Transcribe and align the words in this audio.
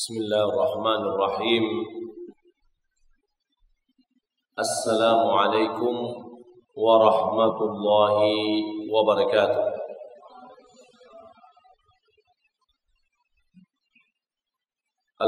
بسم 0.00 0.14
الله 0.16 0.44
الرحمن 0.48 1.02
الرحيم 1.12 1.64
السلام 4.58 5.22
عليكم 5.40 5.94
ورحمة 6.76 7.58
الله 7.70 8.18
وبركاته 8.94 9.64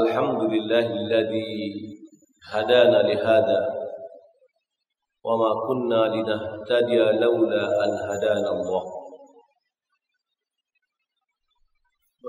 الحمد 0.01 0.41
لله 0.53 0.85
الذي 1.01 1.53
هدانا 2.53 2.99
لهذا 3.13 3.59
وما 5.23 5.51
كنا 5.67 6.01
لنهتدي 6.15 6.97
لولا 7.21 7.63
أن 7.85 7.91
هدانا 8.09 8.49
الله 8.51 9.02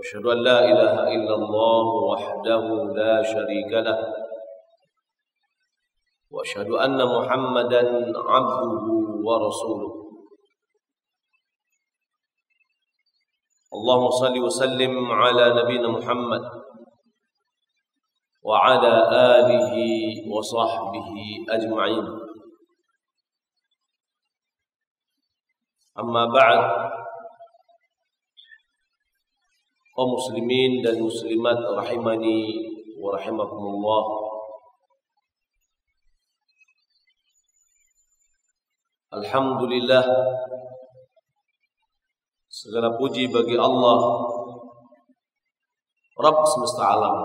وأشهد 0.04 0.26
أن 0.26 0.38
لا 0.44 0.58
إله 0.64 0.94
إلا 1.16 1.34
الله 1.34 1.86
وحده 2.12 2.64
لا 2.92 3.22
شريك 3.22 3.72
له 3.72 4.14
وأشهد 6.30 6.68
أن 6.68 6.98
محمدا 7.00 7.82
عبده 8.12 8.86
ورسوله. 9.24 9.92
اللهم 13.74 14.10
صل 14.10 14.38
وسلم 14.38 15.12
على 15.12 15.44
نبينا 15.62 15.88
محمد 15.88 16.44
وعلى 18.42 18.94
آله 19.40 19.74
وصحبه 20.28 21.08
أجمعين. 21.48 22.06
أما 25.98 26.24
بعد 26.26 26.93
kaum 29.94 30.10
muslimin 30.10 30.82
dan 30.82 30.98
muslimat 30.98 31.54
rahimani 31.54 32.58
wa 32.98 33.14
rahimakumullah. 33.14 34.04
Alhamdulillah 39.14 40.02
segala 42.50 42.98
puji 42.98 43.30
bagi 43.30 43.54
Allah 43.54 43.98
Rabb 46.18 46.42
semesta 46.50 46.82
alam 46.98 47.18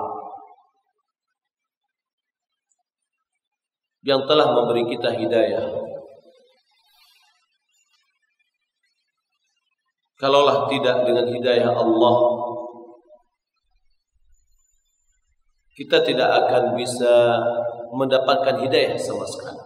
yang 4.06 4.22
telah 4.30 4.54
memberi 4.54 4.86
kita 4.86 5.18
hidayah 5.18 5.66
Kalaulah 10.20 10.68
tidak 10.68 11.08
dengan 11.08 11.32
hidayah 11.32 11.72
Allah 11.72 12.16
kita 15.80 16.04
tidak 16.04 16.28
akan 16.28 16.76
bisa 16.76 17.40
mendapatkan 17.96 18.60
hidayah 18.68 19.00
sama 19.00 19.24
sekali. 19.24 19.64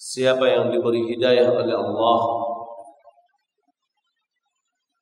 Siapa 0.00 0.40
yang 0.48 0.72
diberi 0.72 1.04
hidayah 1.04 1.52
oleh 1.52 1.76
Allah 1.76 2.20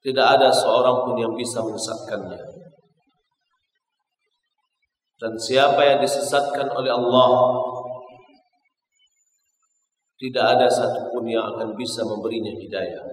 tidak 0.02 0.26
ada 0.34 0.50
seorang 0.50 1.06
pun 1.06 1.14
yang 1.14 1.38
bisa 1.38 1.62
menyesatkannya. 1.62 2.42
Dan 5.22 5.32
siapa 5.38 5.78
yang 5.86 6.02
disesatkan 6.02 6.74
oleh 6.74 6.90
Allah 6.90 7.30
tidak 10.18 10.44
ada 10.58 10.66
satupun 10.66 11.30
yang 11.30 11.54
akan 11.54 11.78
bisa 11.78 12.02
memberinya 12.02 12.50
hidayah. 12.50 13.06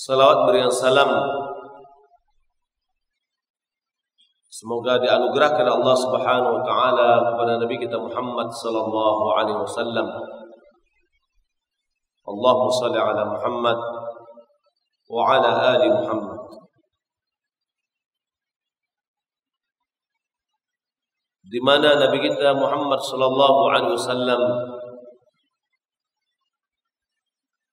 Salawat 0.00 0.48
berian 0.48 0.72
salam 0.72 1.12
Semoga 4.48 4.96
dianugerahkan 4.96 5.68
Allah 5.68 5.92
Subhanahu 5.92 6.56
wa 6.56 6.62
taala 6.64 7.08
kepada 7.28 7.60
Nabi 7.60 7.76
kita 7.76 8.00
Muhammad 8.00 8.48
sallallahu 8.48 9.24
alaihi 9.36 9.60
wasallam. 9.60 10.08
Allahumma 12.24 12.72
shalli 12.80 12.96
ala 12.96 13.28
Muhammad 13.28 13.78
wa 15.04 15.22
ala 15.36 15.50
ali 15.76 15.88
Muhammad. 15.92 16.48
Di 21.44 21.60
mana 21.60 22.08
Nabi 22.08 22.24
kita 22.24 22.56
Muhammad 22.56 23.04
sallallahu 23.04 23.60
alaihi 23.68 23.96
wasallam 24.00 24.42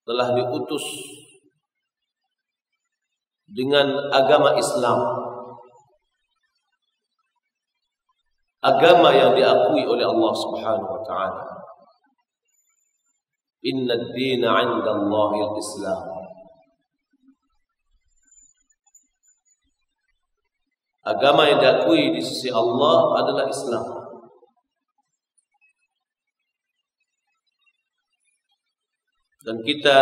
telah 0.03 0.27
diutus 0.35 0.83
dengan 3.47 4.11
agama 4.11 4.59
Islam. 4.59 4.99
Agama 8.59 9.15
yang 9.15 9.31
diakui 9.31 9.87
oleh 9.87 10.03
Allah 10.03 10.33
Subhanahu 10.35 10.91
wa 10.91 11.03
taala. 11.07 11.45
Inna 13.63 13.95
ad-dina 13.95 14.51
'inda 14.59 14.91
Allahi 14.91 15.39
al-Islam. 15.47 16.03
Agama 21.07 21.47
yang 21.47 21.63
diakui 21.63 22.11
di 22.11 22.19
sisi 22.19 22.51
Allah 22.51 23.23
adalah 23.23 23.47
Islam. 23.47 23.85
Dan 29.47 29.63
kita 29.63 29.99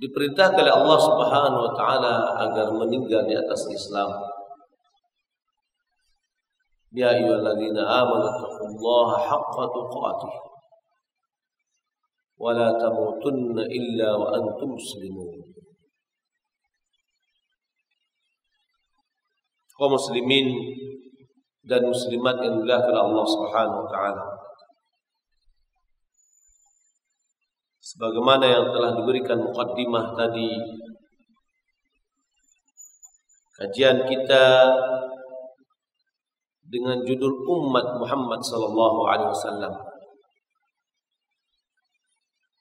diperintahkan 0.00 0.64
oleh 0.64 0.72
Allah 0.72 0.98
Subhanahu 0.98 1.60
wa 1.68 1.72
taala 1.76 2.14
agar 2.48 2.72
meninggal 2.72 3.28
di 3.28 3.36
atas 3.36 3.68
Islam. 3.68 4.08
Ya 6.90 7.12
ayyuhalladzina 7.14 7.84
amanu 7.84 8.26
taqullaha 8.34 9.16
haqqa 9.28 9.64
tuqatih 9.70 10.34
wa 12.40 12.50
la 12.56 12.74
tamutunna 12.80 13.62
illa 13.68 14.08
wa 14.16 14.26
antum 14.34 14.74
muslimun. 14.74 15.44
Kaum 19.76 19.96
muslimin 19.96 20.48
dan 21.64 21.84
muslimat 21.88 22.40
yang 22.40 22.58
dimuliakan 22.58 22.96
Allah 22.96 23.24
Subhanahu 23.28 23.80
wa 23.84 23.88
taala. 23.92 24.24
Sebagaimana 27.90 28.46
yang 28.46 28.66
telah 28.70 28.94
diberikan 28.94 29.42
mukaddimah 29.42 30.14
tadi 30.14 30.50
kajian 33.58 34.06
kita 34.06 34.46
dengan 36.70 37.02
judul 37.02 37.50
umat 37.50 37.98
Muhammad 37.98 38.38
sallallahu 38.46 39.00
alaihi 39.10 39.34
wasallam 39.34 39.74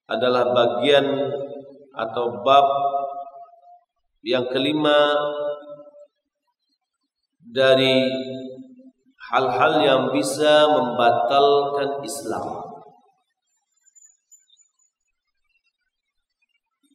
adalah 0.09 0.50
bagian 0.50 1.06
atau 1.94 2.41
bab 2.41 2.66
yang 4.25 4.50
kelima 4.50 5.13
dari 7.45 8.09
hal-hal 9.29 9.73
yang 9.85 10.01
bisa 10.09 10.66
membatalkan 10.73 12.01
Islam. 12.01 12.69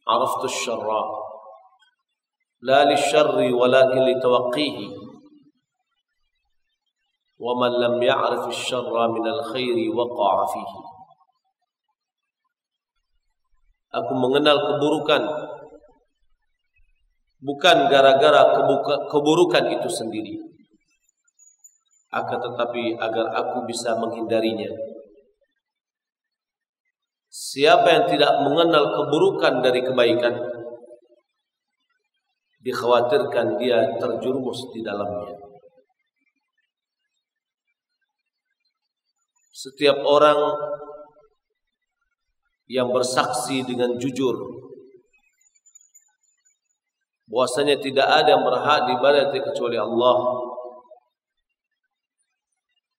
عرفت 0.08 0.44
الشر 0.44 0.88
لا 2.62 2.84
للشر 2.84 3.36
ولكن 3.54 4.00
لتوقيه 4.00 4.78
ومن 7.38 7.72
لم 7.84 8.02
يعرف 8.02 8.48
الشر 8.48 9.08
من 9.08 9.26
الخير 9.26 9.76
وقع 9.96 10.32
فيه 10.46 10.72
Aku 13.90 14.14
mengenal 14.14 14.54
keburukan 14.54 15.18
bukan 17.42 17.76
gara-gara 17.90 18.54
keburukan 19.10 19.64
itu 19.66 19.88
sendiri 19.90 20.38
akan 22.14 22.38
tetapi 22.38 22.94
agar 23.02 23.26
aku 23.34 23.66
bisa 23.66 23.98
menghindarinya 23.98 24.70
Siapa 27.35 27.83
yang 27.91 28.05
tidak 28.07 28.31
mengenal 28.47 28.95
keburukan 28.95 29.59
dari 29.59 29.83
kebaikan 29.83 30.39
dikhawatirkan 32.63 33.59
dia 33.59 33.99
terjerumus 33.99 34.71
di 34.71 34.79
dalamnya. 34.79 35.35
Setiap 39.51 39.99
orang 40.07 40.39
yang 42.71 42.95
bersaksi 42.95 43.67
dengan 43.67 43.99
jujur 43.99 44.39
bahwasanya 47.27 47.83
tidak 47.83 48.07
ada 48.07 48.31
yang 48.31 48.47
berhak 48.47 48.87
diibadati 48.87 49.43
kecuali 49.43 49.75
Allah 49.75 50.17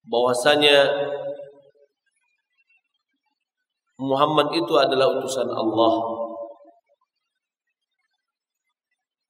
bahwasanya 0.05 0.77
Muhammad 3.97 4.53
itu 4.53 4.73
adalah 4.77 5.09
utusan 5.17 5.49
Allah. 5.49 5.95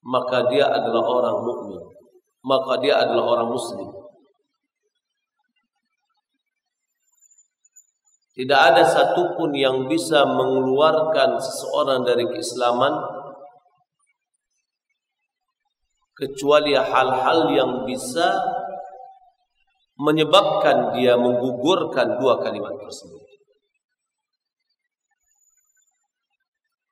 Maka 0.07 0.51
dia 0.51 0.67
adalah 0.71 1.03
orang 1.03 1.37
mukmin. 1.43 1.83
Maka 2.47 2.79
dia 2.83 2.99
adalah 2.99 3.39
orang 3.39 3.51
muslim. 3.51 3.91
Tidak 8.37 8.61
ada 8.61 8.85
satupun 8.85 9.57
yang 9.57 9.89
bisa 9.89 10.23
mengeluarkan 10.29 11.41
seseorang 11.41 12.05
dari 12.05 12.29
keislaman 12.29 12.93
kecuali 16.13 16.77
hal-hal 16.77 17.49
yang 17.53 17.71
bisa 17.89 18.37
menyebabkan 19.97 20.93
dia 20.93 21.17
menggugurkan 21.17 22.21
dua 22.21 22.37
kalimat 22.45 22.77
tersebut. 22.77 23.36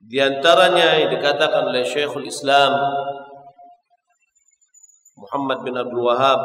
Di 0.05 0.21
antaranya 0.21 1.01
yang 1.01 1.09
dikatakan 1.17 1.65
oleh 1.65 1.81
Syekhul 1.81 2.29
Islam 2.29 2.77
Muhammad 5.17 5.65
bin 5.65 5.73
Abdul 5.73 6.05
Wahab 6.05 6.41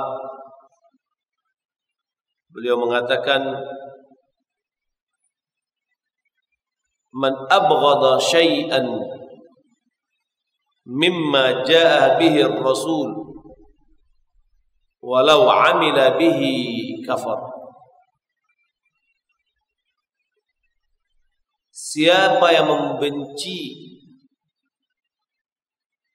beliau 2.49 2.81
mengatakan 2.81 3.45
man 7.12 7.37
abghada 7.53 8.17
syai'an 8.17 8.87
mimma 10.89 11.61
jaa 11.69 12.17
bihi 12.17 12.41
rasul 12.65 13.12
walau 15.05 15.53
amila 15.53 16.17
bihi 16.17 17.05
kafar 17.05 17.50
Siapa 21.91 22.55
yang 22.55 22.71
membenci 22.71 23.91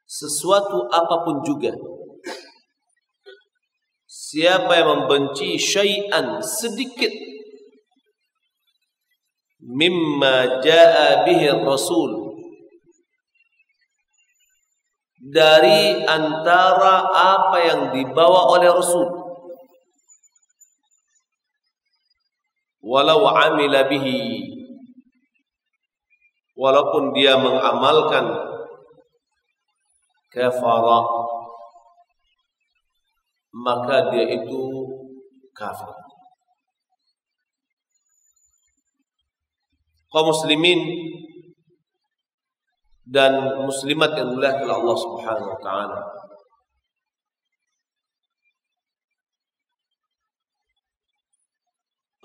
sesuatu 0.07 0.87
apa 0.87 1.27
pun 1.27 1.43
juga 1.43 1.75
Siapa 4.07 4.71
yang 4.71 4.87
membenci 5.03 5.59
syai'an 5.59 6.39
sedikit 6.39 7.11
mimma 9.59 10.63
jaa 10.63 11.27
bihi 11.27 11.51
rasul 11.59 12.39
dari 15.19 16.07
antara 16.07 17.03
apa 17.11 17.57
yang 17.59 17.81
dibawa 17.91 18.55
oleh 18.55 18.71
rasul. 18.71 19.11
Walau 22.79 23.27
amila 23.27 23.89
bihi 23.91 24.55
walaupun 26.55 27.11
dia 27.11 27.35
mengamalkan 27.35 28.25
kafara 30.31 30.99
maka 33.55 34.11
dia 34.11 34.25
itu 34.39 34.63
kafir 35.55 35.91
kaum 40.15 40.31
muslimin 40.31 40.79
dan 43.05 43.61
muslimat 43.69 44.17
yang 44.17 44.33
dimuliakan 44.33 44.69
Allah 44.81 44.97
Subhanahu 44.97 45.49
wa 45.53 45.59
taala. 45.61 45.99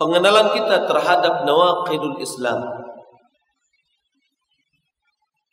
Pengenalan 0.01 0.57
kita 0.57 0.89
terhadap 0.89 1.45
nawaqidul 1.45 2.17
Islam. 2.25 2.80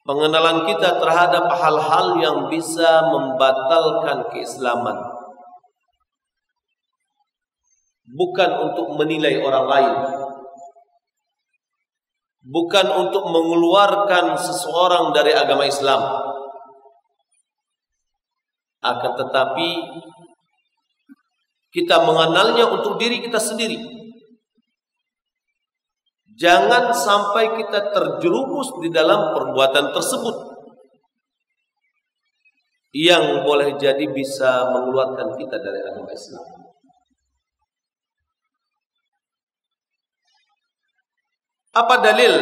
Pengenalan 0.07 0.63
kita 0.63 1.03
terhadap 1.03 1.51
hal-hal 1.51 2.15
yang 2.23 2.37
bisa 2.47 3.11
membatalkan 3.11 4.31
keislaman. 4.31 4.95
Bukan 8.07 8.51
untuk 8.71 8.95
menilai 8.95 9.43
orang 9.43 9.67
lain, 9.67 9.95
bukan 12.39 12.87
untuk 13.03 13.27
mengeluarkan 13.27 14.39
seseorang 14.39 15.11
dari 15.11 15.35
agama 15.35 15.67
Islam. 15.67 15.99
Akan 18.79 19.11
tetapi 19.11 19.69
kita 21.75 21.99
mengenalnya 22.07 22.63
untuk 22.71 22.95
diri 22.95 23.19
kita 23.19 23.43
sendiri 23.43 23.96
jangan 26.37 26.93
sampai 26.93 27.57
kita 27.57 27.91
terjerumus 27.91 28.69
di 28.79 28.93
dalam 28.93 29.33
perbuatan 29.33 29.91
tersebut. 29.91 30.55
Yang 32.93 33.25
boleh 33.43 33.75
jadi 33.77 34.05
bisa 34.09 34.73
mengeluarkan 34.73 35.35
kita 35.35 35.59
dari 35.59 35.81
agama 35.83 36.13
Islam. 36.13 36.45
Apa 41.77 41.95
dalil 42.01 42.33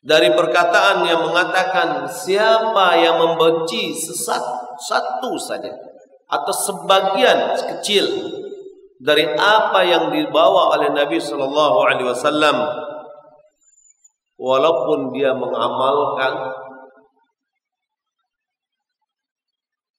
dari 0.00 0.32
perkataan 0.32 1.04
yang 1.04 1.20
mengatakan 1.28 2.08
siapa 2.08 2.96
yang 2.96 3.20
membenci 3.20 3.92
sesat 3.92 4.40
satu 4.80 5.36
saja 5.36 5.72
atau 6.28 6.54
sebagian 6.54 7.60
kecil 7.76 8.04
dari 9.00 9.26
apa 9.26 9.80
yang 9.82 10.14
dibawa 10.14 10.78
oleh 10.78 10.90
Nabi 10.94 11.18
Shallallahu 11.18 11.76
Alaihi 11.86 12.08
Wasallam. 12.08 12.56
Walaupun 14.34 15.14
dia 15.14 15.32
mengamalkan. 15.34 16.34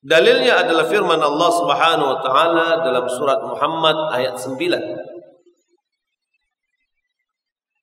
Dalilnya 0.06 0.62
adalah 0.62 0.86
firman 0.86 1.18
Allah 1.18 1.50
Subhanahu 1.50 2.07
wa 2.13 2.19
taala 2.21 2.68
dalam 2.86 3.09
surat 3.09 3.42
Muhammad 3.42 3.97
ayat 4.13 4.38
9 4.38 4.53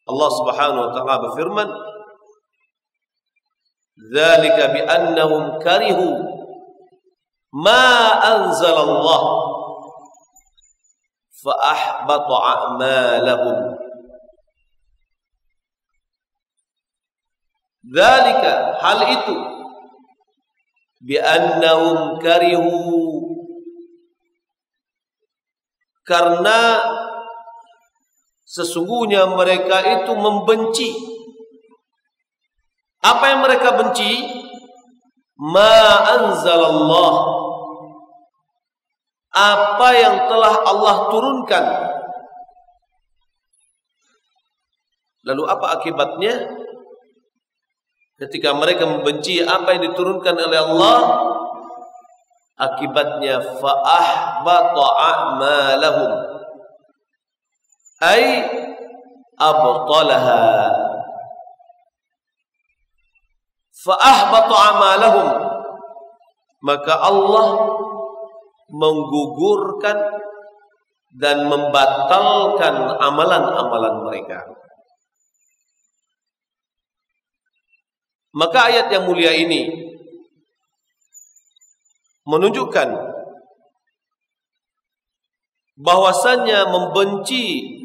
Allah 0.07 0.31
Subhanahu 0.31 0.83
wa 0.87 0.91
taala 0.95 1.19
berfirman 1.19 1.67
Dzalika 4.07 4.71
bi 4.71 4.81
annahum 4.87 5.59
karihu 5.67 6.23
ma 7.59 8.23
anzalallah 8.23 9.52
fa 11.33 11.53
ahbata 11.57 12.37
a'malahum 12.37 13.59
hal 18.79 19.01
itu. 19.11 19.37
bi 21.03 21.19
annahum 21.19 22.23
karena 26.07 26.59
Sesungguhnya 28.53 29.33
mereka 29.33 29.81
itu 29.81 30.13
membenci. 30.13 30.93
Apa 33.01 33.33
yang 33.33 33.41
mereka 33.41 33.81
benci? 33.81 34.29
Ma 35.41 36.05
Apa 39.33 39.89
yang 39.97 40.29
telah 40.29 40.55
Allah 40.69 40.97
turunkan. 41.09 41.65
Lalu 45.25 45.43
apa 45.49 45.67
akibatnya? 45.81 46.35
Ketika 48.21 48.53
mereka 48.55 48.87
membenci 48.87 49.41
apa 49.43 49.75
yang 49.75 49.83
diturunkan 49.91 50.37
oleh 50.37 50.61
Allah 50.61 50.99
Akibatnya 52.63 53.43
fa'ahbata 53.59 54.85
a'malahum. 54.87 56.13
Ay 57.99 58.47
abtalaha. 59.35 60.71
Fa 63.83 63.95
ahbata 63.99 64.55
amalahum. 64.55 65.29
Maka 66.63 66.95
Allah 67.03 67.47
menggugurkan 68.73 69.99
dan 71.13 71.45
membatalkan 71.45 72.97
amalan-amalan 72.97 73.95
mereka. 74.09 74.41
Maka 78.33 78.73
ayat 78.73 78.89
yang 78.89 79.05
mulia 79.05 79.37
ini 79.37 79.93
menunjukkan 82.25 82.89
bahwasannya 85.77 86.65
membenci 86.73 87.77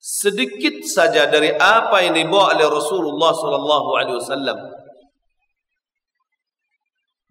sedikit 0.00 0.82
saja 0.82 1.30
dari 1.30 1.54
apa 1.54 2.02
yang 2.02 2.18
dibawa 2.18 2.56
oleh 2.56 2.66
Rasulullah 2.66 3.30
sallallahu 3.30 3.88
alaihi 3.94 4.16
wasallam 4.18 4.58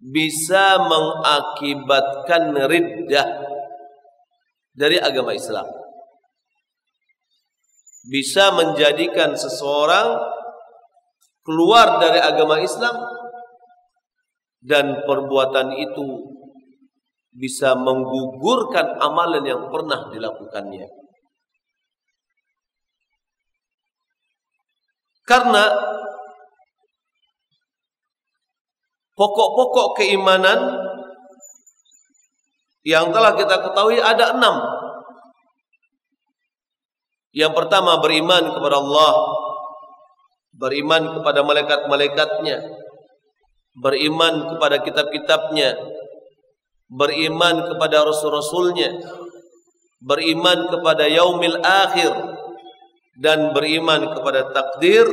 bisa 0.00 0.80
mengakibatkan 0.80 2.56
riddah 2.66 3.28
dari 4.72 4.96
agama 4.96 5.36
Islam. 5.36 5.68
bisa 8.08 8.48
menjadikan 8.56 9.36
seseorang 9.36 10.16
keluar 11.44 12.00
dari 12.00 12.16
agama 12.16 12.56
Islam 12.64 12.96
dan 14.64 15.04
perbuatan 15.04 15.76
itu 15.76 16.32
bisa 17.36 17.76
menggugurkan 17.76 18.96
amalan 19.00 19.44
yang 19.44 19.68
pernah 19.68 20.08
dilakukannya. 20.08 20.88
Karena 25.28 25.64
pokok-pokok 29.20 30.00
keimanan 30.00 30.80
yang 32.80 33.12
telah 33.12 33.36
kita 33.36 33.60
ketahui 33.68 34.00
ada 34.00 34.32
enam. 34.32 34.56
Yang 37.36 37.52
pertama 37.52 38.00
beriman 38.00 38.56
kepada 38.56 38.80
Allah, 38.80 39.12
beriman 40.56 41.20
kepada 41.20 41.44
malaikat-malaikatnya, 41.44 42.64
beriman 43.76 44.56
kepada 44.56 44.76
kitab-kitabnya, 44.80 45.76
beriman 46.88 47.70
kepada 47.70 48.08
rasul-rasulnya, 48.08 48.98
beriman 50.00 50.72
kepada 50.72 51.06
yaumil 51.06 51.60
akhir, 51.60 52.10
dan 53.20 53.52
beriman 53.52 54.16
kepada 54.16 54.48
takdir 54.50 55.04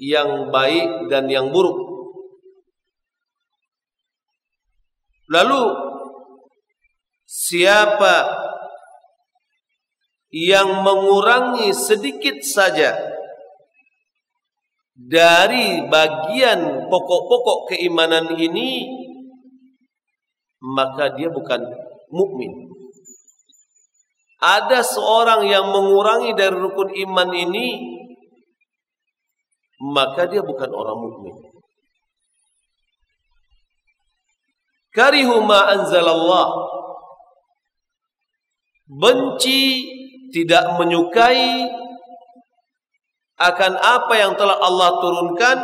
yang 0.00 0.48
baik 0.48 1.12
dan 1.12 1.28
yang 1.28 1.52
buruk. 1.52 1.87
Lalu 5.28 5.64
siapa 7.28 8.24
yang 10.32 10.84
mengurangi 10.84 11.72
sedikit 11.72 12.40
saja 12.44 12.96
dari 14.98 15.84
bagian 15.88 16.88
pokok-pokok 16.88 17.72
keimanan 17.72 18.34
ini 18.36 18.88
maka 20.58 21.14
dia 21.14 21.30
bukan 21.30 21.60
mukmin. 22.10 22.66
Ada 24.38 24.82
seorang 24.86 25.46
yang 25.50 25.70
mengurangi 25.70 26.34
dari 26.34 26.54
rukun 26.54 26.94
iman 26.94 27.30
ini 27.34 27.98
maka 29.78 30.26
dia 30.26 30.42
bukan 30.42 30.70
orang 30.74 30.98
mukmin. 30.98 31.47
Karihu 34.94 35.44
ma 35.44 35.68
anzalallah 35.68 36.48
benci, 38.88 39.84
tidak 40.32 40.80
menyukai 40.80 41.68
akan 43.38 43.72
apa 43.78 44.14
yang 44.18 44.32
telah 44.34 44.58
Allah 44.58 44.90
turunkan 44.98 45.58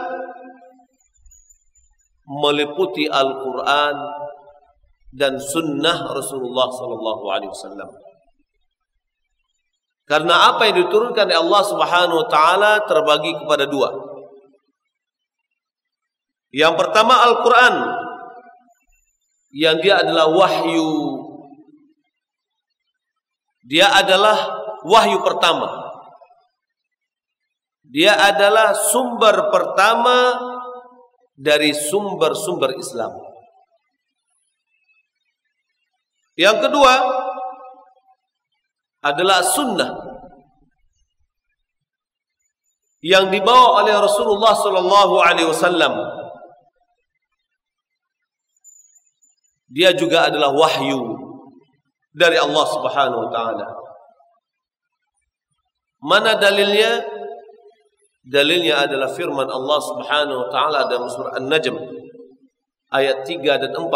meliputi 2.28 3.08
Al-Quran 3.08 3.96
dan 5.14 5.36
sunnah 5.40 6.14
Rasulullah 6.14 6.68
sallallahu 6.70 7.24
alaihi 7.28 7.50
wasallam. 7.50 7.90
Karena 10.04 10.52
apa 10.52 10.68
yang 10.68 10.84
diturunkan 10.84 11.32
oleh 11.32 11.38
Allah 11.40 11.62
Subhanahu 11.64 12.18
wa 12.24 12.28
taala 12.28 12.72
terbagi 12.84 13.40
kepada 13.40 13.64
dua. 13.64 13.88
Yang 16.54 16.74
pertama 16.76 17.24
Al-Quran 17.24 18.03
yang 19.54 19.78
dia 19.78 20.02
adalah 20.02 20.26
wahyu 20.34 21.22
dia 23.64 23.88
adalah 23.88 24.36
wahyu 24.84 25.24
pertama. 25.24 25.88
Dia 27.88 28.12
adalah 28.12 28.76
sumber 28.76 29.48
pertama 29.48 30.36
dari 31.32 31.72
sumber-sumber 31.72 32.76
Islam. 32.76 33.12
Yang 36.36 36.68
kedua 36.68 36.92
adalah 39.00 39.40
sunnah 39.40 39.90
yang 43.04 43.28
dibawa 43.28 43.84
oleh 43.84 43.94
Rasulullah 43.96 44.52
sallallahu 44.56 45.14
alaihi 45.24 45.48
wasallam. 45.48 46.23
Dia 49.74 49.90
juga 49.90 50.30
adalah 50.30 50.54
wahyu 50.54 51.18
dari 52.14 52.38
Allah 52.38 52.64
Subhanahu 52.70 53.26
wa 53.26 53.30
taala. 53.34 53.66
Mana 55.98 56.38
dalilnya? 56.38 57.02
Dalilnya 58.24 58.86
adalah 58.86 59.10
firman 59.10 59.50
Allah 59.50 59.78
Subhanahu 59.82 60.38
wa 60.46 60.48
taala 60.48 60.80
dalam 60.86 61.10
surah 61.10 61.36
An-Najm 61.42 61.74
ayat 62.94 63.26
3 63.26 63.66
dan 63.66 63.74
4. 63.74 63.90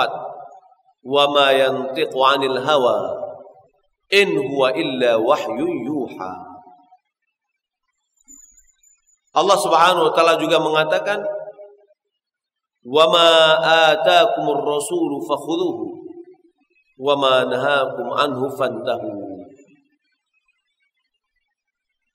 Wa 1.07 1.25
ma 1.31 1.55
yantiqu 1.55 2.19
'anil 2.19 2.59
hawa 2.59 2.99
in 4.11 4.35
huwa 4.35 4.75
illa 4.75 5.15
wahyu 5.15 5.69
yuha. 5.87 6.33
Allah 9.39 9.57
Subhanahu 9.63 10.11
wa 10.11 10.13
taala 10.13 10.35
juga 10.43 10.59
mengatakan 10.59 11.23
wa 12.89 13.05
ma 13.13 13.29
fakhudhuhu 15.29 15.85
wa 16.99 17.15
ma 17.15 17.45
nahakum 17.45 18.09
anhu 18.17 18.49
fantahu. 18.57 19.11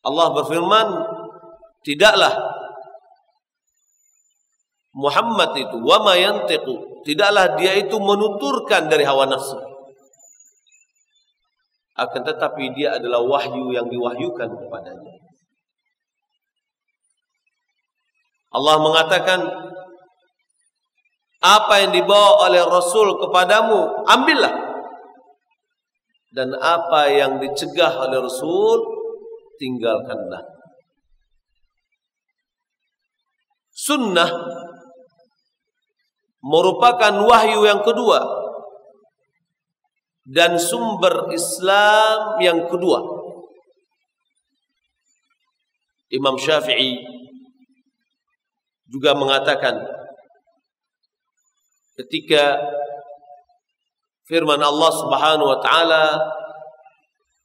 Allah 0.04 0.28
berfirman, 0.36 0.88
tidaklah 1.88 2.34
Muhammad 4.94 5.56
itu 5.56 5.78
wa 5.80 6.14
yantiqu, 6.14 7.02
tidaklah 7.08 7.56
dia 7.56 7.80
itu 7.80 7.96
menuturkan 7.98 8.92
dari 8.92 9.08
hawa 9.08 9.26
nafsu. 9.32 9.58
Akan 11.94 12.26
tetapi 12.26 12.74
dia 12.74 12.98
adalah 12.98 13.22
wahyu 13.22 13.70
yang 13.72 13.86
diwahyukan 13.88 14.50
kepadanya. 14.50 15.14
Allah 18.54 18.76
mengatakan 18.82 19.40
apa 21.44 21.84
yang 21.84 21.92
dibawa 21.92 22.48
oleh 22.48 22.64
Rasul 22.64 23.20
kepadamu, 23.20 24.08
ambillah 24.08 24.56
dan 26.32 26.56
apa 26.56 27.12
yang 27.12 27.38
dicegah 27.44 27.94
oleh 28.08 28.24
Rasul 28.24 28.80
tinggalkanlah. 29.60 30.42
Sunnah 33.76 34.32
merupakan 36.40 37.14
wahyu 37.28 37.68
yang 37.68 37.84
kedua 37.84 38.24
dan 40.24 40.56
sumber 40.56 41.28
Islam 41.36 42.40
yang 42.40 42.72
kedua. 42.72 43.04
Imam 46.14 46.40
Syafi'i 46.40 47.04
juga 48.88 49.18
mengatakan 49.18 50.03
ketika 52.00 52.58
firman 54.26 54.62
Allah 54.62 54.92
Subhanahu 54.98 55.48
wa 55.48 55.60
taala 55.62 56.06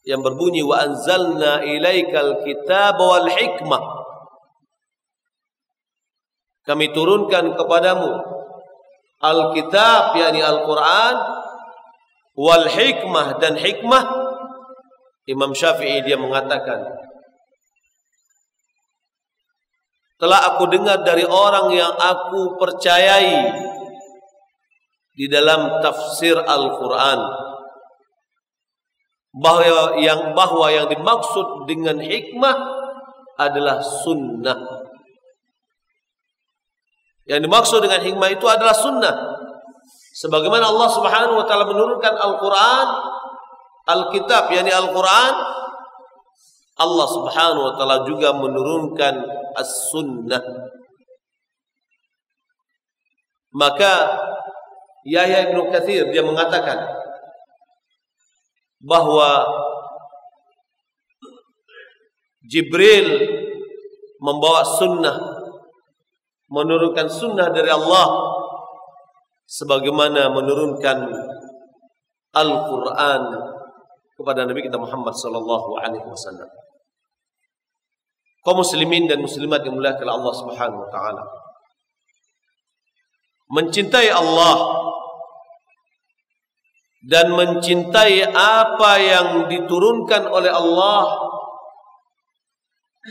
yang 0.09 0.25
berbunyi 0.25 0.65
wa 0.65 0.81
anzalna 0.81 1.61
ilaikal 1.67 2.41
kitaba 2.41 2.97
wal 2.97 3.29
hikmah. 3.29 3.83
Kami 6.65 6.93
turunkan 6.93 7.57
kepadamu 7.57 8.13
Alkitab 9.19 10.15
yakni 10.15 10.41
Al-Qur'an 10.45 11.17
wal 12.39 12.67
hikmah 12.71 13.37
dan 13.43 13.59
hikmah. 13.59 14.05
Imam 15.29 15.53
Syafi'i 15.53 16.01
dia 16.01 16.17
mengatakan 16.17 16.89
telah 20.19 20.41
aku 20.55 20.73
dengar 20.73 21.05
dari 21.05 21.23
orang 21.29 21.69
yang 21.69 21.93
aku 21.93 22.57
percayai 22.57 23.69
di 25.19 25.27
dalam 25.27 25.83
tafsir 25.83 26.39
Al-Quran 26.39 27.21
bahwa 29.35 29.99
yang 29.99 30.31
bahwa 30.31 30.71
yang 30.71 30.87
dimaksud 30.87 31.67
dengan 31.67 31.99
hikmah 31.99 32.57
adalah 33.35 33.83
sunnah. 33.83 34.87
Yang 37.27 37.51
dimaksud 37.51 37.79
dengan 37.83 38.01
hikmah 38.07 38.29
itu 38.31 38.47
adalah 38.47 38.73
sunnah. 38.73 39.15
Sebagaimana 40.23 40.71
Allah 40.71 40.89
Subhanahu 40.95 41.37
wa 41.43 41.47
taala 41.47 41.67
menurunkan 41.67 42.15
Al-Qur'an, 42.15 42.89
Al-Kitab 43.91 44.55
yakni 44.55 44.71
Al-Qur'an, 44.71 45.35
Allah 46.79 47.07
Subhanahu 47.11 47.63
wa 47.69 47.75
taala 47.75 48.07
juga 48.07 48.31
menurunkan 48.35 49.15
As-Sunnah. 49.59 50.43
Maka 53.55 53.93
Yahya 55.07 55.51
bin 55.51 55.59
Katsir 55.71 56.09
dia 56.11 56.23
mengatakan 56.25 56.79
bahwa 58.83 59.47
Jibril 62.49 63.29
membawa 64.19 64.65
sunnah 64.65 65.17
menurunkan 66.49 67.07
sunnah 67.07 67.53
dari 67.53 67.69
Allah 67.69 68.09
sebagaimana 69.45 70.33
menurunkan 70.33 70.99
Al-Quran 72.33 73.23
kepada 74.17 74.45
Nabi 74.45 74.61
kita 74.65 74.77
Muhammad 74.77 75.15
sallallahu 75.17 75.79
alaihi 75.81 76.05
wasallam. 76.05 76.49
Kaum 78.45 78.65
muslimin 78.65 79.05
dan 79.05 79.21
muslimat 79.21 79.61
yang 79.61 79.77
mulia 79.77 79.93
Allah 79.93 80.35
Subhanahu 80.35 80.89
wa 80.89 80.91
taala. 80.93 81.25
Mencintai 83.49 84.13
Allah 84.13 84.55
dan 87.05 87.31
mencintai 87.31 88.27
apa 88.35 88.93
yang 88.99 89.29
diturunkan 89.47 90.27
oleh 90.27 90.51
Allah 90.51 91.07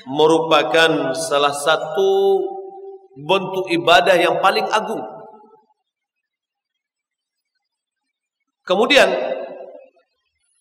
merupakan 0.05 1.15
salah 1.15 1.55
satu 1.55 2.43
bentuk 3.17 3.65
ibadah 3.71 4.13
yang 4.13 4.37
paling 4.43 4.67
agung. 4.69 5.01
Kemudian 8.67 9.07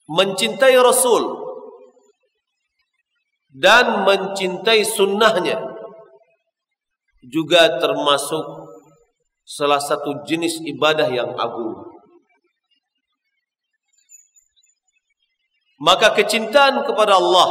mencintai 0.06 0.78
Rasul 0.78 1.26
dan 3.50 4.06
mencintai 4.06 4.86
sunnahnya 4.86 5.58
juga 7.26 7.82
termasuk 7.82 8.46
salah 9.42 9.82
satu 9.82 10.22
jenis 10.22 10.62
ibadah 10.62 11.10
yang 11.10 11.34
agung. 11.34 11.95
Maka 15.76 16.16
kecintaan 16.16 16.88
kepada 16.88 17.20
Allah 17.20 17.50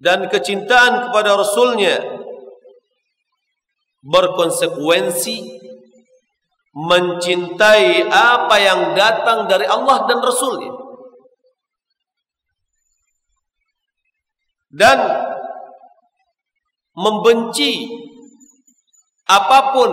dan 0.00 0.26
kecintaan 0.26 1.08
kepada 1.08 1.38
Rasulnya 1.38 2.00
berkonsekuensi 4.00 5.60
mencintai 6.70 8.08
apa 8.08 8.56
yang 8.58 8.80
datang 8.96 9.46
dari 9.50 9.66
Allah 9.68 10.08
dan 10.08 10.18
Rasulnya. 10.24 10.72
Dan 14.70 14.98
membenci 16.94 17.90
apa 19.26 19.74
pun 19.74 19.90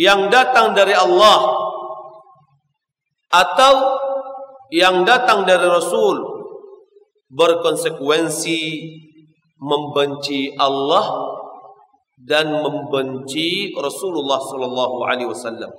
yang 0.00 0.32
datang 0.32 0.72
dari 0.72 0.96
Allah 0.96 1.38
atau 3.28 3.74
yang 4.72 5.04
datang 5.08 5.48
dari 5.48 5.64
Rasul 5.64 6.16
berkonsekuensi 7.28 8.60
membenci 9.58 10.54
Allah 10.56 11.36
dan 12.18 12.50
membenci 12.50 13.72
Rasulullah 13.74 14.40
sallallahu 14.40 14.96
alaihi 15.06 15.28
wasallam. 15.28 15.70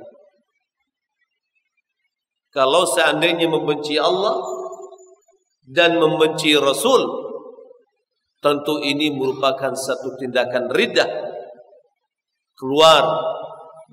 Kalau 2.50 2.84
seandainya 2.90 3.46
membenci 3.46 4.02
Allah 4.02 4.42
dan 5.70 6.02
membenci 6.02 6.58
Rasul, 6.58 7.06
tentu 8.42 8.82
ini 8.82 9.14
merupakan 9.14 9.70
satu 9.78 10.18
tindakan 10.18 10.74
ridah 10.74 11.30
keluar 12.58 13.06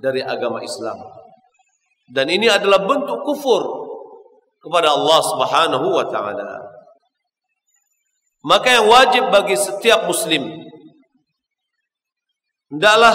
dari 0.00 0.24
agama 0.24 0.64
Islam. 0.64 0.96
Dan 2.06 2.30
ini 2.32 2.48
adalah 2.48 2.86
bentuk 2.86 3.26
kufur 3.26 3.86
kepada 4.66 4.90
Allah 4.90 5.20
Subhanahu 5.23 5.87
wa 5.94 6.04
taala. 6.11 6.66
Maka 8.42 8.68
yang 8.82 8.87
wajib 8.90 9.30
bagi 9.30 9.54
setiap 9.54 10.06
muslim 10.11 10.42
hendaklah 12.70 13.14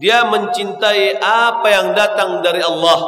dia 0.00 0.24
mencintai 0.28 1.20
apa 1.20 1.66
yang 1.68 1.92
datang 1.96 2.44
dari 2.44 2.60
Allah 2.64 3.00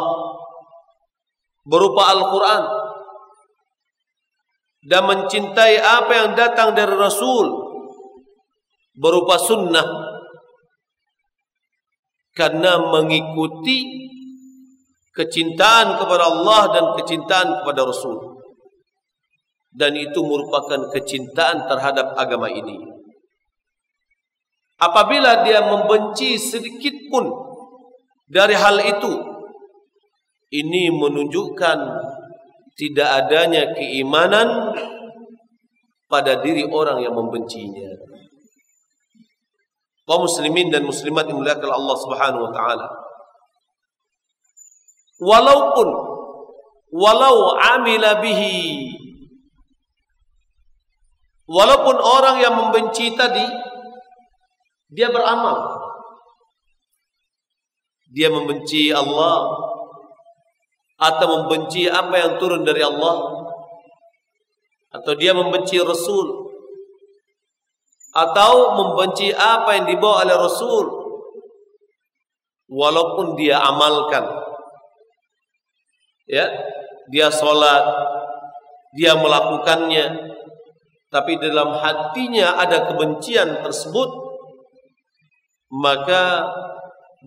berupa 1.65 2.11
Al-Qur'an 2.11 2.65
dan 4.83 5.07
mencintai 5.07 5.79
apa 5.79 6.12
yang 6.12 6.29
datang 6.35 6.75
dari 6.75 6.93
Rasul 6.93 7.49
berupa 8.93 9.41
sunnah 9.41 9.87
karena 12.37 12.81
mengikuti 12.93 14.11
kecintaan 15.12 16.01
kepada 16.01 16.25
Allah 16.29 16.62
dan 16.72 16.85
kecintaan 16.96 17.62
kepada 17.62 17.85
Rasul 17.85 18.33
dan 19.72 19.96
itu 19.96 20.20
merupakan 20.20 20.92
kecintaan 20.92 21.64
terhadap 21.64 22.12
agama 22.16 22.53
ini. 22.53 22.77
Apabila 24.77 25.46
dia 25.46 25.64
membenci 25.64 26.37
sedikit 26.37 26.92
pun 27.09 27.25
dari 28.29 28.53
hal 28.53 28.83
itu, 28.83 29.12
ini 30.53 30.92
menunjukkan 30.92 31.79
tidak 32.77 33.09
adanya 33.25 33.72
keimanan 33.72 34.77
pada 36.11 36.44
diri 36.44 36.68
orang 36.68 37.01
yang 37.01 37.16
membencinya. 37.16 37.88
Kaum 40.05 40.29
muslimin 40.29 40.68
dan 40.68 40.85
muslimat 40.85 41.25
yang 41.25 41.40
dimuliakan 41.40 41.72
Allah 41.72 41.96
Subhanahu 41.96 42.42
wa 42.51 42.53
taala. 42.53 43.02
Walaupun 45.23 45.89
walau 46.91 47.55
amila 47.55 48.19
bihi 48.19 48.91
Walaupun 51.47 51.97
orang 52.01 52.41
yang 52.41 52.55
membenci 52.57 53.13
tadi 53.13 53.45
dia 54.93 55.09
beramal. 55.09 55.81
Dia 58.13 58.29
membenci 58.29 58.93
Allah 58.93 59.49
atau 61.01 61.27
membenci 61.41 61.89
apa 61.89 62.15
yang 62.15 62.33
turun 62.37 62.63
dari 62.63 62.85
Allah 62.85 63.43
atau 64.93 65.13
dia 65.17 65.33
membenci 65.33 65.81
Rasul 65.81 66.53
atau 68.13 68.77
membenci 68.77 69.33
apa 69.33 69.81
yang 69.81 69.89
dibawa 69.89 70.29
oleh 70.29 70.37
Rasul 70.37 70.87
walaupun 72.69 73.35
dia 73.41 73.57
amalkan 73.65 74.29
ya 76.33 76.49
dia 77.12 77.29
sholat 77.29 77.85
dia 78.97 79.12
melakukannya 79.12 80.33
tapi 81.12 81.37
dalam 81.37 81.77
hatinya 81.77 82.57
ada 82.57 82.88
kebencian 82.88 83.61
tersebut 83.61 84.09
maka 85.73 86.49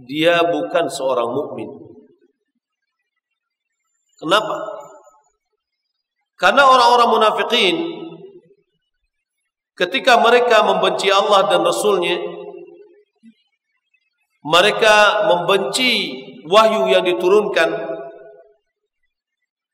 dia 0.05 0.41
bukan 0.45 0.85
seorang 0.85 1.33
mukmin. 1.33 1.69
Kenapa? 4.21 4.57
Karena 6.35 6.67
orang-orang 6.67 7.09
munafikin 7.15 7.75
ketika 9.75 10.19
mereka 10.19 10.65
membenci 10.65 11.07
Allah 11.13 11.47
dan 11.47 11.63
Rasulnya 11.63 12.19
mereka 14.45 15.25
membenci 15.31 16.21
wahyu 16.45 16.91
yang 16.91 17.03
diturunkan 17.07 17.94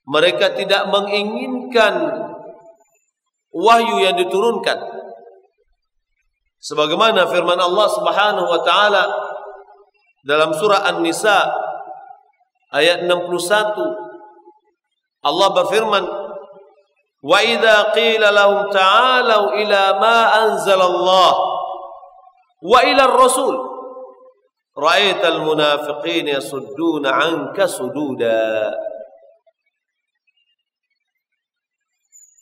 mereka 0.08 0.58
tidak 0.58 0.90
menginginkan 0.90 1.94
wahyu 3.52 4.02
yang 4.02 4.18
diturunkan. 4.18 4.80
Sebagaimana 6.62 7.26
firman 7.26 7.58
Allah 7.58 7.88
Subhanahu 7.90 8.48
wa 8.48 8.62
taala 8.62 9.04
dalam 10.22 10.54
surah 10.54 10.86
An-Nisa 10.94 11.50
ayat 12.72 13.10
61 13.10 13.74
Allah 15.22 15.48
berfirman 15.54 16.06
wa 17.22 17.38
idza 17.42 17.94
qila 17.94 18.34
lahum 18.34 18.70
ta'alu 18.74 19.54
ila 19.66 19.82
ma 20.02 20.18
anzala 20.46 20.86
Allah 20.86 21.34
wa 22.62 22.80
ila 22.82 23.02
ar-rasul 23.10 23.56
ra'aital 24.78 25.42
munafiqina 25.46 26.42
yasudduna 26.42 27.10
'anka 27.10 27.70
sududa 27.70 28.74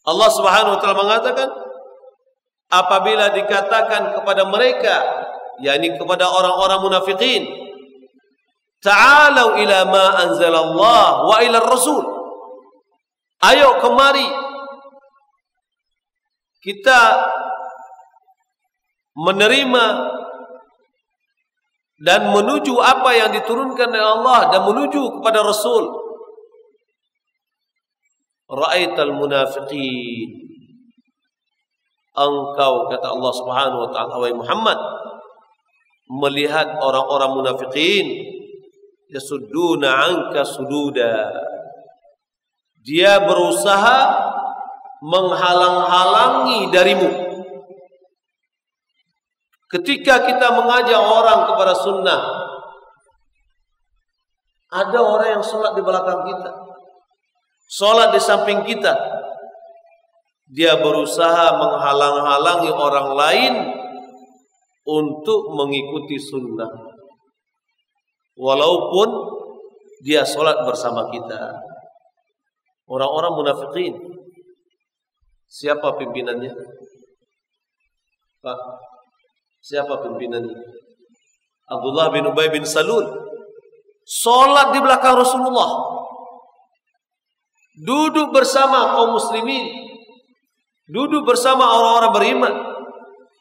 Allah 0.10 0.30
Subhanahu 0.34 0.74
wa 0.76 0.80
taala 0.82 0.98
mengatakan 0.98 1.50
apabila 2.74 3.30
dikatakan 3.34 4.18
kepada 4.18 4.44
mereka 4.50 4.96
yakni 5.62 5.94
kepada 5.94 6.26
orang-orang 6.26 6.80
munafikin 6.82 7.46
ta'alu 8.82 9.60
ila 9.66 9.80
ma 9.86 10.06
anzalallah 10.26 11.04
wa 11.30 11.38
ila 11.44 11.58
rasul. 11.68 12.04
Ayo 13.40 13.80
kemari 13.80 14.28
kita 16.60 17.00
menerima 19.16 19.86
dan 22.00 22.32
menuju 22.32 22.80
apa 22.80 23.12
yang 23.16 23.30
diturunkan 23.36 23.92
oleh 23.92 24.04
Allah 24.04 24.40
dan 24.52 24.62
menuju 24.64 25.20
kepada 25.20 25.44
Rasul 25.44 26.09
ra'aital 28.50 29.14
munafiqin. 29.14 30.50
Engkau 32.18 32.90
kata 32.90 33.08
Allah 33.16 33.34
Subhanahu 33.38 33.80
wa 33.86 33.90
taala 33.94 34.14
wahai 34.18 34.36
Muhammad 34.36 34.80
melihat 36.10 36.82
orang-orang 36.82 37.32
munafikin 37.38 38.06
yasudduna 39.14 40.10
anka 40.10 40.42
sududa. 40.42 41.30
Dia 42.82 43.22
berusaha 43.24 43.98
menghalang-halangi 45.06 46.74
darimu. 46.74 47.12
Ketika 49.70 50.26
kita 50.26 50.48
mengajak 50.58 50.98
orang 50.98 51.46
kepada 51.46 51.78
sunnah 51.78 52.22
ada 54.70 55.00
orang 55.02 55.30
yang 55.38 55.44
sholat 55.46 55.78
di 55.78 55.82
belakang 55.86 56.26
kita 56.26 56.69
sholat 57.70 58.10
di 58.10 58.20
samping 58.20 58.66
kita 58.66 59.20
dia 60.50 60.82
berusaha 60.82 61.54
menghalang-halangi 61.62 62.74
orang 62.74 63.10
lain 63.14 63.54
untuk 64.90 65.54
mengikuti 65.54 66.18
sunnah. 66.18 66.90
Walaupun 68.34 69.10
dia 70.02 70.26
sholat 70.26 70.66
bersama 70.66 71.06
kita. 71.14 71.54
Orang-orang 72.90 73.38
munafikin. 73.38 73.94
Siapa 75.46 75.94
pimpinannya? 76.02 76.54
Pak, 78.42 78.60
siapa 79.62 80.02
pimpinannya? 80.02 80.58
Abdullah 81.70 82.10
bin 82.10 82.26
Ubay 82.26 82.50
bin 82.50 82.66
Salul. 82.66 83.06
Sholat 84.02 84.74
di 84.74 84.82
belakang 84.82 85.14
Rasulullah. 85.14 85.99
Duduk 87.80 88.36
bersama 88.36 89.00
kaum 89.00 89.16
muslimin 89.16 89.90
duduk 90.90 91.24
bersama 91.24 91.70
orang-orang 91.70 92.12
beriman, 92.18 92.54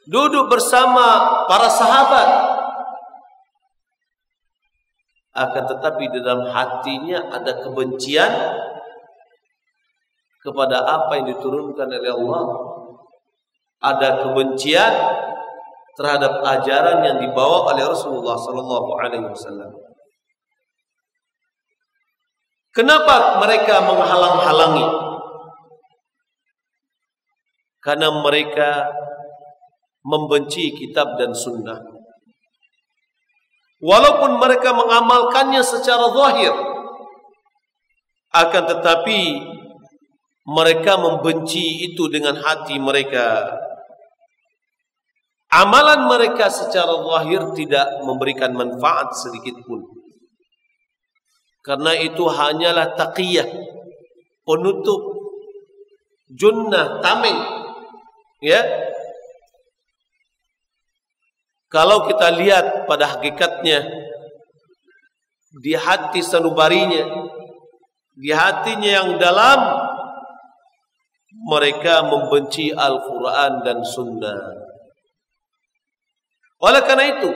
duduk 0.05 0.53
bersama 0.53 1.44
para 1.48 1.68
sahabat. 1.72 2.29
Akan 5.33 5.64
tetapi 5.64 6.12
di 6.12 6.20
dalam 6.20 6.51
hatinya 6.53 7.33
ada 7.33 7.62
kebencian 7.64 8.33
kepada 10.44 10.83
apa 10.83 11.22
yang 11.22 11.27
diturunkan 11.37 11.88
oleh 11.88 12.12
Allah. 12.12 12.44
Ada 13.79 14.27
kebencian 14.27 14.92
terhadap 15.94 16.42
ajaran 16.42 17.07
yang 17.07 17.16
dibawa 17.22 17.70
oleh 17.70 17.87
Rasulullah 17.87 18.35
sallallahu 18.35 18.90
alaihi 18.98 19.31
wasallam. 19.31 19.70
Kenapa 22.78 23.42
mereka 23.42 23.82
menghalang-halangi 23.82 24.86
karena 27.82 28.12
mereka 28.22 28.86
membenci 30.04 30.76
kitab 30.76 31.16
dan 31.16 31.32
sunnah. 31.32 31.80
Walaupun 33.78 34.42
mereka 34.42 34.74
mengamalkannya 34.74 35.62
secara 35.62 36.10
zahir, 36.10 36.54
akan 38.34 38.62
tetapi 38.76 39.20
mereka 40.48 40.98
membenci 40.98 41.86
itu 41.86 42.10
dengan 42.10 42.36
hati 42.42 42.76
mereka. 42.76 43.56
Amalan 45.48 46.10
mereka 46.10 46.52
secara 46.52 46.92
zahir 46.92 47.56
tidak 47.56 47.86
memberikan 48.04 48.52
manfaat 48.52 49.14
sedikit 49.16 49.64
pun. 49.64 49.97
Karena 51.68 51.92
itu 52.00 52.24
hanyalah 52.24 52.96
taqiyah, 52.96 53.44
penutup, 54.40 55.20
junnah, 56.33 57.04
tameng 57.04 57.59
Ya. 58.38 58.62
Kalau 61.68 62.07
kita 62.09 62.33
lihat 62.38 62.87
pada 62.88 63.18
hakikatnya 63.18 63.83
di 65.59 65.74
hati 65.74 66.22
sanubarinya, 66.24 67.02
di 68.14 68.31
hatinya 68.33 68.90
yang 69.02 69.11
dalam 69.20 69.59
mereka 71.50 72.07
membenci 72.07 72.72
Al-Quran 72.72 73.52
dan 73.66 73.85
Sunnah. 73.85 74.38
Oleh 76.62 76.83
karena 76.87 77.04
itu, 77.18 77.31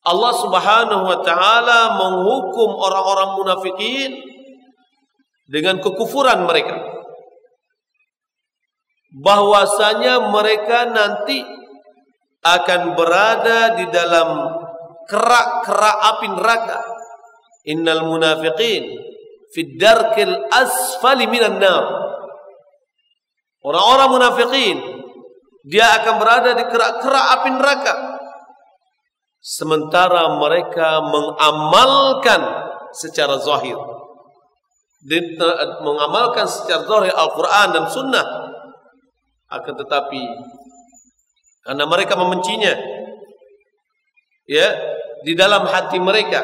Allah 0.00 0.32
Subhanahu 0.32 1.04
wa 1.04 1.18
taala 1.20 2.00
menghukum 2.00 2.72
orang-orang 2.72 3.30
munafikin 3.36 4.16
dengan 5.44 5.76
kekufuran 5.84 6.48
mereka 6.48 6.80
bahwasanya 9.20 10.30
mereka 10.30 10.88
nanti 10.88 11.42
akan 12.40 12.96
berada 12.96 13.76
di 13.76 13.84
dalam 13.92 14.56
kerak-kerak 15.10 15.96
api 16.16 16.26
neraka. 16.32 16.78
Innal 17.68 18.08
munafiqin 18.08 18.88
fi 19.52 19.60
darkil 19.76 20.48
asfali 20.48 21.28
minan 21.28 21.60
nar. 21.60 21.84
Orang-orang 23.60 24.08
munafikin 24.16 24.76
dia 25.68 26.00
akan 26.00 26.14
berada 26.16 26.56
di 26.56 26.64
kerak-kerak 26.64 27.26
api 27.36 27.48
neraka. 27.52 27.94
Sementara 29.40 30.36
mereka 30.36 31.00
mengamalkan 31.00 32.44
secara 32.92 33.40
zahir. 33.40 33.76
Mengamalkan 35.80 36.44
secara 36.44 36.84
zahir 36.84 37.12
Al-Quran 37.16 37.68
dan 37.72 37.84
Sunnah. 37.88 38.26
Akan 39.48 39.74
tetapi 39.74 40.22
karena 41.66 41.84
mereka 41.84 42.14
membencinya 42.16 42.72
ya 44.48 44.68
di 45.26 45.36
dalam 45.36 45.66
hati 45.68 45.98
mereka 46.00 46.40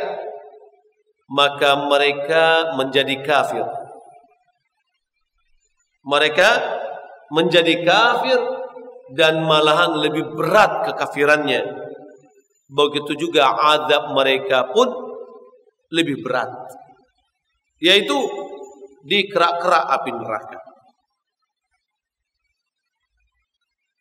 maka 1.30 1.86
mereka 1.86 2.74
menjadi 2.74 3.22
kafir. 3.22 3.66
Mereka 6.06 6.50
menjadi 7.30 7.82
kafir 7.82 8.38
dan 9.14 9.42
malahan 9.46 10.02
lebih 10.02 10.34
berat 10.34 10.90
kekafirannya 10.90 11.85
begitu 12.66 13.14
juga 13.14 13.50
azab 13.54 14.14
mereka 14.14 14.70
pun 14.70 14.90
lebih 15.90 16.22
berat. 16.22 16.50
Yaitu 17.78 18.16
di 19.06 19.30
kerak-kerak 19.30 19.84
api 19.86 20.10
neraka. 20.10 20.60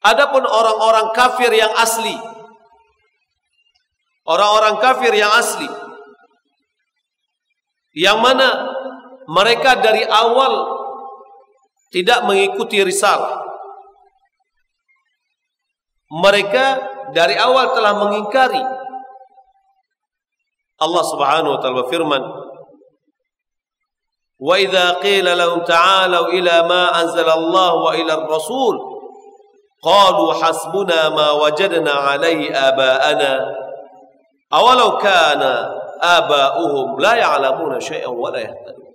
Adapun 0.05 0.45
orang-orang 0.45 1.09
kafir 1.17 1.49
yang 1.49 1.73
asli, 1.81 2.13
orang-orang 4.29 4.77
kafir 4.77 5.13
yang 5.17 5.33
asli, 5.33 5.65
yang 7.97 8.21
mana 8.21 8.69
mereka 9.25 9.81
dari 9.81 10.05
awal 10.05 10.53
tidak 11.89 12.21
mengikuti 12.29 12.85
risalah. 12.85 13.41
Mereka 16.05 16.94
dari 17.13 17.35
awal 17.37 17.75
telah 17.75 17.93
mengingkari 17.99 18.63
Allah 20.75 21.03
Subhanahu 21.07 21.55
wa 21.55 21.59
taala 21.59 21.81
berfirman 21.85 22.23
Wa 24.35 24.59
idza 24.59 24.99
qila 24.99 25.31
lahum 25.31 25.63
ta'alu 25.63 26.35
ila 26.43 26.55
ma 26.67 26.91
anzala 26.91 27.39
Allah 27.39 27.71
wa 27.79 27.91
ila 27.95 28.11
ar-rasul 28.19 28.75
qalu 29.79 30.25
hasbuna 30.35 31.07
ma 31.15 31.39
wajadna 31.39 32.11
alaihi 32.11 32.51
aba'ana 32.51 33.47
awalau 34.51 34.99
kana 34.99 35.71
aba'uhum 36.03 36.99
la 36.99 37.15
ya'lamuna 37.15 37.79
syai'an 37.79 38.11
wa 38.11 38.27
la 38.27 38.43
yahtadun 38.43 38.91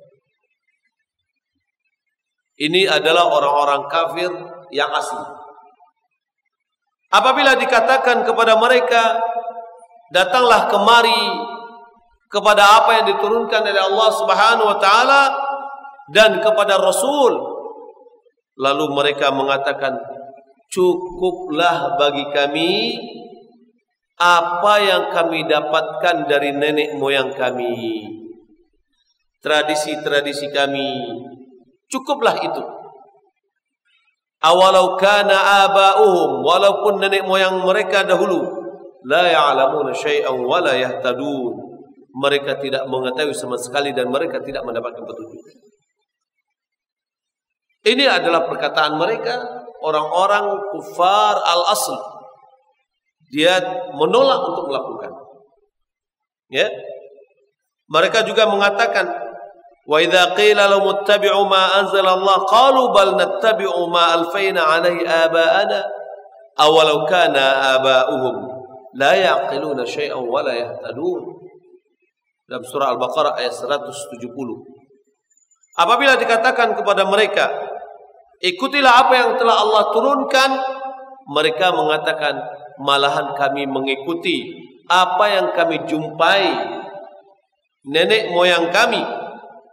ini 2.61 2.85
adalah 2.85 3.25
orang-orang 3.33 3.89
kafir 3.89 4.29
yang 4.69 4.93
asli 4.93 5.40
apabila 7.11 7.59
dikatakan 7.59 8.23
kepada 8.23 8.55
mereka 8.57 9.19
datanglah 10.15 10.71
kemari 10.71 11.23
kepada 12.31 12.83
apa 12.83 13.03
yang 13.03 13.07
diturunkan 13.11 13.63
oleh 13.67 13.83
Allah 13.83 14.11
Subhanahu 14.15 14.71
wa 14.71 14.79
taala 14.79 15.23
dan 16.15 16.39
kepada 16.39 16.79
Rasul. 16.79 17.59
Lalu 18.61 18.87
mereka 18.93 19.35
mengatakan 19.35 19.99
cukuplah 20.71 21.99
bagi 21.99 22.29
kami 22.31 22.73
apa 24.21 24.75
yang 24.85 25.05
kami 25.11 25.49
dapatkan 25.49 26.29
dari 26.29 26.55
nenek 26.55 26.95
moyang 27.01 27.33
kami. 27.35 28.05
Tradisi-tradisi 29.41 30.53
kami 30.53 31.17
cukuplah 31.89 32.37
itu 32.45 32.80
awalau 34.41 34.97
kana 34.97 35.67
aba'uhum 35.69 36.45
walaupun 36.45 37.01
nenek 37.01 37.25
moyang 37.25 37.61
mereka 37.65 38.05
dahulu 38.05 38.41
la 39.05 39.29
ya'lamuna 39.29 39.93
syai'an 39.93 40.37
wa 40.41 40.61
la 40.61 40.77
yahtadun 40.77 41.53
mereka 42.11 42.59
tidak 42.59 42.85
mengetahui 42.91 43.37
sama 43.37 43.55
sekali 43.57 43.95
dan 43.95 44.11
mereka 44.11 44.43
tidak 44.43 44.65
mendapatkan 44.67 45.05
petunjuk 45.05 45.71
ini 47.81 48.05
adalah 48.05 48.45
perkataan 48.45 49.01
mereka 49.01 49.41
orang-orang 49.81 50.53
kufar 50.77 51.41
al-asl. 51.41 51.97
Dia 53.33 53.57
menolak 53.97 54.41
untuk 54.53 54.69
melakukan. 54.69 55.13
Ya. 56.53 56.69
Mereka 57.89 58.29
juga 58.29 58.47
mengatakan 58.47 59.07
wa 59.87 59.97
idza 60.01 60.37
qila 60.37 60.69
lahum 60.69 60.93
ittabi'u 61.01 61.41
ma 61.49 61.81
anzala 61.81 62.17
Allah 62.19 62.37
qalu 62.49 62.83
bal 62.93 63.11
nattabi'u 63.17 63.81
ma 63.89 64.17
alfayna 64.21 64.61
'alaihi 64.61 65.07
aba'ana 65.07 65.79
awalau 66.61 67.09
kana 67.09 67.77
aba'uhum 67.81 68.35
la 68.97 69.13
yaqiluna 69.17 69.87
syai'an 69.87 70.21
wa 70.21 70.43
la. 70.43 70.55
Dalam 72.51 72.67
surah 72.67 72.91
Al-Baqarah 72.99 73.39
ayat 73.39 73.55
170. 73.55 74.27
Apabila 75.79 76.19
dikatakan 76.19 76.75
kepada 76.75 77.07
mereka, 77.07 77.47
ikutilah 78.43 79.07
apa 79.07 79.15
yang 79.15 79.31
telah 79.39 79.63
Allah 79.63 79.95
turunkan, 79.95 80.51
mereka 81.31 81.71
mengatakan, 81.71 82.43
malahan 82.83 83.39
kami 83.39 83.71
mengikuti 83.71 84.51
apa 84.91 85.25
yang 85.31 85.47
kami 85.55 85.87
jumpai 85.87 86.49
nenek 87.87 88.35
moyang 88.35 88.73
kami 88.75 88.99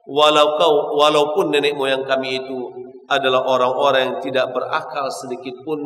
walau 0.08 0.56
kau 0.56 0.96
walaupun 0.96 1.52
nenek 1.52 1.76
moyang 1.76 2.08
kami 2.08 2.40
itu 2.40 2.72
adalah 3.12 3.44
orang-orang 3.44 4.02
yang 4.08 4.18
tidak 4.24 4.46
berakal 4.56 5.08
sedikit 5.12 5.64
pun 5.64 5.80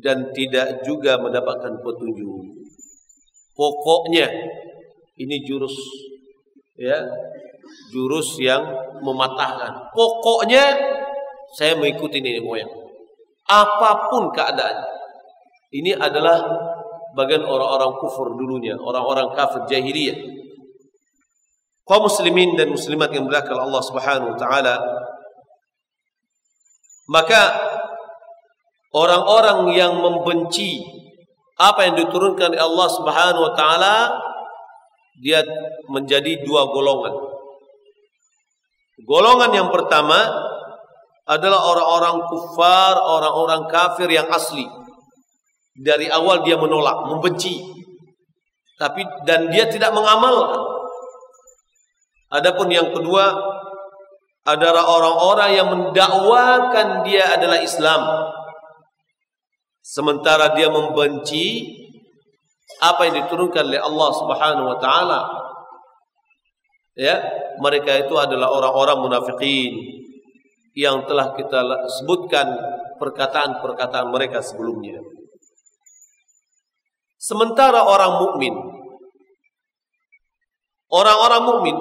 dan 0.00 0.32
tidak 0.32 0.80
juga 0.84 1.20
mendapatkan 1.20 1.80
petunjuk. 1.84 2.64
Pokoknya 3.52 4.28
ini 5.20 5.36
jurus 5.44 5.76
ya 6.80 7.04
jurus 7.92 8.40
yang 8.40 8.64
mematahkan. 9.04 9.92
Pokoknya 9.92 10.64
saya 11.52 11.76
mengikuti 11.76 12.24
nenek 12.24 12.44
moyang. 12.44 12.72
Apa 13.44 14.08
pun 14.08 14.32
keadaan. 14.32 14.88
Ini 15.70 15.94
adalah 16.00 16.38
bagian 17.14 17.46
orang-orang 17.46 17.94
kufur 17.98 18.34
dulunya, 18.34 18.74
orang-orang 18.78 19.34
kafir 19.34 19.66
jahiliyah. 19.70 20.39
Kaum 21.90 22.06
muslimin 22.06 22.54
dan 22.54 22.70
muslimat 22.70 23.10
yang 23.10 23.26
berkah 23.26 23.58
Allah 23.58 23.82
Subhanahu 23.82 24.30
wa 24.30 24.38
taala 24.38 24.78
maka 27.10 27.58
orang-orang 28.94 29.74
yang 29.74 29.98
membenci 29.98 30.86
apa 31.58 31.90
yang 31.90 31.98
diturunkan 31.98 32.54
oleh 32.54 32.62
Allah 32.62 32.88
Subhanahu 32.94 33.42
wa 33.50 33.54
taala 33.58 33.96
dia 35.20 35.42
menjadi 35.90 36.40
dua 36.46 36.70
golongan. 36.70 37.12
Golongan 39.04 39.50
yang 39.52 39.68
pertama 39.68 40.16
adalah 41.28 41.60
orang-orang 41.60 42.16
kufar, 42.30 42.94
orang-orang 42.96 43.68
kafir 43.68 44.08
yang 44.08 44.30
asli. 44.32 44.64
Dari 45.76 46.08
awal 46.08 46.46
dia 46.46 46.56
menolak, 46.56 47.10
membenci. 47.10 47.60
Tapi 48.80 49.04
dan 49.28 49.52
dia 49.52 49.68
tidak 49.68 49.92
mengamalkan. 49.92 50.59
Adapun 52.30 52.70
yang 52.70 52.94
kedua 52.94 53.34
adalah 54.46 54.86
orang-orang 54.86 55.50
yang 55.50 55.68
mendakwakan 55.68 57.02
dia 57.02 57.34
adalah 57.34 57.58
Islam. 57.58 58.02
Sementara 59.82 60.54
dia 60.54 60.70
membenci 60.70 61.66
apa 62.78 63.10
yang 63.10 63.26
diturunkan 63.26 63.66
oleh 63.66 63.82
Allah 63.82 64.10
Subhanahu 64.14 64.66
wa 64.70 64.78
taala. 64.78 65.20
Ya, 66.94 67.18
mereka 67.58 67.98
itu 67.98 68.14
adalah 68.14 68.50
orang-orang 68.54 68.98
munafikin 69.02 69.74
yang 70.78 71.02
telah 71.10 71.34
kita 71.34 71.66
sebutkan 72.00 72.46
perkataan-perkataan 73.02 74.06
mereka 74.12 74.38
sebelumnya. 74.38 75.02
Sementara 77.18 77.84
orang 77.84 78.22
mukmin 78.22 78.54
orang-orang 80.90 81.42
mukmin 81.46 81.76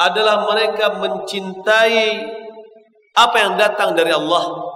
adalah 0.00 0.48
mereka 0.48 0.96
mencintai 0.96 2.24
apa 3.20 3.36
yang 3.36 3.60
datang 3.60 3.92
dari 3.92 4.16
Allah 4.16 4.70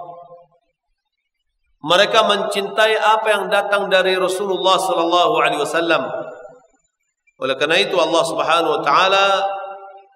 mereka 1.85 2.25
mencintai 2.25 2.97
apa 2.97 3.27
yang 3.29 3.45
datang 3.45 3.85
dari 3.93 4.17
Rasulullah 4.17 4.73
sallallahu 4.73 5.37
alaihi 5.37 5.61
wasallam. 5.61 6.01
Oleh 7.37 7.53
karena 7.61 7.77
itu 7.77 7.93
Allah 8.01 8.25
Subhanahu 8.25 8.73
wa 8.73 8.81
taala 8.81 9.45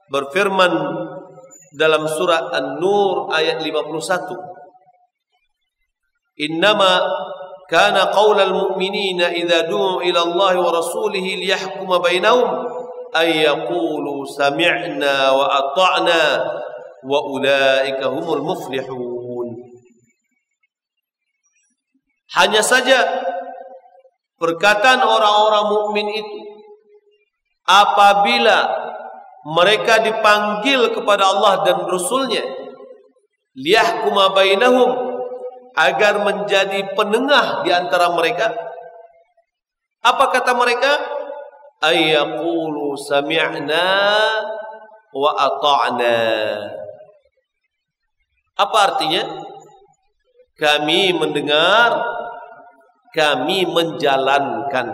berfirman 0.09 0.73
dalam 1.77 2.09
surah 2.09 2.49
An-Nur 2.57 3.29
ayat 3.29 3.61
51. 3.61 4.33
Innama 6.49 7.05
kana 7.69 8.09
qaulal 8.17 8.49
mu'minina 8.49 9.29
idza 9.37 9.69
du'u 9.69 10.01
ila 10.01 10.19
Allah 10.25 10.53
wa 10.57 10.73
rasulih 10.73 11.21
liyahkuma 11.21 12.01
bainahum 12.01 12.65
ay 13.15 13.45
sami'na 14.35 15.15
wa 15.33 15.45
ata'na 15.49 16.21
wa 17.05 17.19
ulaika 17.29 18.11
muflihun. 18.13 19.47
Hanya 22.29 22.61
saja 22.61 23.25
perkataan 24.37 25.01
orang-orang 25.01 25.65
mukmin 25.73 26.07
itu 26.13 26.39
apabila 27.65 28.69
mereka 29.49 30.01
dipanggil 30.01 30.93
kepada 30.93 31.25
Allah 31.25 31.65
dan 31.65 31.77
Rasulnya 31.89 32.43
liyahkuma 33.57 34.31
bainahum 34.35 35.09
agar 35.73 36.21
menjadi 36.21 36.85
penengah 36.93 37.65
di 37.65 37.71
antara 37.73 38.13
mereka 38.13 38.51
apa 39.99 40.25
kata 40.31 40.51
mereka 40.55 40.91
ayyaqulu 41.83 42.95
sami'na 42.99 43.87
wa 45.15 45.31
ata'na. 45.35 46.19
Apa 48.59 48.77
artinya? 48.91 49.23
Kami 50.59 51.15
mendengar 51.15 52.19
kami 53.09 53.65
menjalankan, 53.65 54.87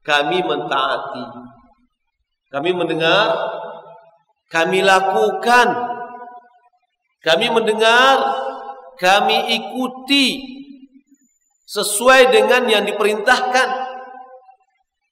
kami 0.00 0.38
mentaati, 0.40 1.24
kami 2.48 2.70
mendengar, 2.72 3.36
kami 4.48 4.80
lakukan, 4.80 5.68
kami 7.20 7.46
mendengar, 7.52 8.16
kami 8.96 9.52
ikuti 9.60 10.40
sesuai 11.68 12.32
dengan 12.32 12.64
yang 12.70 12.84
diperintahkan. 12.88 13.68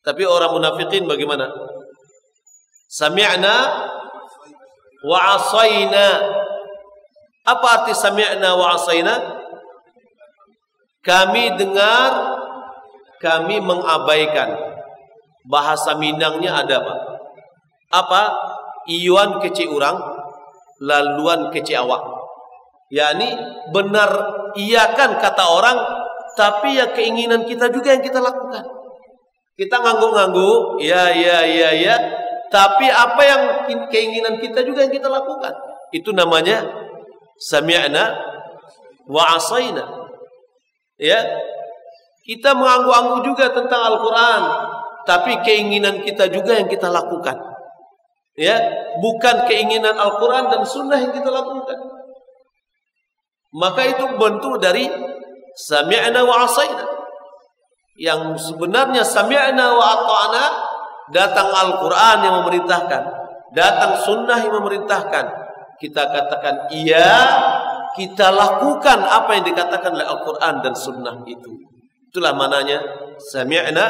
Tapi 0.04 0.22
orang 0.28 0.52
munafikin 0.52 1.08
bagaimana? 1.08 1.48
Sami'na 2.84 3.56
wa 5.00 5.18
asayna. 5.40 6.06
Apa 7.48 7.66
arti 7.80 7.96
sami'na 7.96 8.52
wa 8.52 8.76
asayna? 8.76 9.14
Kami 11.00 11.56
dengar, 11.56 12.10
kami 13.20 13.60
mengabaikan. 13.64 14.76
Bahasa 15.44 15.92
Minangnya 16.00 16.64
ada 16.64 16.80
Pak. 16.80 17.00
Apa? 17.92 18.22
Iuan 18.88 19.40
kecil 19.40 19.72
orang, 19.76 19.96
laluan 20.80 21.52
kecil 21.52 21.84
awak. 21.84 22.04
Yani 22.92 23.32
benar 23.72 24.08
iya 24.56 24.92
kan 24.92 25.16
kata 25.20 25.44
orang, 25.44 25.76
tapi 26.36 26.76
ya 26.76 26.92
keinginan 26.92 27.48
kita 27.48 27.72
juga 27.72 27.96
yang 27.96 28.04
kita 28.04 28.20
lakukan. 28.20 28.64
Kita 29.54 29.78
ngangguk-ngangguk, 29.78 30.82
ya 30.82 31.14
ya 31.14 31.46
ya 31.46 31.70
ya, 31.70 31.94
tapi 32.54 32.86
apa 32.86 33.22
yang 33.22 33.42
keinginan 33.90 34.38
kita 34.38 34.62
juga 34.62 34.86
yang 34.86 34.94
kita 34.94 35.10
lakukan. 35.10 35.50
Itu 35.90 36.14
namanya 36.14 36.62
sami'na 37.38 38.14
wa 39.10 39.22
asaina 39.34 39.82
ya. 40.98 41.18
Kita 42.24 42.56
mengangguk-angguk 42.56 43.20
juga 43.26 43.52
tentang 43.52 43.82
Al-Quran 43.94 44.42
tapi 45.04 45.36
keinginan 45.44 46.00
kita 46.00 46.32
juga 46.32 46.56
yang 46.56 46.70
kita 46.70 46.88
lakukan. 46.88 47.36
Ya. 48.38 48.56
Bukan 48.98 49.50
keinginan 49.50 49.98
Al-Quran 49.98 50.48
dan 50.48 50.62
Sunnah 50.64 50.98
yang 50.98 51.12
kita 51.12 51.28
lakukan. 51.28 51.78
Maka 53.54 53.82
itu 53.86 54.04
bentuk 54.18 54.58
dari 54.58 54.88
sami'na 55.54 56.22
wa 56.26 56.42
asayna 56.46 57.03
yang 57.94 58.34
sebenarnya 58.34 59.06
sami'na 59.06 59.66
wa 59.74 59.86
ata'na 59.98 60.44
datang 61.14 61.48
Al-Quran 61.50 62.16
yang 62.26 62.34
memerintahkan 62.42 63.02
datang 63.54 63.92
Sunnah 64.02 64.42
yang 64.42 64.54
memerintahkan 64.58 65.24
kita 65.78 66.02
katakan 66.10 66.70
iya 66.74 67.14
kita 67.94 68.34
lakukan 68.34 69.06
apa 69.06 69.38
yang 69.38 69.46
dikatakan 69.46 69.94
oleh 69.94 70.06
Al-Quran 70.06 70.54
dan 70.66 70.74
Sunnah 70.74 71.22
itu. 71.30 71.54
Itulah 72.10 72.34
mananya 72.34 72.82
sami'na 73.22 73.86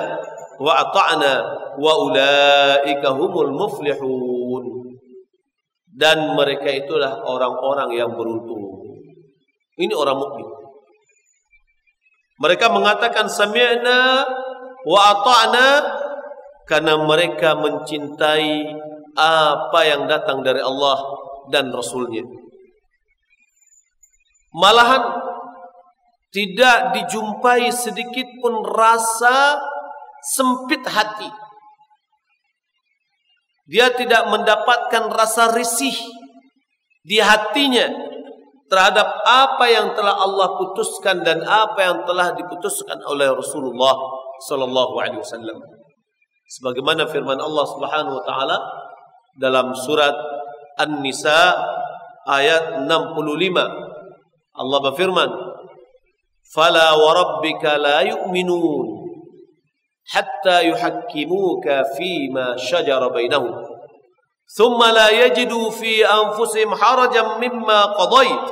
wa 0.60 0.72
ata'na 0.84 1.32
wa 1.80 1.92
ulaika 2.04 3.16
humul 3.16 3.52
muflihun. 3.56 4.64
Dan 5.88 6.36
mereka 6.36 6.68
itulah 6.68 7.24
orang-orang 7.24 7.96
yang 7.96 8.12
beruntung. 8.12 8.82
Ini 9.78 9.94
orang 9.94 10.18
mukmin. 10.20 10.48
Mereka 12.38 12.66
mengatakan 12.70 13.30
sami'na 13.30 14.26
wa 14.82 15.00
ata'na 15.14 15.68
karena 16.66 16.98
mereka 16.98 17.54
mencintai 17.54 18.74
apa 19.14 19.80
yang 19.86 20.10
datang 20.10 20.42
dari 20.42 20.58
Allah 20.58 20.98
dan 21.52 21.70
Rasulnya. 21.70 22.26
Malahan 24.54 25.02
tidak 26.34 26.98
dijumpai 26.98 27.70
sedikit 27.70 28.26
pun 28.42 28.66
rasa 28.66 29.62
sempit 30.34 30.82
hati. 30.82 31.30
Dia 33.70 33.94
tidak 33.94 34.28
mendapatkan 34.28 35.14
rasa 35.14 35.54
risih 35.54 35.94
di 37.06 37.22
hatinya 37.22 38.03
terhadap 38.73 39.07
apa 39.25 39.65
yang 39.65 39.97
telah 39.97 40.13
Allah 40.13 40.53
putuskan 40.61 41.25
dan 41.25 41.41
apa 41.41 41.79
yang 41.81 41.97
telah 42.05 42.37
diputuskan 42.37 43.01
oleh 43.09 43.33
Rasulullah 43.33 43.97
sallallahu 44.45 44.93
alaihi 45.01 45.19
wasallam. 45.19 45.57
Sebagaimana 46.49 47.09
firman 47.09 47.37
Allah 47.41 47.65
Subhanahu 47.65 48.21
wa 48.21 48.23
taala 48.23 48.57
dalam 49.37 49.73
surat 49.73 50.13
An-Nisa 50.77 51.57
ayat 52.29 52.85
65. 52.85 53.57
Allah 54.53 54.79
berfirman, 54.85 55.29
"Fala 56.53 56.93
wa 56.93 57.09
rabbika 57.13 57.77
la 57.77 58.05
yu'minun 58.05 58.85
hatta 60.13 60.61
yuhakkimuka 60.65 61.97
fima 61.97 62.53
shajara 62.57 63.09
bainahum." 63.09 63.69
ثم 64.49 64.81
لا 64.81 65.09
يجدوا 65.09 65.69
في 65.71 66.05
أنفسهم 66.05 66.75
حرجا 66.75 67.23
مما 67.37 67.85
قضيت 67.85 68.45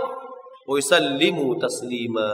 wa 0.68 0.74
yusallimu 0.78 1.58
taslima. 1.58 2.30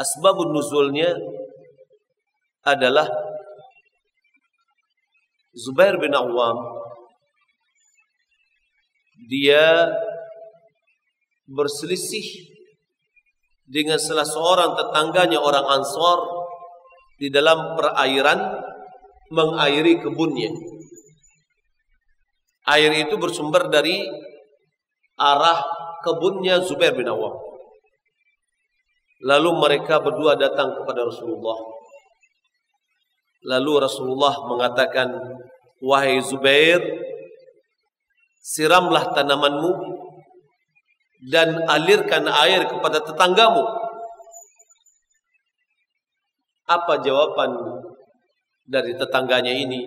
Asbabun 0.00 0.56
nuzulnya 0.56 1.12
adalah 2.64 3.04
Zubair 5.52 6.00
bin 6.00 6.16
Awam 6.16 6.80
dia 9.28 9.92
berselisih 11.44 12.48
dengan 13.68 14.00
salah 14.00 14.24
seorang 14.24 14.74
tetangganya 14.74 15.38
orang 15.38 15.66
Ansor 15.68 16.48
di 17.20 17.28
dalam 17.28 17.76
perairan 17.76 18.40
mengairi 19.30 20.00
kebunnya. 20.00 20.50
Air 22.70 23.06
itu 23.06 23.14
bersumber 23.18 23.68
dari 23.68 24.06
arah 25.20 25.60
kebunnya 26.00 26.64
Zubair 26.64 26.96
bin 26.96 27.04
Awam. 27.04 27.36
Lalu 29.20 29.50
mereka 29.60 30.00
berdua 30.00 30.32
datang 30.32 30.72
kepada 30.80 31.04
Rasulullah. 31.04 31.60
Lalu 33.44 33.72
Rasulullah 33.84 34.34
mengatakan, 34.48 35.12
"Wahai 35.84 36.24
Zubair, 36.24 36.80
siramlah 38.40 39.12
tanamanmu 39.12 39.72
dan 41.28 41.68
alirkan 41.68 42.24
air 42.24 42.64
kepada 42.64 43.04
tetanggamu." 43.04 43.60
Apa 46.64 47.04
jawaban 47.04 47.60
dari 48.64 48.96
tetangganya 48.96 49.52
ini? 49.52 49.84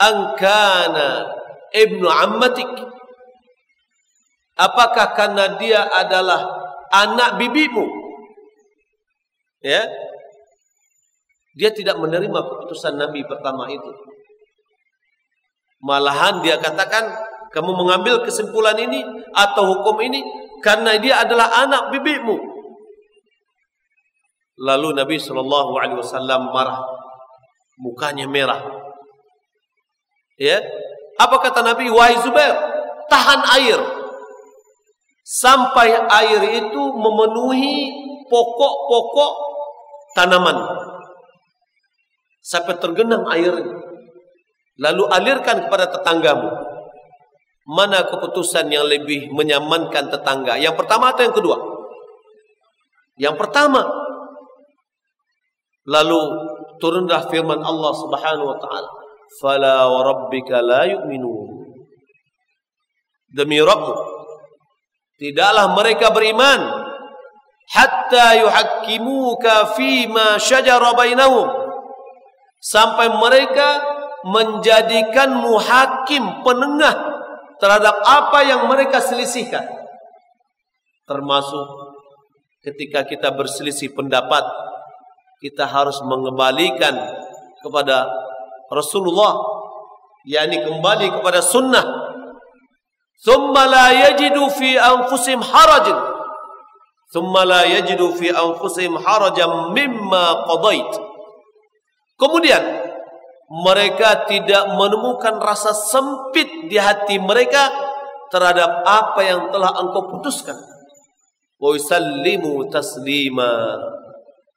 Angkana 0.00 1.32
ibnu 1.72 2.08
ammatik. 2.08 2.99
Apakah 4.60 5.16
karena 5.16 5.56
dia 5.56 5.88
adalah 5.88 6.44
anak 6.92 7.40
bibimu. 7.40 7.88
Ya. 9.64 9.88
Dia 11.56 11.72
tidak 11.72 11.96
menerima 11.96 12.36
keputusan 12.44 13.00
Nabi 13.00 13.24
pertama 13.24 13.72
itu. 13.72 13.90
Malahan 15.80 16.44
dia 16.44 16.60
katakan, 16.60 17.08
kamu 17.56 17.72
mengambil 17.72 18.20
kesimpulan 18.20 18.76
ini 18.76 19.00
atau 19.32 19.64
hukum 19.64 19.96
ini 20.04 20.20
karena 20.60 21.00
dia 21.00 21.24
adalah 21.24 21.64
anak 21.64 21.88
bibimu. 21.96 22.36
Lalu 24.60 24.92
Nabi 24.92 25.16
Shallallahu 25.16 25.72
Alaihi 25.80 25.98
Wasallam 25.98 26.52
marah, 26.52 26.84
mukanya 27.80 28.28
merah. 28.28 28.60
Ya, 30.36 30.60
apa 31.16 31.36
kata 31.40 31.64
Nabi? 31.64 31.88
Wahai 31.88 32.20
Zubair, 32.20 32.54
tahan 33.08 33.40
air 33.56 33.99
sampai 35.30 35.94
air 35.94 36.42
itu 36.58 36.82
memenuhi 36.98 37.74
pokok-pokok 38.26 39.32
tanaman. 40.18 40.58
Sampai 42.42 42.74
tergenang 42.82 43.22
air. 43.30 43.54
Lalu 44.80 45.04
alirkan 45.06 45.70
kepada 45.70 45.86
tetanggamu. 45.94 46.50
Mana 47.70 48.02
keputusan 48.02 48.66
yang 48.72 48.90
lebih 48.90 49.30
menyamankan 49.30 50.10
tetangga? 50.10 50.58
Yang 50.58 50.82
pertama 50.82 51.14
atau 51.14 51.22
yang 51.22 51.36
kedua? 51.36 51.56
Yang 53.20 53.36
pertama. 53.38 53.86
Lalu 55.86 56.20
turunlah 56.82 57.30
firman 57.30 57.60
Allah 57.62 57.92
Subhanahu 57.94 58.50
wa 58.50 58.58
taala. 58.58 58.90
Fala 59.38 59.86
wa 59.86 60.00
rabbika 60.02 60.58
la 60.58 60.90
yu'minun. 60.90 61.62
Demi 63.30 63.62
Rabbmu 63.62 64.19
Tidaklah 65.20 65.76
mereka 65.76 66.08
beriman 66.08 66.60
hatta 67.68 68.40
yuhakkimuka 68.40 69.76
ma 70.08 70.40
syajara 70.40 70.96
bainahum. 70.96 71.44
Sampai 72.60 73.12
mereka 73.12 73.84
menjadikanmu 74.24 75.52
hakim 75.60 76.40
penengah 76.40 76.96
terhadap 77.60 78.00
apa 78.00 78.48
yang 78.48 78.64
mereka 78.64 79.00
selisihkan. 79.00 79.64
Termasuk 81.04 81.68
ketika 82.64 83.04
kita 83.04 83.28
berselisih 83.36 83.92
pendapat 83.92 84.44
kita 85.40 85.68
harus 85.68 86.00
mengembalikan 86.04 86.96
kepada 87.60 88.08
Rasulullah 88.72 89.36
yakni 90.24 90.60
kembali 90.64 91.20
kepada 91.20 91.40
sunnah 91.40 91.99
ثم 93.20 93.52
لا 93.52 93.86
yajidu 93.92 94.48
في 94.48 94.80
أنفسهم 94.80 95.40
حرج 95.44 95.86
ثم 97.12 97.34
لا 97.36 97.62
yajidu 97.68 98.16
في 98.16 98.32
أنفسهم 98.32 98.92
حرجا 98.98 99.46
مما 99.76 100.24
قضيت. 100.48 100.92
Kemudian 102.16 102.64
mereka 103.50 104.28
tidak 104.28 104.72
menemukan 104.76 105.40
rasa 105.40 105.72
sempit 105.72 106.48
di 106.68 106.76
hati 106.80 107.20
mereka 107.20 107.68
terhadap 108.32 108.84
apa 108.84 109.20
yang 109.24 109.48
telah 109.52 109.72
engkau 109.80 110.16
putuskan. 110.16 110.56
Wa 111.60 111.76
yusallimu 111.76 112.68
taslima. 112.72 113.76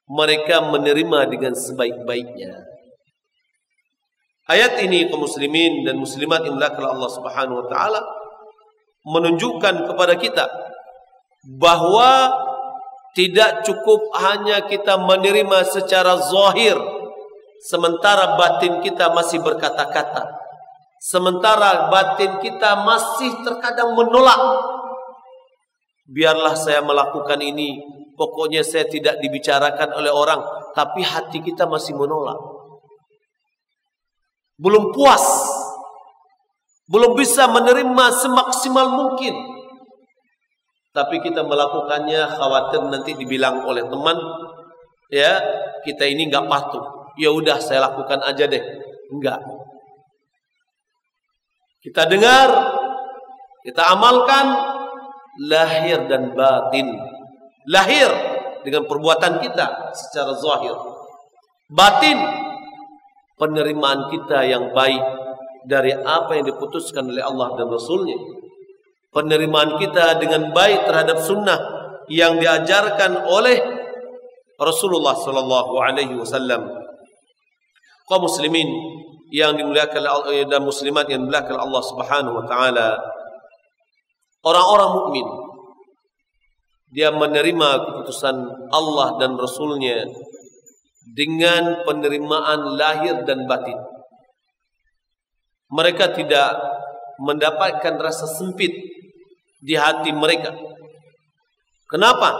Mereka 0.03 0.59
menerima 0.67 1.31
dengan 1.31 1.55
sebaik-baiknya. 1.55 2.59
Ayat 4.43 4.83
ini 4.83 5.07
kaum 5.07 5.23
muslimin 5.23 5.87
dan 5.87 5.95
muslimat 5.95 6.43
yang 6.43 6.59
Allah 6.59 7.07
Subhanahu 7.07 7.63
wa 7.63 7.67
taala 7.71 8.03
menunjukkan 9.03 9.91
kepada 9.91 10.15
kita 10.15 10.45
bahwa 11.59 12.31
tidak 13.13 13.61
cukup 13.67 14.09
hanya 14.17 14.65
kita 14.65 14.97
menerima 14.97 15.67
secara 15.69 16.17
zahir 16.17 16.79
sementara 17.61 18.39
batin 18.39 18.81
kita 18.81 19.11
masih 19.13 19.43
berkata-kata 19.43 20.43
sementara 21.03 21.91
batin 21.91 22.39
kita 22.39 22.79
masih 22.87 23.43
terkadang 23.43 23.91
menolak. 23.91 24.39
Biarlah 26.07 26.55
saya 26.55 26.79
melakukan 26.79 27.39
ini 27.43 27.83
pokoknya 28.15 28.63
saya 28.63 28.87
tidak 28.87 29.19
dibicarakan 29.19 29.99
oleh 29.99 30.11
orang 30.11 30.39
tapi 30.71 31.03
hati 31.03 31.43
kita 31.43 31.67
masih 31.67 31.99
menolak. 31.99 32.39
Belum 34.55 34.95
puas 34.95 35.23
belum 36.87 37.15
bisa 37.15 37.47
menerima 37.47 38.05
semaksimal 38.19 38.87
mungkin. 38.91 39.35
Tapi 40.93 41.25
kita 41.25 41.41
melakukannya 41.41 42.37
khawatir 42.37 42.81
nanti 42.85 43.17
dibilang 43.17 43.65
oleh 43.65 43.81
teman, 43.87 44.13
ya 45.09 45.41
kita 45.81 46.05
ini 46.05 46.29
nggak 46.29 46.45
patuh. 46.45 47.13
Ya 47.17 47.33
udah 47.33 47.57
saya 47.57 47.89
lakukan 47.89 48.21
aja 48.21 48.45
deh. 48.45 48.61
Enggak. 49.09 49.41
Kita 51.81 52.07
dengar, 52.07 52.49
kita 53.65 53.83
amalkan 53.91 54.45
lahir 55.49 56.05
dan 56.07 56.31
batin. 56.31 56.93
Lahir 57.67 58.09
dengan 58.63 58.85
perbuatan 58.85 59.41
kita 59.41 59.91
secara 59.97 60.31
zahir. 60.37 60.77
Batin 61.73 62.17
penerimaan 63.37 64.13
kita 64.13 64.45
yang 64.45 64.71
baik 64.71 65.03
dari 65.63 65.95
apa 65.95 66.35
yang 66.35 66.45
diputuskan 66.47 67.07
oleh 67.07 67.23
Allah 67.23 67.55
dan 67.55 67.67
Rasulnya. 67.71 68.17
Penerimaan 69.13 69.77
kita 69.77 70.17
dengan 70.17 70.51
baik 70.51 70.89
terhadap 70.89 71.21
sunnah 71.21 71.59
yang 72.09 72.41
diajarkan 72.41 73.29
oleh 73.29 73.61
Rasulullah 74.57 75.13
sallallahu 75.13 75.73
alaihi 75.79 76.17
wasallam. 76.17 76.65
Kaum 78.09 78.27
muslimin 78.27 78.67
yang 79.33 79.57
dimuliakan 79.57 80.03
dan 80.49 80.61
muslimat 80.61 81.09
yang 81.09 81.25
dimuliakan 81.25 81.57
Allah 81.57 81.81
Subhanahu 81.81 82.35
wa 82.41 82.45
taala. 82.45 82.89
Orang-orang 84.43 84.89
mukmin 84.93 85.27
dia 86.93 87.09
menerima 87.09 87.69
keputusan 87.89 88.69
Allah 88.69 89.17
dan 89.17 89.33
Rasulnya 89.33 90.05
dengan 91.09 91.81
penerimaan 91.83 92.77
lahir 92.77 93.25
dan 93.25 93.49
batin. 93.49 93.92
Mereka 95.73 96.13
tidak 96.13 96.53
mendapatkan 97.17 97.97
rasa 97.97 98.29
sempit 98.29 98.69
di 99.57 99.73
hati 99.73 100.13
mereka. 100.13 100.53
Kenapa? 101.89 102.37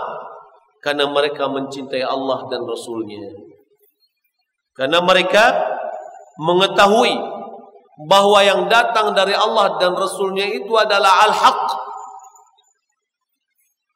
Karena 0.85 1.09
mereka 1.09 1.49
mencintai 1.49 2.05
Allah 2.05 2.45
dan 2.51 2.61
Rasulnya. 2.67 3.33
Karena 4.77 5.01
mereka 5.01 5.73
mengetahui 6.37 7.13
bahwa 8.09 8.39
yang 8.41 8.65
datang 8.67 9.13
dari 9.13 9.37
Allah 9.37 9.77
dan 9.77 9.93
Rasulnya 9.93 10.49
itu 10.49 10.73
adalah 10.73 11.29
al-haq. 11.29 11.61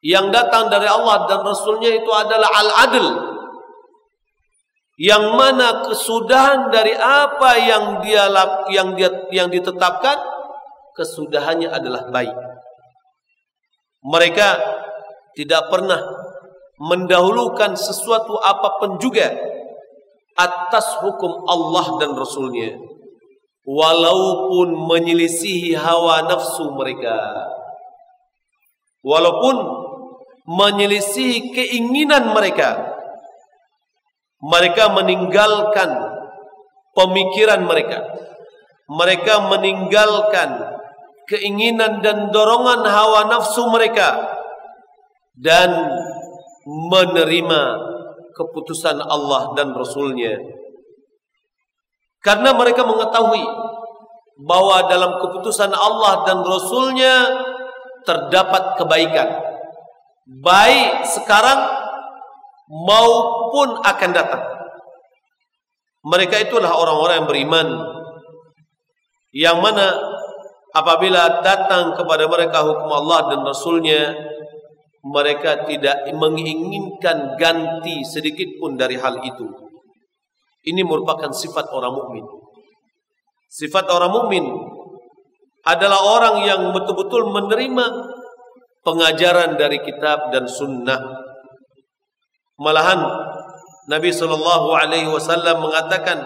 Yang 0.05 0.25
datang 0.29 0.69
dari 0.69 0.85
Allah 0.85 1.25
dan 1.25 1.41
Rasulnya 1.41 1.91
itu 1.97 2.11
adalah 2.13 2.47
al-adl. 2.53 3.07
Yang 4.97 5.25
mana 5.37 5.85
kesudahan 5.85 6.73
dari 6.73 6.97
apa 6.97 7.51
yang 7.61 8.01
dia 8.01 8.25
yang 8.73 8.97
dia 8.97 9.09
yang 9.29 9.47
ditetapkan 9.53 10.17
kesudahannya 10.97 11.69
adalah 11.69 12.09
baik. 12.09 12.33
Mereka 14.01 14.47
tidak 15.37 15.69
pernah 15.69 16.01
mendahulukan 16.81 17.77
sesuatu 17.77 18.41
apa 18.41 18.81
pun 18.81 18.97
juga 18.97 19.37
atas 20.37 21.01
hukum 21.01 21.45
Allah 21.49 21.97
dan 22.01 22.13
Rasulnya 22.13 22.77
walaupun 23.67 24.87
menyelisihi 24.87 25.75
hawa 25.75 26.23
nafsu 26.23 26.71
mereka 26.71 27.17
walaupun 29.03 29.59
menyelisihi 30.47 31.51
keinginan 31.51 32.31
mereka 32.31 32.86
mereka 34.41 34.93
meninggalkan 34.93 35.89
pemikiran 36.93 37.65
mereka 37.65 38.05
mereka 38.87 39.43
meninggalkan 39.51 40.77
keinginan 41.27 41.99
dan 41.99 42.31
dorongan 42.31 42.87
hawa 42.87 43.27
nafsu 43.27 43.67
mereka 43.67 44.15
dan 45.35 45.69
menerima 46.63 47.61
keputusan 48.31 48.97
Allah 49.03 49.53
dan 49.59 49.75
Rasulnya. 49.75 50.39
Karena 52.23 52.55
mereka 52.55 52.87
mengetahui 52.87 53.43
bahwa 54.41 54.87
dalam 54.87 55.19
keputusan 55.19 55.71
Allah 55.73 56.23
dan 56.25 56.39
Rasulnya 56.43 57.15
terdapat 58.07 58.79
kebaikan. 58.79 59.29
Baik 60.27 61.07
sekarang 61.07 61.86
maupun 62.67 63.79
akan 63.83 64.11
datang. 64.11 64.43
Mereka 66.07 66.47
itulah 66.47 66.71
orang-orang 66.71 67.23
yang 67.23 67.29
beriman. 67.29 67.67
Yang 69.35 69.57
mana 69.59 69.87
apabila 70.71 71.43
datang 71.43 71.95
kepada 71.99 72.27
mereka 72.31 72.63
hukum 72.63 72.89
Allah 72.91 73.33
dan 73.33 73.39
Rasulnya 73.43 74.15
mereka 75.07 75.63
tidak 75.67 76.07
menginginkan 76.15 77.39
ganti 77.39 78.03
sedikit 78.03 78.59
pun 78.59 78.75
dari 78.75 78.99
hal 78.99 79.23
itu. 79.23 79.47
Ini 80.67 80.83
merupakan 80.83 81.31
sifat 81.31 81.71
orang 81.71 81.95
mukmin. 81.95 82.25
Sifat 83.47 83.87
orang 83.87 84.11
mukmin 84.11 84.43
adalah 85.63 85.99
orang 86.03 86.35
yang 86.43 86.61
betul-betul 86.75 87.31
menerima 87.31 87.85
pengajaran 88.83 89.55
dari 89.55 89.79
kitab 89.83 90.31
dan 90.31 90.47
sunnah. 90.47 91.26
Malahan 92.57 93.05
Nabi 93.87 94.09
sallallahu 94.11 94.73
alaihi 94.73 95.07
wasallam 95.07 95.63
mengatakan, 95.63 96.25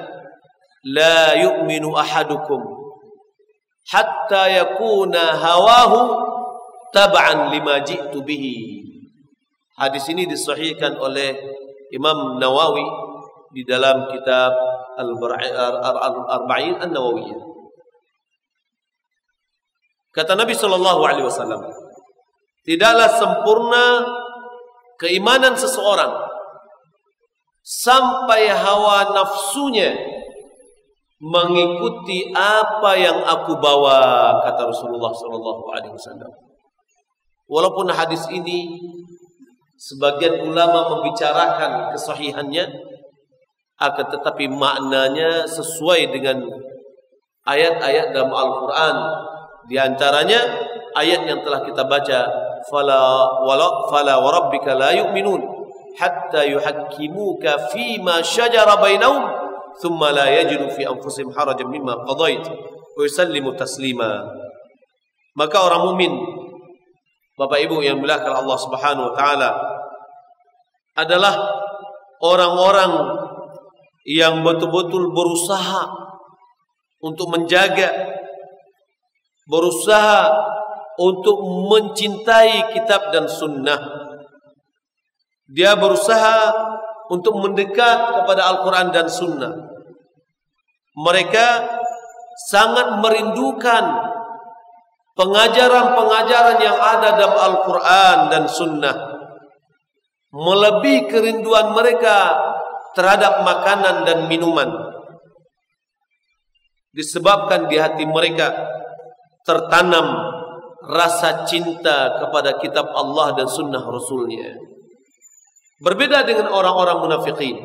"La 0.87 1.35
yu'minu 1.37 1.93
ahadukum 1.93 2.81
hatta 3.91 4.47
yakuna 4.49 5.37
hawahu 5.37 5.99
tab'an 6.93 7.49
lima 7.49 7.81
ji'tu 7.81 8.21
bihi. 8.21 8.83
Hadis 9.79 10.05
ini 10.11 10.29
disahihkan 10.29 10.99
oleh 10.99 11.33
Imam 11.89 12.37
Nawawi 12.37 12.85
di 13.55 13.65
dalam 13.65 14.07
kitab 14.13 14.53
Al-Arba'in 14.99 16.77
An-Nawawiyah. 16.77 17.41
Kata 20.11 20.35
Nabi 20.35 20.51
sallallahu 20.51 21.01
alaihi 21.07 21.25
wasallam, 21.25 21.63
tidaklah 22.67 23.09
sempurna 23.15 24.03
keimanan 25.01 25.57
seseorang 25.57 26.13
sampai 27.65 28.53
hawa 28.53 29.09
nafsunya 29.09 29.97
mengikuti 31.21 32.29
apa 32.33 32.97
yang 32.97 33.21
aku 33.25 33.57
bawa 33.57 34.37
kata 34.45 34.69
Rasulullah 34.69 35.09
sallallahu 35.13 35.63
alaihi 35.73 35.93
wasallam. 35.93 36.29
Walaupun 37.49 37.89
hadis 37.89 38.25
ini 38.29 38.77
sebagian 39.77 40.45
ulama 40.45 40.97
membicarakan 40.97 41.93
kesahihannya 41.93 42.69
akan 43.81 44.05
tetapi 44.13 44.45
maknanya 44.49 45.49
sesuai 45.49 46.13
dengan 46.13 46.45
ayat-ayat 47.49 48.13
dalam 48.13 48.29
Al-Qur'an 48.29 48.95
di 49.65 49.77
antaranya 49.81 50.41
ayat 50.93 51.25
yang 51.25 51.41
telah 51.41 51.65
kita 51.65 51.81
baca 51.85 52.19
fala 52.69 53.25
wala 53.45 53.89
fala 53.89 54.19
warabbika 54.21 54.77
la 54.77 54.93
yu'minun 54.93 55.41
hatta 55.97 56.45
yuhakkimuka 56.45 57.71
fima 57.73 58.21
shajara 58.21 58.77
bainahum 58.77 59.25
thumma 59.79 60.11
la 60.11 60.27
yajidu 60.29 60.69
fi 60.71 60.85
anfusihim 60.85 61.31
harajan 61.33 61.67
mimma 61.67 62.05
qadait 62.05 62.43
wa 62.97 63.01
yusallimu 63.01 63.55
taslima. 63.55 64.27
Maka 65.33 65.57
orang 65.63 65.87
mukmin 65.87 66.11
Bapak 67.39 67.63
Ibu 67.63 67.81
yang 67.81 67.97
dimuliakan 67.97 68.43
Allah 68.43 68.57
Subhanahu 68.59 69.05
wa 69.09 69.13
taala 69.15 69.49
adalah 70.99 71.33
orang-orang 72.21 72.91
yang 74.05 74.43
betul-betul 74.45 75.09
berusaha 75.15 75.87
untuk 77.01 77.33
menjaga 77.33 77.89
berusaha 79.49 80.29
untuk 80.99 81.37
mencintai 81.71 82.73
kitab 82.75 83.13
dan 83.13 83.29
sunnah. 83.29 83.79
Dia 85.51 85.75
berusaha 85.75 86.51
untuk 87.11 87.39
mendekat 87.43 88.23
kepada 88.23 88.47
Al-Quran 88.55 88.87
dan 88.95 89.07
sunnah. 89.11 89.51
Mereka 90.95 91.47
sangat 92.51 92.99
merindukan 92.99 94.11
pengajaran-pengajaran 95.15 96.57
yang 96.59 96.77
ada 96.79 97.09
dalam 97.19 97.37
Al-Quran 97.37 98.17
dan 98.31 98.43
Sunnah. 98.47 98.95
Melebihi 100.31 101.11
kerinduan 101.11 101.75
mereka 101.75 102.39
terhadap 102.95 103.43
makanan 103.43 104.07
dan 104.07 104.19
minuman. 104.31 104.71
Disebabkan 106.91 107.67
di 107.67 107.79
hati 107.79 108.03
mereka 108.07 108.51
tertanam 109.47 110.07
rasa 110.81 111.45
cinta 111.45 112.17
kepada 112.21 112.57
kitab 112.57 112.89
Allah 112.93 113.37
dan 113.37 113.45
sunnah 113.45 113.81
Rasulnya 113.81 114.57
berbeda 115.81 116.25
dengan 116.25 116.49
orang-orang 116.49 116.97
munafikin 117.05 117.57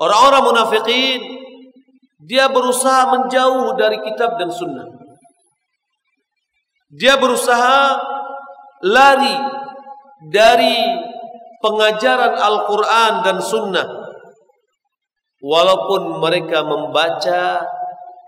orang-orang 0.00 0.42
munafikin 0.44 1.20
dia 2.24 2.48
berusaha 2.48 3.12
menjauh 3.12 3.76
dari 3.76 4.00
kitab 4.04 4.36
dan 4.36 4.52
sunnah 4.52 4.88
dia 6.94 7.18
berusaha 7.18 7.98
lari 8.86 9.36
dari 10.28 10.76
pengajaran 11.64 12.36
Al-Quran 12.36 13.12
dan 13.24 13.36
Sunnah. 13.40 13.88
Walaupun 15.44 16.20
mereka 16.24 16.64
membaca 16.64 17.64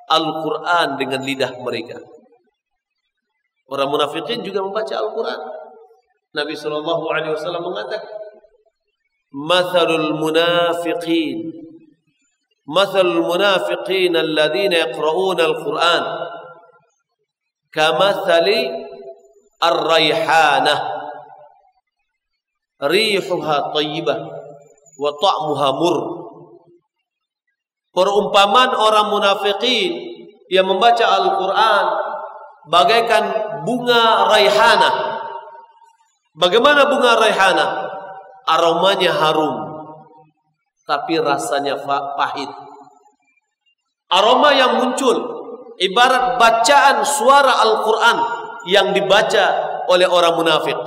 Al-Quran 0.09 1.01
dengan 1.01 1.21
lidah 1.25 1.53
mereka. 1.61 2.01
Orang 3.67 3.91
munafikin 3.91 4.47
juga 4.47 4.63
membaca 4.63 4.95
Al-Quran. 4.95 5.41
Nabi 6.37 6.55
Shallallahu 6.55 7.05
Alaihi 7.11 7.35
Wasallam 7.35 7.65
mengatakan, 7.67 8.07
"Mathalul 9.35 10.15
munafiqin, 10.21 11.51
mathalul 12.69 13.27
munafiqin 13.27 14.15
alladzina 14.15 14.91
yaqra'una 14.91 15.43
al-Quran." 15.51 16.05
kamathali 17.77 18.73
ar-raihanah 19.61 20.79
rihuha 22.89 23.57
tayyibah 23.77 24.19
wa 24.97 25.11
ta'muha 25.13 25.69
mur. 25.77 25.97
Perumpamaan 27.93 28.77
orang 28.77 29.09
munafikin 29.13 29.93
yang 30.53 30.69
membaca 30.69 31.05
Al-Quran 31.05 31.85
bagaikan 32.69 33.25
bunga 33.67 34.31
raihana. 34.31 34.91
Bagaimana 36.39 36.87
bunga 36.87 37.19
raihana? 37.19 37.67
Aromanya 38.47 39.11
harum, 39.11 39.55
tapi 40.87 41.19
rasanya 41.19 41.83
pahit. 42.15 42.47
Aroma 44.07 44.55
yang 44.55 44.79
muncul 44.79 45.19
ibarat 45.83 46.39
bacaan 46.39 47.03
suara 47.03 47.59
Al-Quran 47.67 48.19
yang 48.71 48.95
dibaca 48.95 49.45
oleh 49.91 50.07
orang 50.07 50.39
munafik. 50.39 50.79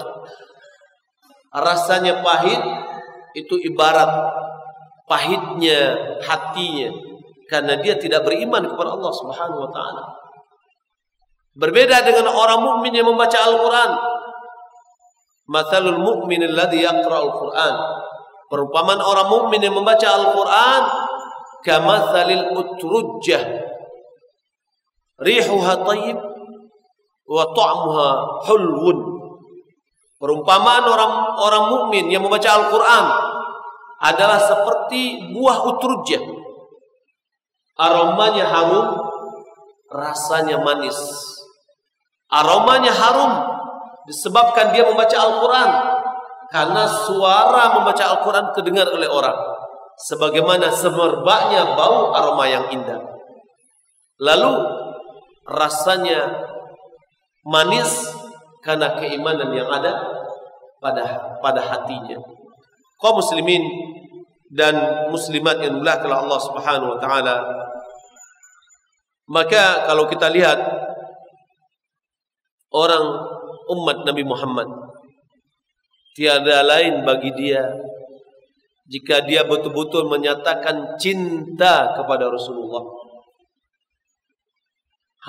Rasanya 1.52 2.24
pahit 2.24 2.62
itu 3.36 3.60
ibarat 3.60 4.08
pahitnya 5.10 5.98
hatinya 6.22 6.90
karena 7.50 7.82
dia 7.82 7.98
tidak 7.98 8.24
beriman 8.24 8.70
kepada 8.70 8.94
Allah 8.94 9.14
Subhanahu 9.14 9.68
wa 9.68 9.72
taala. 9.74 10.04
Berbeda 11.60 12.08
dengan 12.08 12.32
orang 12.32 12.64
mukmin 12.64 12.96
yang 12.96 13.12
membaca 13.12 13.36
Al-Qur'an. 13.36 13.92
Mathalul 15.52 16.00
mu'min 16.00 16.48
alladhi 16.48 16.88
yaqra'ul 16.88 17.36
Qur'an. 17.36 17.76
Perumpamaan 18.48 19.04
orang 19.04 19.28
mukmin 19.28 19.60
yang 19.60 19.76
membaca 19.76 20.08
Al-Qur'an 20.08 20.84
kamathalil 21.68 22.56
utrujjah. 22.56 23.44
Rihuha 25.20 25.74
tayyib 25.84 26.20
wa 27.28 27.44
ta'muha 27.52 28.10
hulwun. 28.48 29.00
Perumpamaan 30.16 30.84
orang 30.88 31.14
orang 31.44 31.66
mukmin 31.76 32.08
yang 32.08 32.24
membaca 32.24 32.56
Al-Qur'an 32.56 33.06
adalah 34.00 34.40
seperti 34.40 35.36
buah 35.36 35.60
utrujah. 35.76 36.24
Aromanya 37.80 38.48
harum, 38.48 38.88
rasanya 39.92 40.64
manis. 40.64 41.00
Aromanya 42.30 42.94
harum 42.94 43.34
disebabkan 44.06 44.74
dia 44.74 44.86
membaca 44.86 45.18
Al-Quran. 45.18 45.70
Karena 46.50 46.86
suara 46.86 47.78
membaca 47.78 48.04
Al-Quran 48.16 48.46
kedengar 48.54 48.90
oleh 48.90 49.10
orang. 49.10 49.38
Sebagaimana 50.10 50.72
semerbaknya 50.72 51.76
bau 51.76 52.16
aroma 52.16 52.48
yang 52.48 52.72
indah. 52.72 53.04
Lalu 54.22 54.54
rasanya 55.50 56.50
manis 57.44 58.14
karena 58.62 58.94
keimanan 59.00 59.50
yang 59.56 59.66
ada 59.72 59.98
pada 60.78 61.36
pada 61.42 61.62
hatinya 61.64 62.20
kaum 63.00 63.18
muslimin 63.18 63.64
dan 64.52 65.08
muslimat 65.10 65.58
yang 65.64 65.80
dimuliakan 65.80 66.12
Allah 66.14 66.40
Subhanahu 66.40 66.90
wa 66.96 67.00
taala 67.00 67.36
maka 69.30 69.90
kalau 69.90 70.06
kita 70.06 70.28
lihat 70.30 70.58
orang 72.74 73.06
umat 73.70 74.06
Nabi 74.06 74.24
Muhammad. 74.26 74.70
Tiada 76.18 76.66
lain 76.66 77.08
bagi 77.08 77.32
dia 77.38 77.64
jika 78.90 79.22
dia 79.24 79.46
betul-betul 79.46 80.10
menyatakan 80.10 80.98
cinta 80.98 81.94
kepada 81.94 82.28
Rasulullah. 82.28 82.82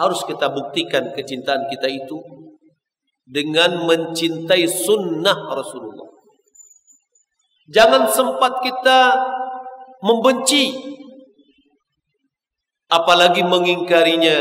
Harus 0.01 0.24
kita 0.24 0.49
buktikan 0.49 1.12
kecintaan 1.12 1.68
kita 1.68 1.84
itu 1.84 2.18
dengan 3.28 3.84
mencintai 3.84 4.64
sunnah 4.64 5.53
Rasulullah. 5.53 6.09
Jangan 7.70 8.09
sempat 8.11 8.64
kita 8.64 9.14
membenci 10.03 10.74
apalagi 12.91 13.47
mengingkarinya. 13.47 14.38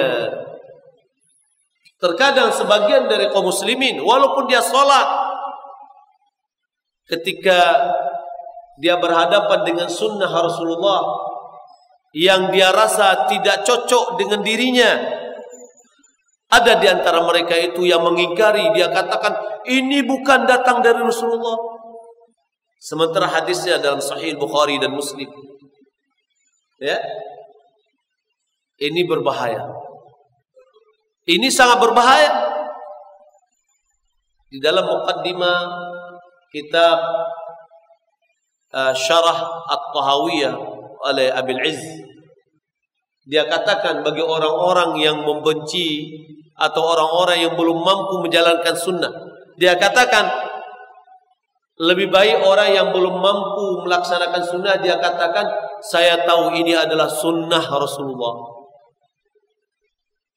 Terkadang 1.99 2.55
sebagian 2.55 3.11
dari 3.11 3.27
kaum 3.27 3.51
muslimin 3.51 3.99
walaupun 3.99 4.47
dia 4.47 4.63
sholat 4.63 5.07
ketika 7.11 7.75
dia 8.79 8.95
berhadapan 8.95 9.67
dengan 9.67 9.91
sunnah 9.91 10.31
Rasulullah 10.31 11.03
yang 12.15 12.55
dia 12.55 12.71
rasa 12.71 13.27
tidak 13.27 13.67
cocok 13.67 14.15
dengan 14.15 14.39
dirinya 14.39 14.95
ada 16.49 16.79
di 16.79 16.87
antara 16.87 17.19
mereka 17.27 17.53
itu 17.59 17.83
yang 17.83 17.99
mengingkari 18.01 18.71
dia 18.71 18.87
katakan 18.87 19.35
ini 19.67 19.99
bukan 20.07 20.47
datang 20.47 20.79
dari 20.79 21.03
Rasulullah 21.03 21.79
Sementara 22.79 23.27
hadisnya 23.27 23.75
dalam 23.83 23.99
Sahih 23.99 24.39
Bukhari 24.39 24.79
dan 24.79 24.95
Muslim. 24.95 25.27
Ya. 26.79 26.95
Ini 28.79 29.03
berbahaya. 29.03 29.67
Ini 31.29 31.47
sangat 31.53 31.77
berbahaya. 31.77 32.31
Di 34.49 34.57
dalam 34.57 34.81
mukaddimah 34.81 35.61
kitab 36.49 36.97
uh, 38.73 38.93
Syarah 38.97 39.69
At-Tahawiyah 39.69 40.53
oleh 41.05 41.29
Abil 41.29 41.61
Izz 41.61 42.09
dia 43.29 43.45
katakan 43.45 44.01
bagi 44.01 44.25
orang-orang 44.25 44.97
yang 44.97 45.21
membenci 45.21 46.17
atau 46.57 46.81
orang-orang 46.81 47.45
yang 47.45 47.53
belum 47.53 47.77
mampu 47.77 48.25
menjalankan 48.25 48.73
sunnah 48.73 49.13
dia 49.61 49.77
katakan 49.77 50.25
lebih 51.79 52.11
baik 52.11 52.43
orang 52.43 52.75
yang 52.75 52.87
belum 52.91 53.21
mampu 53.23 53.85
melaksanakan 53.87 54.43
sunnah 54.43 54.75
dia 54.83 54.99
katakan 54.99 55.47
saya 55.79 56.27
tahu 56.27 56.51
ini 56.59 56.75
adalah 56.75 57.07
sunnah 57.07 57.63
Rasulullah. 57.63 58.58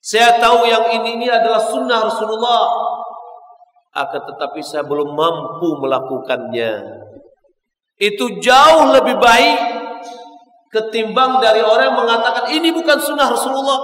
Saya 0.02 0.42
tahu 0.42 0.66
yang 0.66 0.90
ini 0.98 1.14
ini 1.14 1.26
adalah 1.30 1.62
sunnah 1.62 2.02
Rasulullah. 2.02 2.66
Akan 3.94 4.26
tetapi 4.26 4.58
saya 4.58 4.82
belum 4.82 5.14
mampu 5.14 5.78
melakukannya. 5.78 6.98
Itu 8.02 8.42
jauh 8.42 8.90
lebih 8.90 9.14
baik 9.22 9.58
ketimbang 10.74 11.38
dari 11.38 11.62
orang 11.62 11.94
yang 11.94 11.98
mengatakan 12.02 12.50
ini 12.50 12.74
bukan 12.74 12.98
sunnah 12.98 13.30
Rasulullah. 13.30 13.78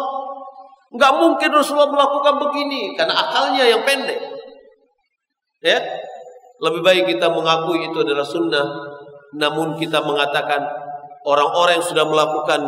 Enggak 0.90 1.12
mungkin 1.22 1.50
Rasulullah 1.54 1.92
melakukan 1.92 2.34
begini 2.42 2.98
karena 2.98 3.14
akalnya 3.14 3.62
yang 3.68 3.86
pendek. 3.86 4.18
Ya, 5.62 5.78
lebih 6.58 6.82
baik 6.82 7.14
kita 7.14 7.30
mengakui 7.30 7.86
itu 7.86 7.98
adalah 8.02 8.26
sunnah, 8.26 8.66
namun 9.38 9.78
kita 9.78 10.02
mengatakan 10.02 10.66
orang-orang 11.22 11.78
yang 11.78 11.86
sudah 11.86 12.06
melakukan 12.08 12.60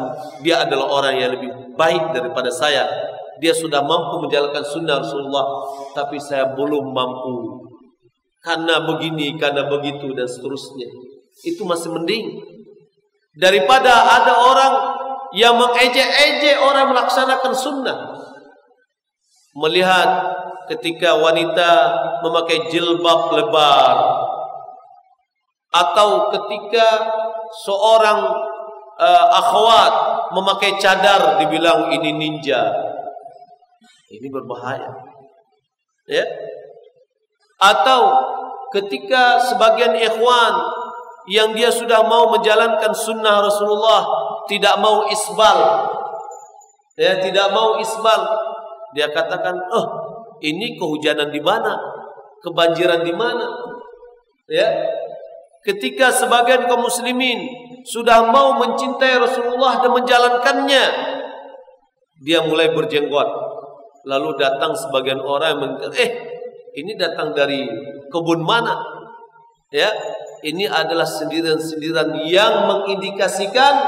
dia 0.45 0.63
adalah 0.63 0.87
orang 1.03 1.15
yang 1.19 1.35
lebih 1.35 1.51
baik 1.75 2.15
daripada 2.15 2.53
saya. 2.53 2.87
Dia 3.41 3.57
sudah 3.57 3.81
mampu 3.81 4.21
menjalankan 4.29 4.61
sunnah 4.61 5.01
Rasulullah, 5.01 5.65
tapi 5.97 6.21
saya 6.21 6.53
belum 6.53 6.93
mampu. 6.93 7.65
Karena 8.45 8.85
begini, 8.85 9.37
karena 9.41 9.65
begitu 9.69 10.13
dan 10.13 10.29
seterusnya. 10.29 10.89
Itu 11.45 11.65
masih 11.65 11.93
mending 11.93 12.41
daripada 13.37 13.93
ada 14.21 14.33
orang 14.45 14.75
yang 15.33 15.57
mengejek-ejek 15.57 16.61
orang 16.61 16.93
melaksanakan 16.93 17.53
sunnah. 17.57 17.99
Melihat 19.57 20.09
ketika 20.71 21.19
wanita 21.19 21.71
memakai 22.23 22.71
jilbab 22.71 23.35
lebar 23.35 23.97
atau 25.71 26.31
ketika 26.35 26.87
seorang 27.67 28.27
uh, 28.99 29.27
akhwat 29.39 29.95
memakai 30.35 30.79
cadar 30.79 31.43
dibilang 31.43 31.91
ini 31.95 32.15
ninja 32.15 32.90
ini 34.11 34.27
berbahaya 34.29 34.91
ya 36.11 36.27
atau 37.61 38.03
ketika 38.75 39.39
sebagian 39.39 39.95
ikhwan 39.95 40.55
yang 41.31 41.55
dia 41.55 41.71
sudah 41.71 42.03
mau 42.05 42.35
menjalankan 42.35 42.91
sunnah 42.91 43.41
Rasulullah 43.45 44.03
tidak 44.51 44.75
mau 44.83 45.07
isbal 45.07 45.59
ya 46.99 47.23
tidak 47.23 47.49
mau 47.55 47.79
isbal 47.79 48.21
dia 48.91 49.07
katakan 49.15 49.55
oh 49.71 50.11
ini 50.41 50.81
kehujanan 50.81 51.29
di 51.29 51.41
mana? 51.41 51.77
Kebanjiran 52.41 53.05
di 53.05 53.13
mana? 53.13 53.47
Ya. 54.49 54.69
Ketika 55.61 56.09
sebagian 56.09 56.65
kaum 56.65 56.89
muslimin 56.89 57.45
sudah 57.85 58.33
mau 58.33 58.57
mencintai 58.57 59.21
Rasulullah 59.21 59.85
dan 59.85 59.93
menjalankannya, 59.93 60.85
dia 62.25 62.41
mulai 62.49 62.73
berjenggot. 62.73 63.29
Lalu 64.09 64.37
datang 64.41 64.73
sebagian 64.73 65.21
orang 65.21 65.61
yang 65.61 65.93
eh 65.93 66.11
ini 66.77 66.97
datang 66.97 67.35
dari 67.37 67.67
kebun 68.09 68.41
mana? 68.41 68.79
Ya, 69.71 69.91
ini 70.43 70.67
adalah 70.67 71.07
sindiran-sindiran 71.07 72.11
yang 72.27 72.67
mengindikasikan 72.67 73.87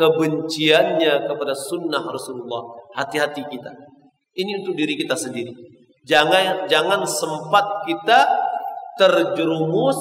kebenciannya 0.00 1.28
kepada 1.28 1.52
sunnah 1.52 2.00
Rasulullah. 2.00 2.72
Hati-hati 2.96 3.44
kita. 3.52 3.68
Ini 4.32 4.64
untuk 4.64 4.78
diri 4.78 4.96
kita 4.96 5.12
sendiri. 5.12 5.52
Jangan 6.08 6.64
jangan 6.64 7.04
sempat 7.04 7.84
kita 7.84 8.24
terjerumus 8.96 10.00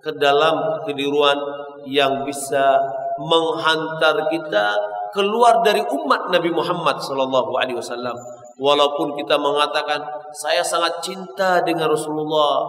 ke 0.00 0.16
dalam 0.16 0.80
kekeliruan 0.80 1.36
yang 1.84 2.24
bisa 2.24 2.80
menghantar 3.20 4.28
kita 4.32 4.76
keluar 5.12 5.60
dari 5.64 5.80
umat 5.84 6.32
Nabi 6.32 6.50
Muhammad 6.52 7.00
sallallahu 7.00 7.52
alaihi 7.56 7.76
wasallam. 7.76 8.16
Walaupun 8.56 9.12
kita 9.20 9.36
mengatakan 9.36 10.00
saya 10.32 10.64
sangat 10.64 11.04
cinta 11.04 11.60
dengan 11.60 11.92
Rasulullah, 11.92 12.64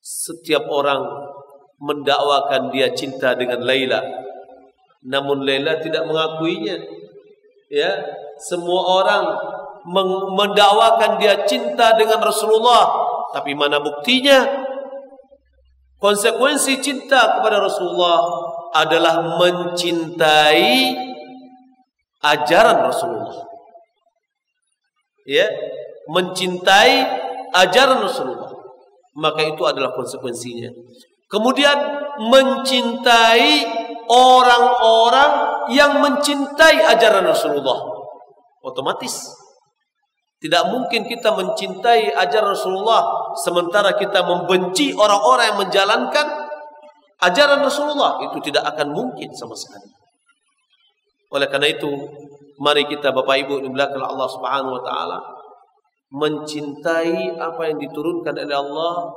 setiap 0.00 0.64
orang 0.72 1.04
mendakwakan 1.76 2.72
dia 2.72 2.88
cinta 2.96 3.36
dengan 3.36 3.60
Laila. 3.62 4.00
Namun 5.04 5.44
Laila 5.44 5.76
tidak 5.78 6.08
mengakuinya. 6.08 6.80
Ya, 7.68 8.00
semua 8.40 8.80
orang 9.04 9.24
mendakwakan 10.32 11.20
dia 11.20 11.44
cinta 11.44 11.92
dengan 11.92 12.24
Rasulullah, 12.24 12.88
tapi 13.36 13.52
mana 13.52 13.76
buktinya? 13.80 14.68
Konsekuensi 15.98 16.78
cinta 16.78 17.36
kepada 17.36 17.58
Rasulullah 17.58 18.22
adalah 18.72 19.36
mencintai 19.36 20.94
ajaran 22.22 22.78
Rasulullah. 22.86 23.47
Ya, 25.28 25.44
mencintai 26.08 27.04
ajaran 27.52 28.00
Rasulullah. 28.00 28.48
Maka 29.12 29.44
itu 29.44 29.60
adalah 29.68 29.92
konsekuensinya. 29.92 30.72
Kemudian 31.28 31.76
mencintai 32.32 33.68
orang-orang 34.08 35.32
yang 35.76 36.00
mencintai 36.00 36.80
ajaran 36.96 37.28
Rasulullah. 37.28 37.76
Otomatis 38.64 39.28
tidak 40.38 40.70
mungkin 40.70 41.02
kita 41.04 41.34
mencintai 41.34 42.14
ajaran 42.14 42.54
Rasulullah 42.54 43.34
sementara 43.42 43.98
kita 43.98 44.22
membenci 44.22 44.94
orang-orang 44.94 45.44
yang 45.50 45.58
menjalankan 45.66 46.26
ajaran 47.20 47.60
Rasulullah. 47.60 48.22
Itu 48.22 48.38
tidak 48.40 48.64
akan 48.70 48.94
mungkin 48.94 49.34
sama 49.34 49.58
sekali. 49.58 49.90
Oleh 51.34 51.50
karena 51.50 51.68
itu, 51.68 51.90
mari 52.58 52.84
kita 52.90 53.14
Bapak 53.14 53.46
Ibu 53.46 53.62
di 53.62 53.70
belakang 53.70 54.02
Allah 54.02 54.28
Subhanahu 54.28 54.76
wa 54.78 54.82
taala 54.82 55.18
mencintai 56.08 57.36
apa 57.36 57.68
yang 57.68 57.78
diturunkan 57.84 58.32
oleh 58.32 58.56
Allah, 58.56 59.12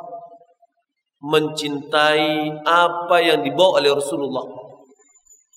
mencintai 1.23 2.59
apa 2.67 3.17
yang 3.23 3.39
dibawa 3.45 3.79
oleh 3.79 3.95
Rasulullah 3.95 4.43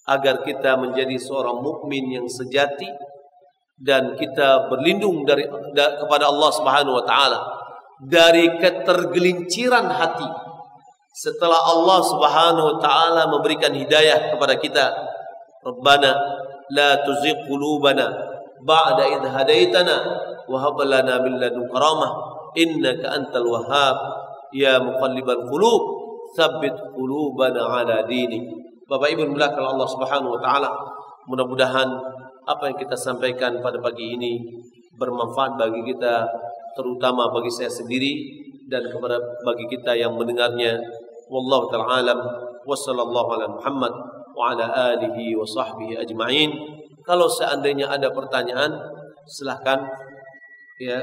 agar 0.05 0.45
kita 0.45 0.77
menjadi 0.77 1.17
seorang 1.17 1.65
mukmin 1.65 2.13
yang 2.13 2.29
sejati 2.29 2.87
dan 3.81 4.15
kita 4.15 4.71
berlindung 4.71 5.27
dari 5.27 5.49
da, 5.75 5.99
kepada 6.05 6.31
Allah 6.31 6.51
Subhanahu 6.55 6.95
wa 7.03 7.05
taala 7.05 7.41
dari 7.99 8.61
ketergelinciran 8.61 9.91
hati. 9.91 10.29
Setelah 11.15 11.59
Allah 11.59 12.01
Subhanahu 12.05 12.67
wa 12.75 12.79
taala 12.79 13.23
memberikan 13.27 13.75
hidayah 13.75 14.35
kepada 14.35 14.55
kita 14.61 14.87
Rabbana 15.65 16.13
la 16.73 17.03
tuzigh 17.05 17.45
qulubana 17.45 18.09
ba'da 18.65 19.05
idh 19.21 19.27
hadaitana 19.29 19.97
wa 20.49 20.57
hab 20.61 20.79
lana 20.81 21.21
min 21.21 21.37
ladunka 21.37 21.77
rahmah 21.77 22.13
innaka 22.57 23.13
antal 23.13 23.49
wahhab 23.51 23.97
ya 24.55 24.81
muqallibal 24.81 25.45
qulub 25.51 25.83
tsabbit 26.33 26.95
qulubana 26.95 27.69
ala 27.69 28.07
Bapak 28.85 29.09
Ibu 29.17 29.33
belakang 29.33 29.65
Allah 29.65 29.89
Subhanahu 29.89 30.37
wa 30.37 30.41
taala 30.45 30.69
mudah-mudahan 31.25 31.89
apa 32.45 32.69
yang 32.69 32.77
kita 32.77 32.93
sampaikan 32.93 33.57
pada 33.65 33.81
pagi 33.81 34.13
ini 34.13 34.61
bermanfaat 35.01 35.57
bagi 35.57 35.81
kita 35.89 36.29
terutama 36.77 37.33
bagi 37.33 37.49
saya 37.49 37.73
sendiri 37.73 38.45
dan 38.69 38.85
kepada 38.89 39.21
bagi 39.45 39.65
kita 39.69 39.97
yang 39.97 40.13
mendengarnya. 40.17 40.81
Wallahu 41.29 41.73
taala 41.73 42.05
alam. 42.05 42.21
Wa 42.65 42.77
sallallahu 42.77 43.29
ala 43.37 43.47
Muhammad 43.49 43.93
wa 44.35 44.53
alihi 44.55 45.39
wa 45.39 45.47
sahbihi 45.47 46.03
ajma'in. 46.03 46.51
Kalau 47.07 47.31
seandainya 47.31 47.89
ada 47.89 48.11
pertanyaan 48.11 48.71
silahkan 49.25 49.81
ya. 50.83 51.01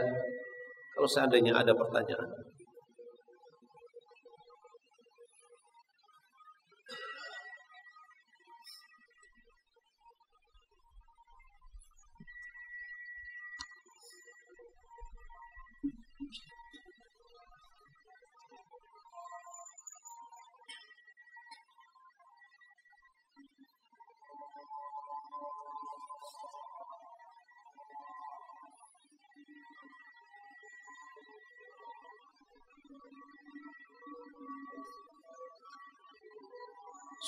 Kalau 0.91 1.07
seandainya 1.07 1.55
ada 1.55 1.73
pertanyaan 1.73 2.51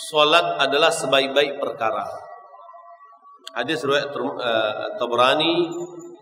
Salat 0.03 0.59
adalah 0.59 0.91
sebaik-baik 0.91 1.63
perkara. 1.63 2.03
Hadis 3.55 3.85
riwayat 3.85 4.11
uh, 4.11 4.99
Tabrani 4.99 5.71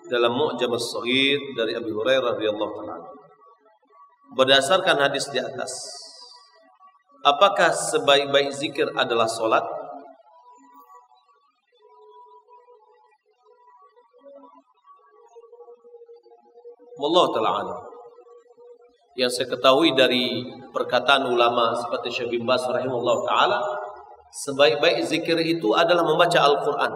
dalam 0.06 0.38
Mu'jam 0.38 0.70
as-Saghir 0.76 1.56
dari 1.58 1.74
Abi 1.74 1.90
Hurairah 1.90 2.36
radhiyallahu 2.36 2.72
taala. 2.78 2.98
Berdasarkan 4.38 5.02
hadis 5.02 5.32
di 5.34 5.40
atas, 5.42 5.72
apakah 7.26 7.74
sebaik-baik 7.74 8.54
zikir 8.54 8.86
adalah 8.94 9.26
salat? 9.26 9.66
Wallahu 17.02 17.34
taala 17.34 17.91
yang 19.22 19.30
saya 19.30 19.46
ketahui 19.54 19.94
dari 19.94 20.50
perkataan 20.74 21.30
ulama 21.30 21.78
seperti 21.78 22.10
Syekh 22.10 22.42
bin 22.42 22.44
Bas 22.50 22.66
rahimahullah 22.66 23.18
taala 23.30 23.60
sebaik-baik 24.34 25.06
zikir 25.06 25.38
itu 25.46 25.78
adalah 25.78 26.02
membaca 26.02 26.40
Al-Qur'an. 26.42 26.94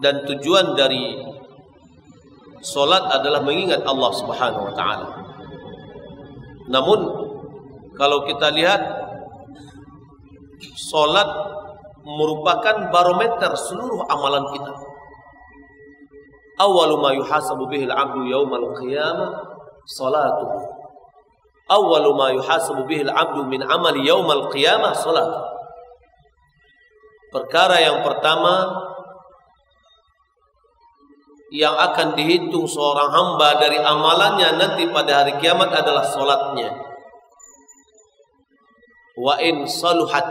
Dan 0.00 0.24
tujuan 0.28 0.76
dari 0.76 1.20
solat 2.64 3.04
adalah 3.12 3.44
mengingat 3.44 3.84
Allah 3.84 4.12
Subhanahu 4.16 4.64
wa 4.72 4.74
taala. 4.76 5.08
Namun 6.72 7.00
kalau 7.96 8.24
kita 8.24 8.56
lihat 8.56 8.80
solat 10.76 11.28
merupakan 12.06 12.88
barometer 12.88 13.52
seluruh 13.56 14.06
amalan 14.08 14.46
kita 14.54 14.85
awwalu 16.56 16.96
ma 17.00 17.10
yuhasabu 17.12 17.68
bihi 17.68 17.88
al-'abdu 17.88 18.24
yaumal 18.28 18.72
qiyamah 18.80 19.30
salatuhu 19.84 20.58
awwalu 21.68 22.10
ma 22.16 22.32
yuhasabu 22.32 22.88
bihi 22.88 23.04
al-'abdu 23.06 23.44
min 23.46 23.60
amali 23.64 24.04
yaumal 24.08 24.48
qiyamah 24.48 24.96
salat 24.96 25.28
perkara 27.30 27.76
yang 27.80 28.00
pertama 28.00 28.72
yang 31.54 31.78
akan 31.78 32.18
dihitung 32.18 32.66
seorang 32.66 33.06
hamba 33.06 33.62
dari 33.62 33.78
amalannya 33.78 34.58
nanti 34.58 34.90
pada 34.90 35.22
hari 35.22 35.38
kiamat 35.38 35.70
adalah 35.70 36.02
salatnya. 36.02 36.74
Wa 39.14 39.38
in 39.40 39.64
saluhat 39.64 40.26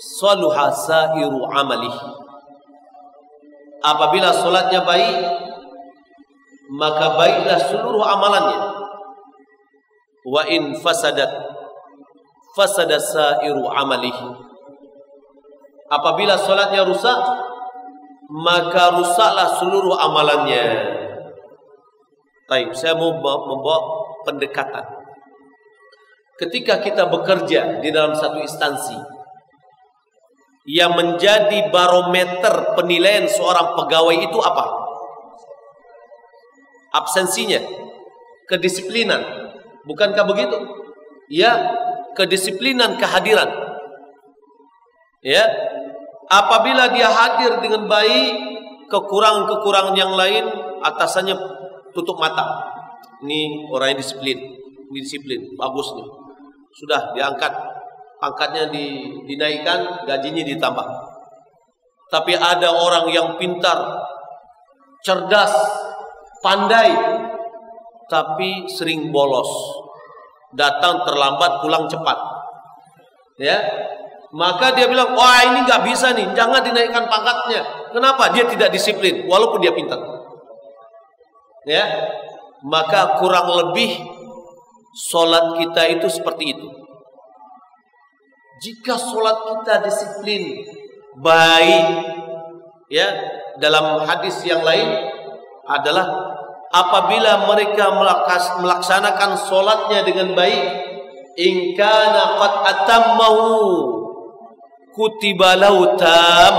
saluha 0.00 0.72
sairu 0.72 1.44
amalihi 1.50 2.29
Apabila 3.80 4.28
solatnya 4.28 4.84
baik, 4.84 5.16
maka 6.70 7.16
baiklah 7.16 7.58
seluruh 7.64 8.04
amalannya. 8.04 8.60
Wa 10.28 10.44
in 10.52 10.76
fasadat, 10.76 11.32
fasada 12.52 13.00
sairu 13.00 13.64
amalihi. 13.66 14.28
Apabila 15.90 16.36
solatnya 16.38 16.84
rusak, 16.86 17.18
maka 18.30 18.94
rusaklah 18.94 19.48
seluruh 19.58 19.96
amalannya. 19.96 20.64
Baik, 22.46 22.76
saya 22.76 22.94
mau 22.94 23.16
membawa 23.16 23.78
pendekatan. 24.22 24.86
Ketika 26.38 26.80
kita 26.80 27.08
bekerja 27.10 27.82
di 27.82 27.88
dalam 27.92 28.14
satu 28.14 28.38
instansi, 28.40 29.19
yang 30.68 30.92
menjadi 30.92 31.72
barometer 31.72 32.76
penilaian 32.76 33.24
seorang 33.24 33.72
pegawai 33.76 34.16
itu 34.20 34.38
apa? 34.40 34.64
Absensinya, 36.90 37.60
kedisiplinan. 38.50 39.22
Bukankah 39.86 40.26
begitu? 40.28 40.58
Ya, 41.30 41.54
kedisiplinan 42.18 42.98
kehadiran. 42.98 43.48
Ya. 45.22 45.46
Apabila 46.30 46.94
dia 46.94 47.10
hadir 47.10 47.58
dengan 47.58 47.90
baik, 47.90 48.34
kekurangan-kekurangan 48.90 49.94
yang 49.98 50.14
lain 50.14 50.46
atasannya 50.82 51.34
tutup 51.94 52.18
mata. 52.18 52.70
ini 53.20 53.68
orang 53.68 53.92
yang 53.92 54.00
disiplin, 54.00 54.38
ini 54.88 54.98
disiplin, 55.04 55.52
bagus 55.52 55.92
nih. 55.92 56.08
Sudah 56.72 57.12
diangkat, 57.12 57.52
angkatnya 58.20 58.68
di, 58.68 59.16
dinaikkan, 59.24 60.04
gajinya 60.04 60.44
ditambah. 60.44 60.86
Tapi 62.12 62.32
ada 62.36 62.68
orang 62.74 63.06
yang 63.08 63.28
pintar, 63.40 63.80
cerdas, 65.00 65.52
pandai, 66.44 66.92
tapi 68.10 68.68
sering 68.68 69.08
bolos. 69.08 69.48
Datang 70.52 71.06
terlambat, 71.06 71.62
pulang 71.62 71.86
cepat. 71.86 72.18
Ya, 73.38 73.56
maka 74.34 74.74
dia 74.74 74.90
bilang, 74.90 75.14
wah 75.14 75.40
ini 75.46 75.64
nggak 75.64 75.82
bisa 75.86 76.12
nih, 76.12 76.34
jangan 76.34 76.60
dinaikkan 76.60 77.06
pangkatnya. 77.06 77.90
Kenapa? 77.94 78.30
Dia 78.34 78.44
tidak 78.46 78.74
disiplin, 78.74 79.24
walaupun 79.30 79.62
dia 79.62 79.72
pintar. 79.72 79.98
Ya, 81.64 81.86
maka 82.66 83.22
kurang 83.22 83.48
lebih 83.54 83.96
solat 84.92 85.56
kita 85.62 85.82
itu 85.98 86.10
seperti 86.10 86.58
itu. 86.58 86.79
Jika 88.60 88.92
solat 89.00 89.36
kita 89.48 89.74
disiplin, 89.88 90.68
baik, 91.16 91.86
ya 92.92 93.08
dalam 93.56 94.04
hadis 94.04 94.44
yang 94.44 94.60
lain 94.60 94.84
adalah 95.64 96.06
apabila 96.68 97.48
mereka 97.48 97.88
melaksanakan 98.60 99.30
solatnya 99.48 100.04
dengan 100.04 100.36
baik, 100.36 100.62
ingkana 101.40 102.36
qad 102.36 102.54
atammahu 102.68 103.48
kutiba 104.92 105.56
tam. 105.96 106.54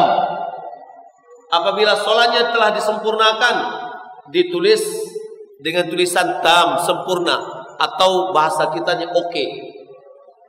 Apabila 1.52 1.94
solatnya 2.00 2.50
telah 2.50 2.74
disempurnakan, 2.74 3.56
ditulis 4.34 4.82
dengan 5.62 5.86
tulisan 5.86 6.42
tam 6.42 6.82
sempurna 6.82 7.38
atau 7.78 8.34
bahasa 8.34 8.74
kitanya 8.74 9.14
oke 9.14 9.30
okay. 9.30 9.71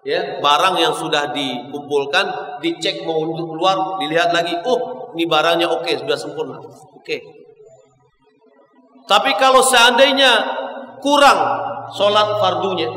Ya 0.02 0.42
barang 0.42 0.74
yang 0.78 0.94
sudah 0.94 1.30
dikumpulkan 1.30 2.58
dicek 2.58 3.06
mau 3.06 3.22
untuk 3.22 3.54
keluar 3.54 4.02
dilihat 4.02 4.34
lagi 4.34 4.58
oh 4.66 5.10
ini 5.14 5.26
barangnya 5.30 5.70
oke 5.70 5.86
okay, 5.86 5.94
sudah 5.98 6.16
sempurna. 6.18 6.58
Oke. 6.58 6.78
Okay. 7.02 7.20
tapi 9.06 9.34
kalau 9.38 9.62
seandainya 9.62 10.42
kurang 11.02 11.38
sholat 11.94 12.38
fardunya 12.38 12.90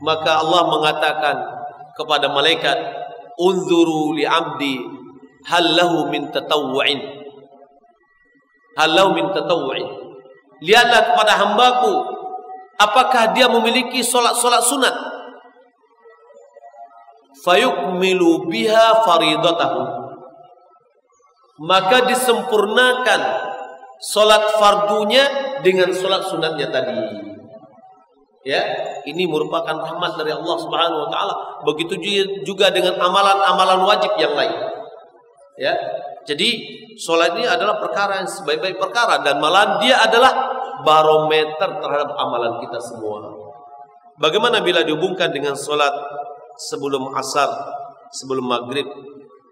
maka 0.00 0.40
Allah 0.40 0.62
mengatakan 0.70 1.36
kepada 1.94 2.32
malaikat 2.32 2.78
unzuru 3.36 4.16
li 4.16 4.24
abdi 4.24 4.80
hal 5.48 5.64
lahu 5.76 6.08
min 6.12 6.28
tatawwu'in. 6.28 7.00
Hal 8.76 8.90
lahu 8.92 9.16
min 9.16 9.28
tatawwu'in. 9.32 9.88
Lihatlah 10.60 11.12
kepada 11.12 11.32
hambaku 11.40 11.94
apakah 12.76 13.32
dia 13.32 13.48
memiliki 13.48 14.04
solat-solat 14.04 14.60
sunat 14.64 14.94
fayukmilu 17.38 18.50
biha 18.50 19.06
faridatahu. 19.06 19.82
Maka 21.60 22.08
disempurnakan 22.08 23.20
solat 24.00 24.56
fardunya 24.56 25.24
dengan 25.60 25.92
solat 25.92 26.24
sunatnya 26.26 26.72
tadi. 26.72 26.96
Ya 28.40 28.64
ini 29.04 29.28
merupakan 29.28 29.76
rahmat 29.76 30.16
dari 30.16 30.32
Allah 30.32 30.56
Subhanahu 30.56 31.00
wa 31.04 31.10
taala. 31.12 31.34
Begitu 31.68 32.00
juga 32.40 32.72
dengan 32.72 32.96
amalan-amalan 32.96 33.84
wajib 33.84 34.16
yang 34.16 34.32
lain. 34.32 34.56
Ya 35.60 35.76
jadi 36.24 36.48
sholat 36.96 37.36
ini 37.36 37.44
adalah 37.44 37.76
perkara 37.76 38.24
yang 38.24 38.28
sebaik-baik 38.28 38.80
perkara 38.80 39.20
dan 39.20 39.40
malah 39.40 39.80
dia 39.80 40.00
adalah 40.00 40.32
barometer 40.84 41.80
terhadap 41.80 42.16
amalan 42.16 42.60
kita 42.64 42.80
semua. 42.80 43.28
Bagaimana 44.20 44.60
bila 44.60 44.84
dihubungkan 44.84 45.32
dengan 45.32 45.56
sholat 45.56 45.92
sebelum 46.68 47.16
asar, 47.16 47.48
sebelum 48.12 48.44
maghrib, 48.44 48.86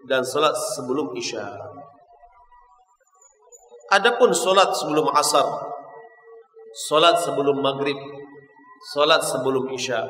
dan 0.05 0.21
sholat 0.21 0.53
sebelum 0.77 1.17
isya? 1.17 1.45
Adapun 3.89 4.29
sholat 4.29 4.69
sebelum 4.77 5.09
asar, 5.17 5.45
sholat 6.85 7.17
sebelum 7.17 7.57
maghrib, 7.57 7.97
sholat 8.93 9.25
sebelum 9.25 9.65
isya, 9.73 10.05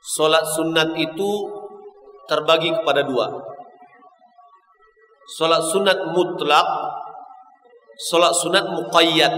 sholat 0.00 0.44
sunat 0.56 0.96
itu 0.96 1.30
terbagi 2.28 2.72
kepada 2.72 3.04
dua. 3.04 3.32
Salat 5.24 5.64
sunat 5.72 6.12
mutlak, 6.12 6.68
salat 7.96 8.32
sunat 8.36 8.64
muqayyad. 8.76 9.32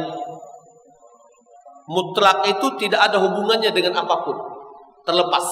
Mutlak 1.86 2.42
itu 2.50 2.66
tidak 2.82 3.06
ada 3.06 3.22
hubungannya 3.22 3.70
dengan 3.70 4.02
apapun. 4.02 4.34
Terlepas. 5.06 5.46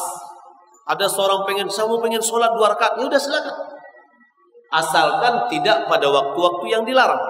Ada 0.84 1.08
seorang 1.08 1.48
pengen, 1.48 1.66
saya 1.72 1.88
mau 1.88 1.96
pengen 2.00 2.20
sholat 2.20 2.52
dua 2.52 2.76
rakaat, 2.76 3.00
ya 3.00 3.04
udah 3.08 3.20
silakan. 3.20 3.56
Asalkan 4.68 5.34
tidak 5.48 5.88
pada 5.88 6.06
waktu-waktu 6.12 6.64
yang 6.68 6.82
dilarang. 6.84 7.20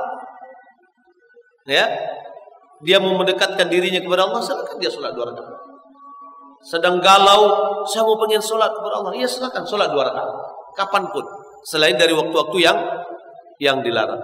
Ya, 1.64 1.86
dia 2.82 2.98
mau 2.98 3.14
mendekatkan 3.14 3.70
dirinya 3.70 4.02
kepada 4.02 4.26
Allah, 4.26 4.42
silakan 4.42 4.76
dia 4.82 4.90
sholat 4.90 5.14
dua 5.14 5.30
rakaat. 5.30 5.54
Sedang 6.64 6.98
galau, 6.98 7.42
saya 7.86 8.02
mau 8.02 8.18
pengen 8.18 8.40
sholat 8.40 8.72
kepada 8.72 9.04
Allah, 9.04 9.12
ya 9.14 9.28
silakan 9.28 9.62
sholat 9.62 9.92
dua 9.92 10.02
rakaat. 10.08 10.34
Kapan 10.74 11.06
pun 11.14 11.22
selain 11.62 11.94
dari 11.94 12.10
waktu-waktu 12.10 12.58
yang 12.58 12.78
yang 13.62 13.78
dilarang. 13.86 14.18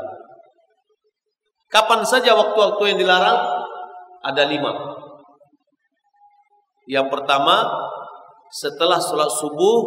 Kapan 1.70 2.02
saja 2.02 2.34
waktu-waktu 2.34 2.82
yang 2.90 2.98
dilarang? 2.98 3.38
Ada 4.26 4.42
lima. 4.50 4.74
Yang 6.90 7.06
pertama, 7.14 7.62
setelah 8.50 8.98
sholat 8.98 9.30
subuh 9.30 9.78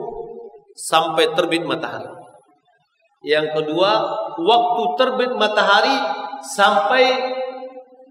sampai 0.74 1.36
terbit 1.36 1.68
matahari. 1.68 2.10
Yang 3.24 3.56
kedua, 3.56 3.92
waktu 4.36 4.84
terbit 5.00 5.32
matahari 5.36 5.96
sampai 6.44 7.06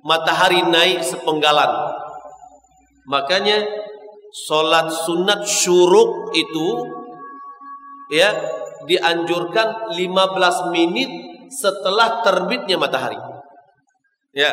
matahari 0.00 0.64
naik 0.64 1.05
sepenggalan. 1.05 1.68
Makanya 3.05 3.61
sholat 4.32 4.88
sunat 4.88 5.44
syuruk 5.44 6.32
itu 6.32 6.66
ya 8.09 8.32
dianjurkan 8.88 9.92
15 9.92 10.72
menit 10.72 11.11
setelah 11.53 12.24
terbitnya 12.24 12.80
matahari. 12.80 13.20
Ya, 14.32 14.48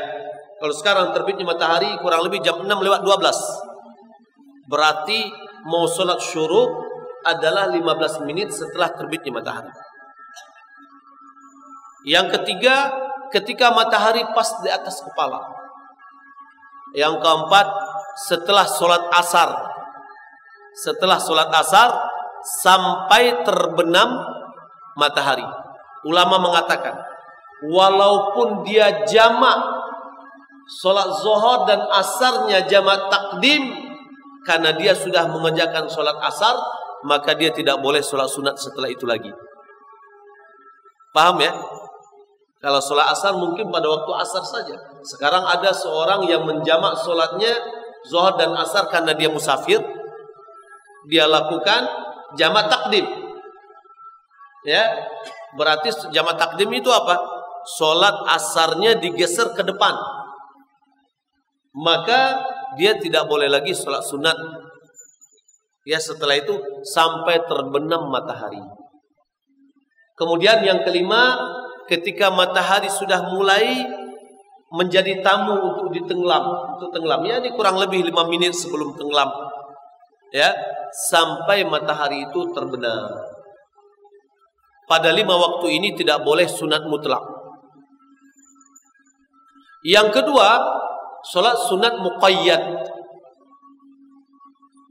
kalau 0.59 0.75
sekarang 0.75 1.15
terbitnya 1.15 1.47
matahari 1.47 1.87
kurang 2.03 2.27
lebih 2.27 2.43
jam 2.43 2.59
6 2.59 2.67
lewat 2.67 2.99
12. 3.07 4.67
Berarti 4.67 5.48
mau 5.65 5.87
sholat 5.89 6.19
syuruk 6.21 6.87
adalah 7.25 7.67
15 7.67 8.27
menit 8.27 8.51
setelah 8.53 8.91
terbitnya 8.95 9.35
matahari. 9.35 9.71
Yang 12.07 12.39
ketiga, 12.39 12.95
ketika 13.33 13.75
matahari 13.75 14.23
pas 14.31 14.47
di 14.63 14.71
atas 14.71 15.03
kepala. 15.03 15.43
Yang 16.95 17.19
keempat, 17.21 17.67
setelah 18.27 18.65
sholat 18.65 19.03
asar. 19.13 19.49
Setelah 20.73 21.19
sholat 21.19 21.51
asar, 21.51 21.89
sampai 22.63 23.43
terbenam 23.43 24.15
matahari. 24.95 25.43
Ulama 26.07 26.39
mengatakan, 26.39 26.95
walaupun 27.67 28.63
dia 28.63 29.03
jamak 29.03 29.59
solat 30.69 31.09
zuhur 31.19 31.65
dan 31.67 31.83
asarnya 31.91 32.63
jamak 32.69 33.09
takdim 33.09 33.88
karena 34.47 34.71
dia 34.75 34.95
sudah 34.95 35.27
mengerjakan 35.27 35.89
solat 35.91 36.15
asar, 36.23 36.55
maka 37.03 37.35
dia 37.35 37.51
tidak 37.51 37.79
boleh 37.79 37.99
solat 38.03 38.27
sunat 38.31 38.55
setelah 38.59 38.87
itu 38.87 39.03
lagi. 39.03 39.31
Paham 41.15 41.41
ya? 41.41 41.51
Kalau 42.59 42.83
sholat 42.83 43.07
asar 43.15 43.39
mungkin 43.39 43.71
pada 43.71 43.87
waktu 43.87 44.11
asar 44.19 44.43
saja. 44.43 44.75
Sekarang 45.03 45.47
ada 45.47 45.71
seorang 45.71 46.27
yang 46.27 46.43
menjamak 46.43 46.91
sholatnya 46.99 47.55
zuhur 48.03 48.35
dan 48.35 48.51
asar 48.55 48.91
karena 48.91 49.15
dia 49.15 49.31
musafir. 49.31 49.79
Dia 51.07 51.23
lakukan 51.25 51.87
jamak 52.35 52.67
takdim. 52.67 53.07
Ya, 54.67 54.83
berarti 55.55 56.11
jamak 56.11 56.35
takdim 56.35 56.67
itu 56.75 56.91
apa? 56.91 57.15
Sholat 57.79 58.27
asarnya 58.27 58.99
digeser 58.99 59.55
ke 59.55 59.63
depan. 59.63 59.95
Maka 61.71 62.43
dia 62.77 62.97
tidak 62.99 63.25
boleh 63.25 63.49
lagi 63.49 63.73
sholat 63.73 64.03
sunat. 64.05 64.37
Ya 65.87 65.97
setelah 65.97 66.37
itu 66.37 66.53
sampai 66.85 67.41
terbenam 67.49 68.11
matahari. 68.11 68.61
Kemudian 70.19 70.61
yang 70.61 70.83
kelima, 70.83 71.39
ketika 71.87 72.27
matahari 72.29 72.91
sudah 72.91 73.31
mulai 73.31 73.87
menjadi 74.69 75.25
tamu 75.25 75.57
untuk 75.57 75.89
ditenggelam, 75.89 76.77
untuk 76.77 76.93
tenggelam. 76.93 77.25
Ya 77.25 77.41
ini 77.41 77.49
kurang 77.57 77.81
lebih 77.81 78.05
lima 78.05 78.27
menit 78.29 78.53
sebelum 78.53 78.93
tenggelam. 78.93 79.29
Ya, 80.29 80.53
sampai 81.09 81.65
matahari 81.65 82.29
itu 82.29 82.53
terbenam. 82.53 83.09
Pada 84.85 85.09
lima 85.09 85.33
waktu 85.33 85.73
ini 85.81 85.97
tidak 85.97 86.21
boleh 86.21 86.45
sunat 86.45 86.85
mutlak. 86.85 87.21
Yang 89.81 90.21
kedua, 90.21 90.49
Salat 91.25 91.57
sunat 91.67 91.99
muqayyad. 91.99 92.63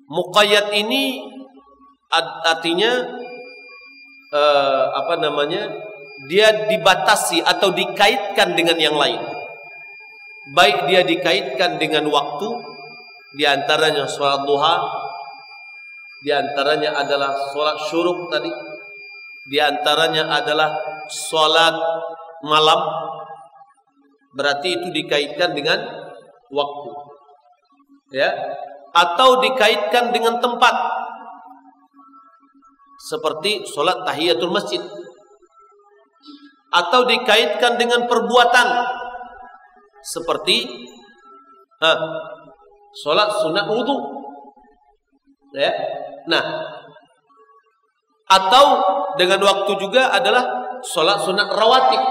Muqayyad 0.09 0.73
ini 0.77 1.25
artinya 2.45 2.91
uh, 4.33 4.85
apa 4.93 5.15
namanya? 5.21 5.73
Dia 6.29 6.67
dibatasi 6.67 7.41
atau 7.47 7.71
dikaitkan 7.73 8.59
dengan 8.59 8.77
yang 8.77 8.97
lain. 8.99 9.23
Baik 10.53 10.89
dia 10.89 11.05
dikaitkan 11.05 11.77
dengan 11.79 12.09
waktu, 12.09 12.49
di 13.37 13.45
antaranya 13.45 14.09
sholat 14.09 14.43
duha, 14.49 14.77
di 16.25 16.33
antaranya 16.33 16.99
adalah 16.99 17.37
sholat 17.53 17.77
syuruk 17.87 18.33
tadi, 18.33 18.51
di 19.47 19.61
antaranya 19.61 20.27
adalah 20.27 20.75
sholat 21.07 21.77
malam, 22.43 22.81
berarti 24.35 24.81
itu 24.81 24.89
dikaitkan 24.91 25.55
dengan 25.55 25.98
waktu, 26.53 26.91
ya, 28.13 28.31
atau 28.93 29.41
dikaitkan 29.45 30.11
dengan 30.11 30.41
tempat, 30.41 30.75
seperti 33.09 33.65
sholat 33.69 34.05
tahiyatul 34.05 34.53
masjid, 34.53 34.81
atau 36.73 37.05
dikaitkan 37.09 37.81
dengan 37.81 38.05
perbuatan, 38.09 38.69
seperti 40.03 40.89
ah, 41.81 41.97
sholat 42.93 43.29
sunat 43.45 43.67
wudhu, 43.69 43.97
ya, 45.57 45.73
Nah, 46.29 46.45
atau 48.29 48.67
dengan 49.17 49.41
waktu 49.41 49.73
juga 49.81 50.13
adalah 50.13 50.45
sholat 50.85 51.25
sunat 51.25 51.49
rawatib. 51.49 52.03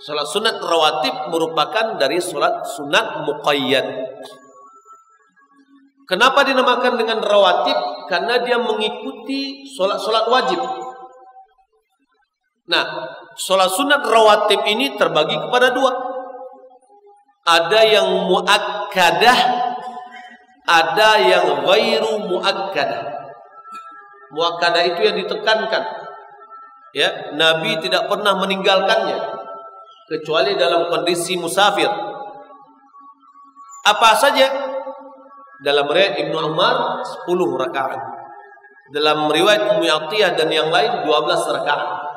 Sholat 0.00 0.26
sunat 0.32 0.56
rawatib 0.64 1.28
merupakan 1.28 2.00
dari 2.00 2.16
sholat 2.24 2.64
sunat 2.64 3.28
muqayyad. 3.28 3.84
Kenapa 6.08 6.40
dinamakan 6.40 6.96
dengan 6.96 7.20
rawatib? 7.20 7.76
Karena 8.08 8.40
dia 8.40 8.56
mengikuti 8.56 9.62
sholat-sholat 9.68 10.24
wajib. 10.32 10.60
Nah, 12.72 12.84
sholat 13.36 13.68
sunat 13.68 14.00
rawatib 14.00 14.64
ini 14.64 14.96
terbagi 14.96 15.36
kepada 15.36 15.68
dua. 15.68 15.92
Ada 17.44 17.80
yang 17.84 18.08
muakkadah 18.24 19.38
ada 20.70 21.10
yang 21.18 21.66
ghairu 21.66 22.24
muakkadah. 22.30 23.04
Muakkadah 24.32 24.82
itu 24.86 25.00
yang 25.02 25.16
ditekankan. 25.18 25.82
Ya, 26.94 27.34
Nabi 27.34 27.78
tidak 27.82 28.06
pernah 28.06 28.38
meninggalkannya 28.38 29.39
kecuali 30.10 30.58
dalam 30.58 30.90
kondisi 30.90 31.38
musafir. 31.38 31.86
Apa 33.86 34.10
saja? 34.18 34.50
Dalam 35.62 35.86
riwayat 35.86 36.18
Ibnu 36.26 36.50
Umar 36.50 36.98
10 37.30 37.30
rakaat. 37.38 38.00
Dalam 38.90 39.30
riwayat 39.30 39.78
Ummu 39.78 39.86
Atiyah 39.86 40.34
dan 40.34 40.50
yang 40.50 40.66
lain 40.74 41.06
12 41.06 41.54
rakaat. 41.62 42.10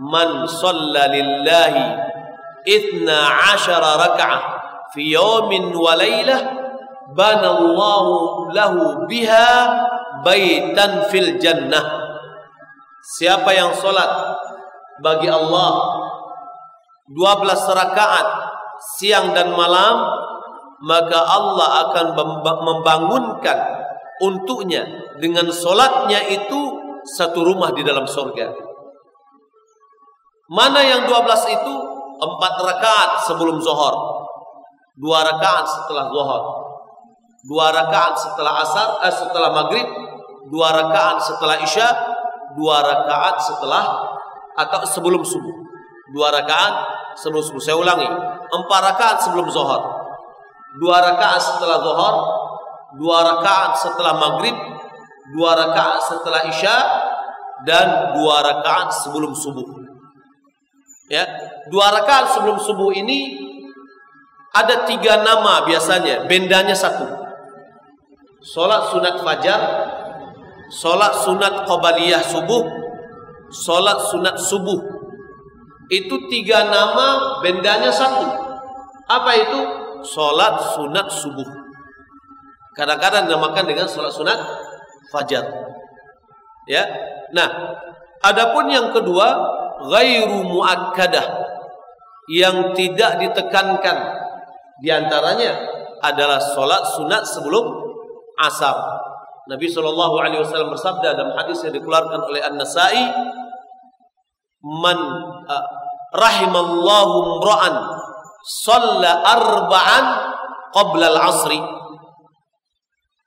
Man 0.00 0.48
shalla 0.48 1.12
lillahi 1.12 1.86
12 2.64 3.04
rakaat 3.76 4.42
fi 4.96 5.12
yawmin 5.12 5.76
wa 5.76 5.92
lailah 5.92 6.40
banallahu 7.12 8.48
lahu 8.54 9.04
biha 9.04 9.50
baitan 10.22 11.10
fil 11.10 11.36
jannah 11.42 11.82
siapa 13.02 13.50
yang 13.54 13.74
solat 13.74 14.08
bagi 15.02 15.26
Allah 15.26 15.99
12 17.10 17.74
rakaat 17.74 18.26
siang 18.96 19.34
dan 19.34 19.50
malam 19.50 20.06
maka 20.80 21.18
Allah 21.18 21.90
akan 21.90 22.06
membangunkan 22.64 23.58
untuknya 24.22 24.86
dengan 25.20 25.50
solatnya 25.52 26.22
itu 26.30 26.60
satu 27.18 27.44
rumah 27.44 27.72
di 27.74 27.84
dalam 27.84 28.08
surga. 28.08 28.52
Mana 30.50 30.80
yang 30.82 31.06
12 31.06 31.56
itu? 31.56 31.74
Empat 32.20 32.54
rakaat 32.60 33.10
sebelum 33.24 33.56
zuhur. 33.64 33.96
Dua 35.00 35.24
rakaat 35.24 35.64
setelah 35.64 36.12
zuhur. 36.12 36.42
Dua 37.48 37.72
rakaat 37.72 38.14
setelah 38.20 38.60
asar, 38.60 38.88
eh, 39.00 39.14
setelah 39.14 39.48
maghrib, 39.56 39.88
dua 40.52 40.68
rakaat 40.76 41.16
setelah 41.24 41.56
isya, 41.64 41.88
dua 42.52 42.84
rakaat 42.84 43.40
setelah 43.40 44.04
atau 44.60 44.84
sebelum 44.84 45.24
subuh. 45.24 45.56
Dua 46.12 46.28
rakaat 46.28 46.99
sebelum 47.16 47.42
subuh. 47.42 47.62
Saya 47.62 47.76
ulangi, 47.78 48.06
empat 48.50 48.80
rakaat 48.92 49.16
sebelum 49.24 49.46
zuhur, 49.50 49.82
dua 50.78 50.96
rakaat 51.02 51.40
setelah 51.40 51.78
zuhur, 51.82 52.14
dua 52.98 53.18
rakaat 53.22 53.72
setelah 53.78 54.14
maghrib, 54.18 54.56
dua 55.34 55.50
rakaat 55.54 55.98
setelah 56.04 56.40
isya, 56.50 56.76
dan 57.66 58.14
dua 58.18 58.42
rakaat 58.42 58.90
sebelum 58.92 59.32
subuh. 59.32 59.66
Ya, 61.10 61.26
dua 61.70 61.90
rakaat 61.90 62.38
sebelum 62.38 62.62
subuh 62.62 62.94
ini 62.94 63.34
ada 64.54 64.86
tiga 64.86 65.22
nama 65.22 65.66
biasanya, 65.66 66.26
bendanya 66.30 66.74
satu. 66.74 67.20
Sholat 68.40 68.88
sunat 68.88 69.20
fajar 69.20 69.60
Sholat 70.72 71.12
sunat 71.12 71.68
qabaliyah 71.68 72.24
subuh 72.24 72.64
Sholat 73.52 74.00
sunat 74.08 74.40
subuh 74.40 74.99
Itu 75.90 76.30
tiga 76.30 76.70
nama 76.70 77.42
bendanya 77.42 77.90
satu. 77.90 78.30
Apa 79.10 79.30
itu? 79.34 79.60
Sholat 80.00 80.78
sunat 80.78 81.10
subuh. 81.12 81.44
Kadang-kadang 82.78 83.28
dinamakan 83.28 83.66
dengan 83.68 83.84
sholat 83.90 84.14
sunat 84.14 84.38
fajar. 85.10 85.44
Ya, 86.70 86.86
Nah 87.34 87.50
Adapun 88.20 88.68
yang 88.68 88.94
kedua 88.94 89.28
Ghairu 89.90 90.46
muakkadah. 90.46 91.26
Yang 92.30 92.78
tidak 92.78 93.18
ditekankan 93.18 93.98
Di 94.80 94.88
antaranya 94.88 95.80
adalah 96.00 96.40
sholat 96.40 96.80
sunat 96.96 97.22
sebelum 97.28 97.64
asar. 98.40 98.76
Nabi 99.48 99.68
Wasallam 99.68 100.72
bersabda 100.72 101.16
dalam 101.16 101.36
hadis 101.36 101.60
yang 101.64 101.76
dikeluarkan 101.76 102.20
oleh 102.24 102.40
An 102.40 102.56
Nasai, 102.56 103.02
"Man 104.64 104.98
uh, 105.44 105.66
rahimallahu 106.14 107.42
mra'an 107.42 107.74
shalla 108.64 109.10
arba'an 109.24 110.04
qabla 110.74 111.06
al-asri." 111.10 111.60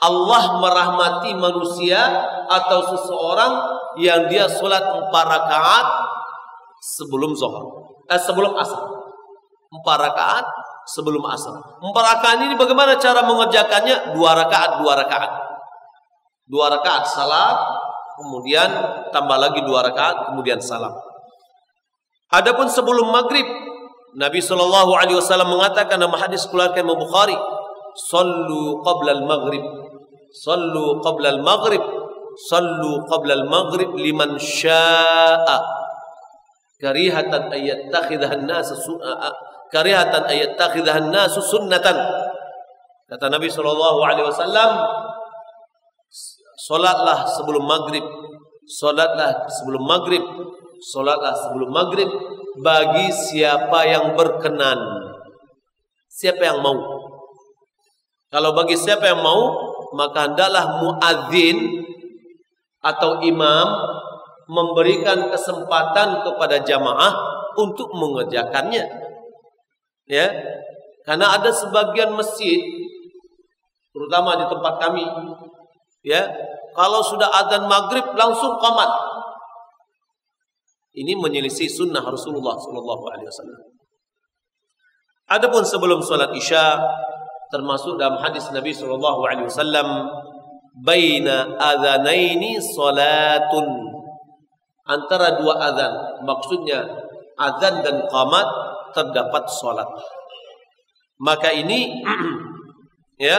Allah 0.04 0.60
merahmati 0.60 1.32
manusia 1.40 2.04
atau 2.52 2.80
seseorang 2.92 3.54
yang 3.96 4.28
dia 4.28 4.52
sholat 4.52 4.84
empat 4.84 5.26
rakaat 5.32 5.88
sebelum 7.00 7.32
zuhur, 7.32 7.88
eh, 8.12 8.20
sebelum 8.20 8.52
asar. 8.60 8.84
Empat 9.72 9.98
rakaat 10.04 10.46
sebelum 10.92 11.24
asar. 11.32 11.56
Empat 11.80 12.04
rakaat 12.04 12.38
ini 12.44 12.60
bagaimana 12.60 13.00
cara 13.00 13.24
mengerjakannya? 13.24 14.12
Dua 14.12 14.36
rakaat, 14.36 14.84
dua 14.84 14.94
rakaat. 15.00 15.32
Dua 16.44 16.68
rakaat 16.68 17.08
salat, 17.08 17.58
kemudian 18.20 18.70
tambah 19.16 19.40
lagi 19.40 19.64
dua 19.64 19.88
rakaat, 19.88 20.28
kemudian 20.28 20.60
salam. 20.60 20.92
Adapun 22.34 22.66
sebelum 22.66 23.14
maghrib, 23.14 23.46
Nabi 24.18 24.42
Shallallahu 24.42 24.98
Alaihi 24.98 25.18
Wasallam 25.22 25.54
mengatakan 25.54 26.02
dalam 26.02 26.18
hadis 26.18 26.50
keluarkan 26.50 26.82
Imam 26.82 26.98
Bukhari, 26.98 27.38
"Sallu 28.10 28.82
qabla 28.82 29.22
al-maghrib, 29.22 29.62
sallu 30.34 30.98
qabla 31.06 31.30
al-maghrib, 31.38 31.84
sallu 32.50 33.06
qabla 33.06 33.38
al-maghrib 33.38 33.94
liman 33.94 34.42
syaa'a." 34.42 35.62
Karihatan 36.82 37.54
ayat 37.54 37.94
takhidha 37.94 38.34
an-nas 38.34 38.74
karihatan 39.74 40.24
ayat 40.30 40.54
takhidahan 40.54 41.10
nasu 41.10 41.42
sunnatan. 41.42 41.98
Kata 43.10 43.26
Nabi 43.34 43.50
Shallallahu 43.50 44.00
Alaihi 44.06 44.30
Wasallam, 44.30 44.72
solatlah 46.62 47.26
sebelum 47.26 47.66
maghrib, 47.66 48.06
solatlah 48.68 49.48
sebelum 49.50 49.84
maghrib, 49.84 50.24
solatlah 50.80 51.36
sebelum 51.36 51.70
maghrib 51.72 52.10
bagi 52.60 53.12
siapa 53.12 53.80
yang 53.88 54.14
berkenan, 54.14 54.80
siapa 56.08 56.42
yang 56.44 56.60
mau. 56.62 56.78
Kalau 58.34 58.58
bagi 58.58 58.74
siapa 58.74 59.14
yang 59.14 59.22
mau, 59.22 59.54
maka 59.94 60.32
hendaklah 60.32 60.82
muadzin 60.82 61.86
atau 62.82 63.22
imam 63.22 63.68
memberikan 64.50 65.30
kesempatan 65.32 66.26
kepada 66.26 66.60
jamaah 66.66 67.14
untuk 67.56 67.94
mengerjakannya. 67.94 68.86
Ya. 70.10 70.28
Karena 71.04 71.36
ada 71.36 71.52
sebagian 71.52 72.16
masjid 72.16 72.64
terutama 73.94 74.40
di 74.42 74.46
tempat 74.50 74.74
kami 74.82 75.06
ya 76.02 76.26
kalau 76.74 77.02
sudah 77.06 77.30
adzan 77.30 77.66
maghrib 77.70 78.06
langsung 78.18 78.58
komat 78.58 78.90
ini 80.94 81.18
menyelisih 81.18 81.66
sunnah 81.66 82.06
Rasulullah 82.06 82.54
Sallallahu 82.54 83.04
Alaihi 83.10 83.26
Wasallam. 83.26 83.62
Adapun 85.26 85.66
sebelum 85.66 85.98
salat 86.06 86.30
Isya 86.38 86.78
termasuk 87.54 88.02
dalam 88.02 88.18
hadis 88.18 88.50
Nabi 88.50 88.74
sallallahu 88.74 89.30
alaihi 89.30 89.46
wasallam 89.46 90.10
baina 90.82 91.54
adzanaini 91.54 92.58
salatun 92.58 93.94
antara 94.90 95.38
dua 95.38 95.62
azan 95.62 95.94
maksudnya 96.26 96.82
azan 97.38 97.86
dan 97.86 98.10
qamat 98.10 98.48
terdapat 98.98 99.46
salat 99.54 99.86
maka 101.22 101.54
ini 101.54 102.02
ya 103.22 103.38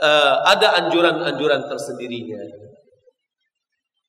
uh, 0.00 0.34
ada 0.48 0.80
anjuran-anjuran 0.82 1.68
tersendirinya 1.68 2.40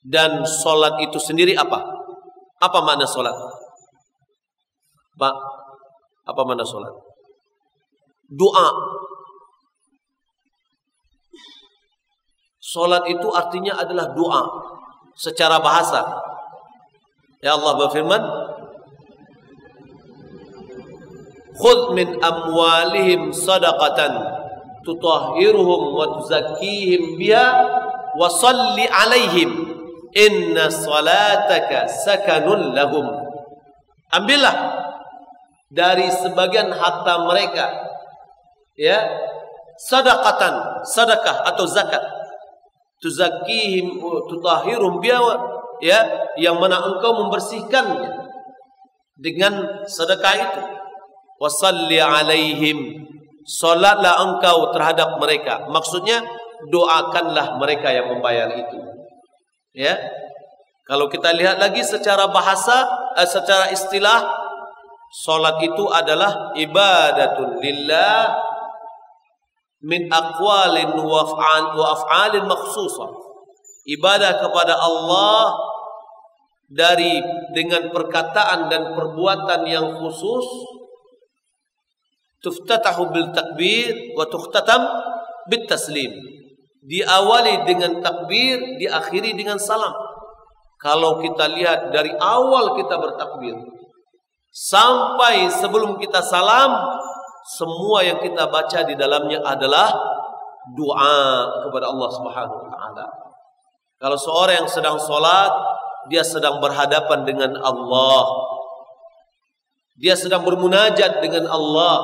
dan 0.05 0.45
salat 0.45 1.01
itu 1.01 1.17
sendiri 1.17 1.57
apa 1.57 1.81
apa 2.61 2.79
makna 2.85 3.09
salat 3.09 3.33
Pak 5.15 5.35
apa 6.25 6.41
mana 6.41 6.65
sholat? 6.65 6.91
Doa. 8.33 8.67
Sholat 12.59 13.05
itu 13.07 13.27
artinya 13.31 13.77
adalah 13.79 14.11
doa 14.11 14.41
secara 15.15 15.61
bahasa. 15.61 16.01
Ya 17.39 17.53
Allah 17.55 17.77
berfirman, 17.77 18.23
Khudh 21.55 21.95
min 21.95 22.19
amwalihim 22.19 23.31
sadaqatan 23.31 24.11
tutahhiruhum 24.85 25.81
wa 25.97 26.05
tuzakkihim 26.21 27.17
biha 27.17 27.47
wa 28.13 28.29
salli 28.29 28.85
alaihim. 28.85 29.73
Inna 30.15 30.71
salataka 30.71 31.91
sakanun 32.05 32.71
lahum. 32.71 33.03
Ambillah 34.15 34.55
dari 35.67 36.07
sebagian 36.07 36.71
harta 36.71 37.27
mereka 37.27 37.67
ya 38.79 39.03
sadaqatan 39.75 40.85
sedekah 40.87 41.43
atau 41.51 41.65
zakat. 41.67 41.99
Tuzakkihim 43.03 43.99
tutahhirum 44.31 45.03
biya 45.03 45.19
ya 45.83 45.99
yang 46.39 46.63
mana 46.63 46.79
engkau 46.79 47.27
membersihkannya 47.27 48.07
dengan 49.19 49.83
sedekah 49.83 50.35
itu. 50.39 50.63
Wasalli 51.35 51.99
alaihim 51.99 53.03
salatlah 53.45 54.19
engkau 54.25 54.73
terhadap 54.73 55.21
mereka. 55.21 55.69
Maksudnya 55.69 56.25
doakanlah 56.67 57.61
mereka 57.61 57.93
yang 57.93 58.09
membayar 58.11 58.49
itu. 58.51 58.81
Ya? 59.77 59.95
Kalau 60.85 61.09
kita 61.09 61.33
lihat 61.33 61.57
lagi 61.61 61.81
secara 61.81 62.29
bahasa 62.29 62.85
eh, 63.17 63.25
secara 63.25 63.69
istilah 63.73 64.45
Salat 65.15 65.63
itu 65.63 65.87
adalah 65.87 66.51
ibadatun 66.59 67.63
lillah 67.63 68.35
min 69.87 70.11
aqwalin 70.11 70.91
wa 70.91 71.23
af'alin 71.95 72.43
makhsusah. 72.43 73.15
Ibadah 73.85 74.43
kepada 74.43 74.75
Allah 74.75 75.55
dari 76.67 77.21
dengan 77.55 77.93
perkataan 77.95 78.67
dan 78.67 78.91
perbuatan 78.91 79.63
yang 79.63 79.87
khusus 80.03 80.43
tuftatahu 82.45 83.09
bil 83.09 83.33
takbir 83.33 84.13
wa 84.13 84.29
tukhtatam 84.29 84.85
bit 85.49 85.65
taslim. 85.65 86.13
Diawali 86.85 87.65
dengan 87.65 87.97
takbir, 87.97 88.77
diakhiri 88.77 89.33
dengan 89.33 89.57
salam. 89.57 89.89
Kalau 90.77 91.17
kita 91.17 91.49
lihat 91.49 91.89
dari 91.89 92.13
awal 92.13 92.77
kita 92.77 93.01
bertakbir, 93.01 93.57
sampai 94.53 95.49
sebelum 95.49 95.97
kita 95.97 96.21
salam 96.21 96.77
semua 97.57 98.05
yang 98.05 98.21
kita 98.21 98.45
baca 98.53 98.85
di 98.85 98.93
dalamnya 98.93 99.41
adalah 99.41 99.89
doa 100.77 101.17
kepada 101.65 101.89
Allah 101.89 102.09
Subhanahu 102.13 102.57
wa 102.61 102.69
taala. 102.69 103.05
Kalau 103.97 104.17
seorang 104.17 104.65
yang 104.65 104.69
sedang 104.69 104.97
sholat, 105.01 105.49
dia 106.09 106.21
sedang 106.21 106.61
berhadapan 106.61 107.25
dengan 107.25 107.57
Allah. 107.61 108.25
Dia 109.95 110.13
sedang 110.13 110.43
bermunajat 110.43 111.23
dengan 111.23 111.47
Allah. 111.47 111.97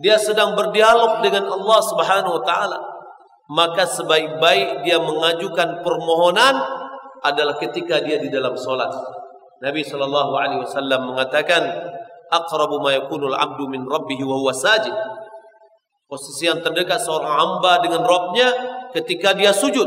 Dia 0.00 0.16
sedang 0.16 0.56
berdialog 0.56 1.20
dengan 1.20 1.44
Allah 1.52 1.80
Subhanahu 1.84 2.40
wa 2.40 2.44
taala. 2.44 2.78
Maka 3.50 3.84
sebaik-baik 3.84 4.86
dia 4.86 4.96
mengajukan 4.96 5.84
permohonan 5.84 6.54
adalah 7.20 7.60
ketika 7.60 8.00
dia 8.00 8.16
di 8.16 8.32
dalam 8.32 8.56
sholat. 8.56 8.88
Nabi 9.60 9.84
sallallahu 9.84 10.32
alaihi 10.32 10.64
wasallam 10.64 11.12
mengatakan 11.12 11.60
aqrabu 12.32 12.80
ma 12.80 12.96
yakunul 12.96 13.36
abdu 13.36 13.68
min 13.68 13.84
rabbih 13.84 14.24
wa 14.24 14.40
huwa 14.40 14.56
sajid. 14.56 14.94
Posisi 16.08 16.48
yang 16.48 16.64
terdekat 16.64 16.98
seorang 16.98 17.38
hamba 17.38 17.78
dengan 17.84 18.02
Rabbnya 18.02 18.48
ketika 18.90 19.30
dia 19.30 19.54
sujud. 19.54 19.86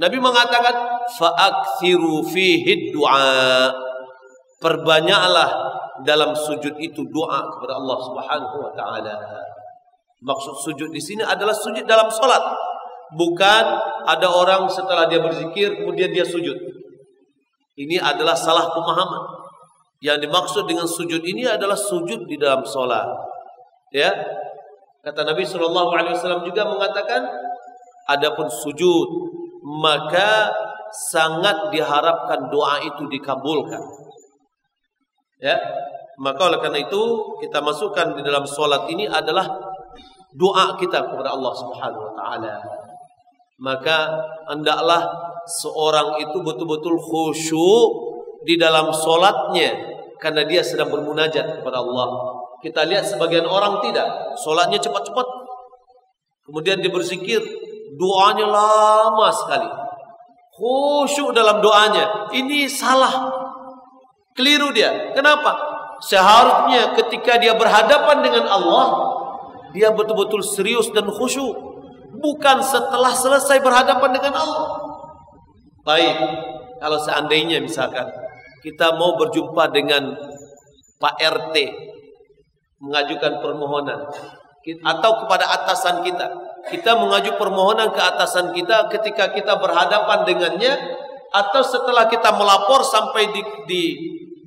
Nabi 0.00 0.16
mengatakan 0.16 0.72
fa'akthiru 1.20 2.24
fihi 2.24 2.88
du'a. 2.88 3.68
Perbanyaklah 4.56 5.69
dalam 6.06 6.32
sujud 6.32 6.76
itu 6.80 7.02
doa 7.10 7.40
kepada 7.56 7.76
Allah 7.76 7.98
Subhanahu 8.04 8.56
wa 8.62 8.72
taala. 8.76 9.14
Maksud 10.20 10.54
sujud 10.68 10.88
di 10.92 11.00
sini 11.00 11.24
adalah 11.24 11.56
sujud 11.56 11.84
dalam 11.88 12.12
salat. 12.12 12.44
Bukan 13.16 13.64
ada 14.06 14.28
orang 14.30 14.70
setelah 14.70 15.10
dia 15.10 15.18
berzikir 15.18 15.82
kemudian 15.82 16.12
dia 16.12 16.22
sujud. 16.22 16.54
Ini 17.80 17.96
adalah 17.98 18.36
salah 18.36 18.70
pemahaman. 18.70 19.40
Yang 20.00 20.28
dimaksud 20.28 20.64
dengan 20.64 20.88
sujud 20.88 21.20
ini 21.24 21.44
adalah 21.44 21.76
sujud 21.76 22.24
di 22.24 22.36
dalam 22.40 22.64
sholat. 22.64 23.04
Ya, 23.92 24.12
kata 25.04 25.28
Nabi 25.28 25.44
Shallallahu 25.44 25.92
Alaihi 25.92 26.16
Wasallam 26.16 26.44
juga 26.46 26.64
mengatakan, 26.64 27.26
adapun 28.08 28.48
sujud 28.48 29.08
maka 29.60 30.48
sangat 31.12 31.68
diharapkan 31.68 32.48
doa 32.48 32.80
itu 32.80 33.04
dikabulkan. 33.12 33.82
Ya, 35.40 35.56
maka 36.20 36.52
oleh 36.52 36.60
karena 36.60 36.84
itu 36.84 37.02
kita 37.40 37.64
masukkan 37.64 38.12
di 38.12 38.20
dalam 38.20 38.44
sholat 38.44 38.84
ini 38.92 39.08
adalah 39.08 39.48
doa 40.36 40.76
kita 40.76 41.08
kepada 41.08 41.32
Allah 41.32 41.52
Subhanahu 41.56 42.12
Wa 42.12 42.14
Taala. 42.14 42.54
Maka 43.60 43.98
hendaklah 44.52 45.08
seorang 45.48 46.20
itu 46.20 46.44
betul-betul 46.44 47.00
khusyuk 47.00 47.88
di 48.44 48.60
dalam 48.60 48.92
solatnya 48.92 49.96
karena 50.20 50.44
dia 50.44 50.60
sedang 50.60 50.92
bermunajat 50.92 51.60
kepada 51.60 51.80
Allah. 51.80 52.36
Kita 52.60 52.84
lihat 52.84 53.08
sebagian 53.08 53.48
orang 53.48 53.80
tidak, 53.80 54.36
solatnya 54.36 54.76
cepat-cepat. 54.76 55.24
Kemudian 56.44 56.84
dia 56.84 56.92
berzikir, 56.92 57.40
doanya 57.96 58.44
lama 58.44 59.28
sekali. 59.32 59.68
Khusyuk 60.60 61.32
dalam 61.32 61.64
doanya. 61.64 62.28
Ini 62.28 62.68
salah. 62.68 63.32
Keliru 64.36 64.76
dia. 64.76 65.16
Kenapa? 65.16 65.69
Seharusnya 66.00 66.96
ketika 66.96 67.36
dia 67.36 67.52
berhadapan 67.52 68.24
dengan 68.24 68.48
Allah, 68.48 68.86
dia 69.76 69.92
betul-betul 69.92 70.40
serius 70.40 70.88
dan 70.96 71.04
khusyuk. 71.06 71.52
Bukan 72.20 72.58
setelah 72.64 73.12
selesai 73.12 73.60
berhadapan 73.60 74.10
dengan 74.16 74.34
Allah. 74.40 74.66
Baik, 75.84 76.16
kalau 76.80 76.98
seandainya 77.00 77.60
misalkan 77.60 78.08
kita 78.60 78.96
mau 78.96 79.16
berjumpa 79.16 79.72
dengan 79.72 80.12
Pak 81.00 81.16
RT 81.16 81.56
mengajukan 82.80 83.40
permohonan 83.40 84.00
atau 84.84 85.10
kepada 85.24 85.44
atasan 85.56 86.04
kita, 86.04 86.28
kita 86.68 86.92
mengajukan 86.96 87.40
permohonan 87.40 87.88
ke 87.92 88.00
atasan 88.00 88.52
kita 88.52 88.88
ketika 88.92 89.32
kita 89.32 89.56
berhadapan 89.56 90.28
dengannya 90.28 90.72
atau 91.32 91.64
setelah 91.64 92.04
kita 92.08 92.28
melapor 92.36 92.84
sampai 92.84 93.32
di 93.32 93.42
di, 93.64 93.82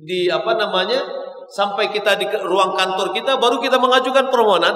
di 0.04 0.20
apa 0.30 0.54
namanya 0.54 1.23
sampai 1.50 1.90
kita 1.92 2.16
di 2.16 2.26
ruang 2.30 2.76
kantor 2.76 3.12
kita 3.12 3.36
baru 3.36 3.60
kita 3.60 3.76
mengajukan 3.76 4.28
permohonan. 4.32 4.74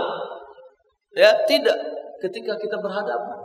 Ya 1.16 1.32
tidak. 1.48 1.76
Ketika 2.18 2.58
kita 2.58 2.76
berhadapan. 2.82 3.38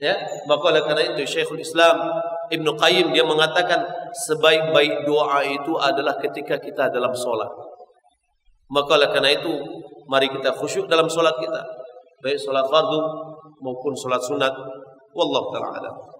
Ya, 0.00 0.16
maka 0.48 0.72
oleh 0.72 0.80
karena 0.80 1.12
itu 1.12 1.28
Syekhul 1.28 1.60
Islam 1.60 2.00
Ibn 2.48 2.66
Qayyim 2.72 3.12
dia 3.12 3.20
mengatakan 3.20 3.84
sebaik-baik 4.16 5.04
doa 5.04 5.44
itu 5.44 5.76
adalah 5.76 6.16
ketika 6.16 6.56
kita 6.56 6.88
dalam 6.88 7.12
solat. 7.12 7.52
Maka 8.72 8.96
oleh 8.96 9.12
karena 9.12 9.28
itu 9.36 9.52
mari 10.08 10.32
kita 10.32 10.56
khusyuk 10.56 10.88
dalam 10.88 11.04
solat 11.04 11.36
kita, 11.36 11.60
baik 12.24 12.40
solat 12.40 12.64
fardu 12.72 13.00
maupun 13.60 13.92
solat 13.92 14.24
sunat. 14.24 14.56
Wallahu 15.12 15.52
taala 15.52 16.19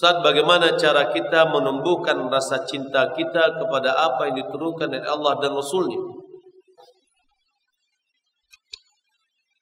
Ustaz, 0.00 0.16
bagaimana 0.24 0.80
cara 0.80 1.12
kita 1.12 1.52
menumbuhkan 1.52 2.32
rasa 2.32 2.64
cinta 2.64 3.12
kita 3.12 3.60
kepada 3.60 3.92
apa 3.92 4.32
yang 4.32 4.40
diturunkan 4.40 4.88
dari 4.88 5.04
Allah 5.04 5.36
dan 5.44 5.52
Rasulnya? 5.52 6.00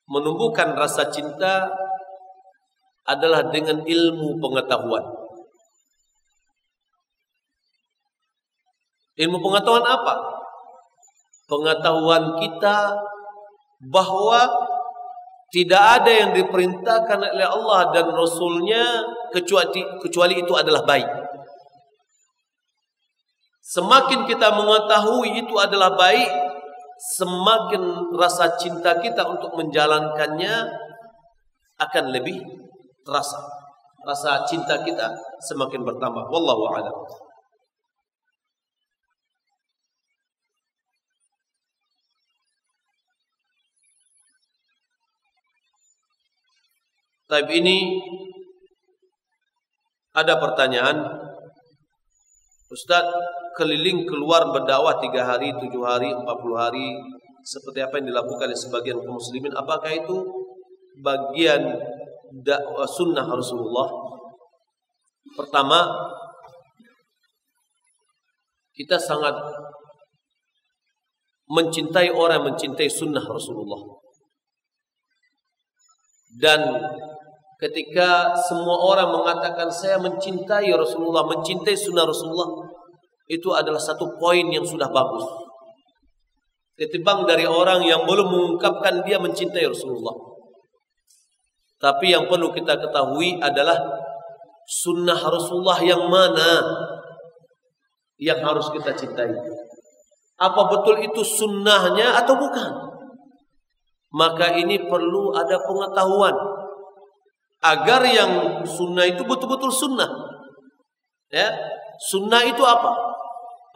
Menumbuhkan 0.07 0.79
rasa 0.79 1.11
cinta 1.11 1.67
adalah 3.03 3.51
dengan 3.51 3.83
ilmu 3.83 4.39
pengetahuan. 4.39 5.11
Ilmu 9.19 9.43
pengetahuan 9.43 9.87
apa? 9.91 10.15
Pengetahuan 11.51 12.39
kita 12.39 12.95
bahwa 13.91 14.68
tidak 15.49 15.81
ada 15.81 16.13
yang 16.13 16.31
diperintahkan 16.37 17.19
oleh 17.25 17.49
Allah 17.49 17.89
dan 17.97 18.07
Rasulnya 18.13 19.01
kecuali, 19.33 19.81
kecuali 20.05 20.35
itu 20.45 20.53
adalah 20.53 20.85
baik. 20.85 21.09
Semakin 23.65 24.29
kita 24.29 24.53
mengetahui 24.53 25.45
itu 25.45 25.55
adalah 25.57 25.97
baik, 25.97 26.29
semakin 27.17 28.13
rasa 28.17 28.57
cinta 28.61 28.97
kita 29.01 29.25
untuk 29.29 29.57
menjalankannya 29.57 30.69
akan 31.81 32.05
lebih 32.13 32.45
terasa. 33.05 33.41
Rasa 34.05 34.45
cinta 34.49 34.81
kita 34.85 35.17
semakin 35.49 35.85
bertambah. 35.85 36.29
Wallahu 36.33 36.65
a'lam. 36.77 36.97
Tapi 47.29 47.61
ini 47.61 48.01
ada 50.17 50.41
pertanyaan. 50.41 50.97
Ustaz 52.69 53.05
keliling 53.57 54.09
keluar 54.09 54.49
berdakwah 54.49 54.97
tiga 55.01 55.25
hari, 55.25 55.53
tujuh 55.57 55.85
hari, 55.85 56.09
empat 56.13 56.37
puluh 56.41 56.57
hari 56.57 56.97
seperti 57.45 57.81
apa 57.81 58.01
yang 58.01 58.13
dilakukan 58.13 58.49
oleh 58.49 58.61
sebagian 58.61 59.01
kaum 59.01 59.17
muslimin? 59.17 59.53
Apakah 59.57 59.93
itu 59.93 60.17
bagian 61.05 61.81
dakwah 62.45 62.89
sunnah 62.89 63.25
Rasulullah? 63.25 63.89
Pertama 65.37 65.85
kita 68.77 68.97
sangat 69.01 69.37
mencintai 71.49 72.13
orang 72.13 72.53
mencintai 72.53 72.89
sunnah 72.89 73.25
Rasulullah. 73.25 73.81
Dan 76.37 76.61
Ketika 77.59 78.39
semua 78.47 78.79
orang 78.87 79.11
mengatakan 79.11 79.67
saya 79.67 79.99
mencintai 79.99 80.71
Rasulullah, 80.79 81.27
mencintai 81.27 81.75
sunnah 81.75 82.07
Rasulullah, 82.07 82.71
itu 83.27 83.51
adalah 83.51 83.83
satu 83.83 84.15
poin 84.15 84.47
yang 84.47 84.63
sudah 84.63 84.87
bagus. 84.87 85.27
Ketimbang 86.79 87.27
dari 87.27 87.43
orang 87.43 87.83
yang 87.83 88.07
belum 88.07 88.31
mengungkapkan 88.31 89.03
dia 89.03 89.19
mencintai 89.19 89.67
Rasulullah. 89.67 90.15
Tapi 91.83 92.15
yang 92.15 92.31
perlu 92.31 92.55
kita 92.55 92.79
ketahui 92.79 93.43
adalah 93.43 93.75
sunnah 94.63 95.19
Rasulullah 95.19 95.83
yang 95.83 96.07
mana 96.07 96.63
yang 98.23 98.39
harus 98.39 98.71
kita 98.71 98.95
cintai. 98.95 99.35
Apa 100.39 100.63
betul 100.71 101.03
itu 101.03 101.27
sunnahnya 101.27 102.23
atau 102.23 102.39
bukan? 102.39 102.71
Maka 104.15 104.55
ini 104.55 104.87
perlu 104.87 105.35
ada 105.35 105.59
pengetahuan 105.67 106.35
agar 107.63 108.07
yang 108.07 108.63
sunnah 108.63 109.07
itu 109.07 109.23
betul-betul 109.27 109.71
sunnah. 109.71 110.09
Ya, 111.29 111.53
sunnah 112.11 112.43
itu 112.47 112.63
apa? 112.65 112.95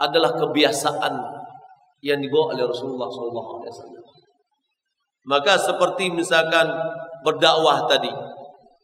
Adalah 0.00 0.34
kebiasaan 0.38 1.14
yang 2.02 2.18
dibawa 2.18 2.56
oleh 2.56 2.66
Rasulullah 2.66 3.06
SAW. 3.06 4.02
Maka 5.22 5.54
seperti 5.54 6.10
misalkan 6.10 6.66
berdakwah 7.22 7.86
tadi, 7.86 8.10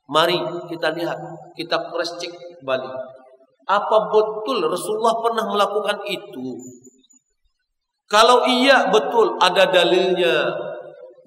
mari 0.06 0.38
kita 0.70 0.94
lihat, 0.94 1.18
kita 1.58 1.90
cross 1.90 2.14
check 2.22 2.30
kembali. 2.62 2.86
Apa 3.68 3.96
betul 4.08 4.62
Rasulullah 4.64 5.18
pernah 5.18 5.44
melakukan 5.50 5.98
itu? 6.06 6.56
Kalau 8.08 8.46
iya 8.48 8.88
betul 8.88 9.36
ada 9.36 9.68
dalilnya, 9.68 10.48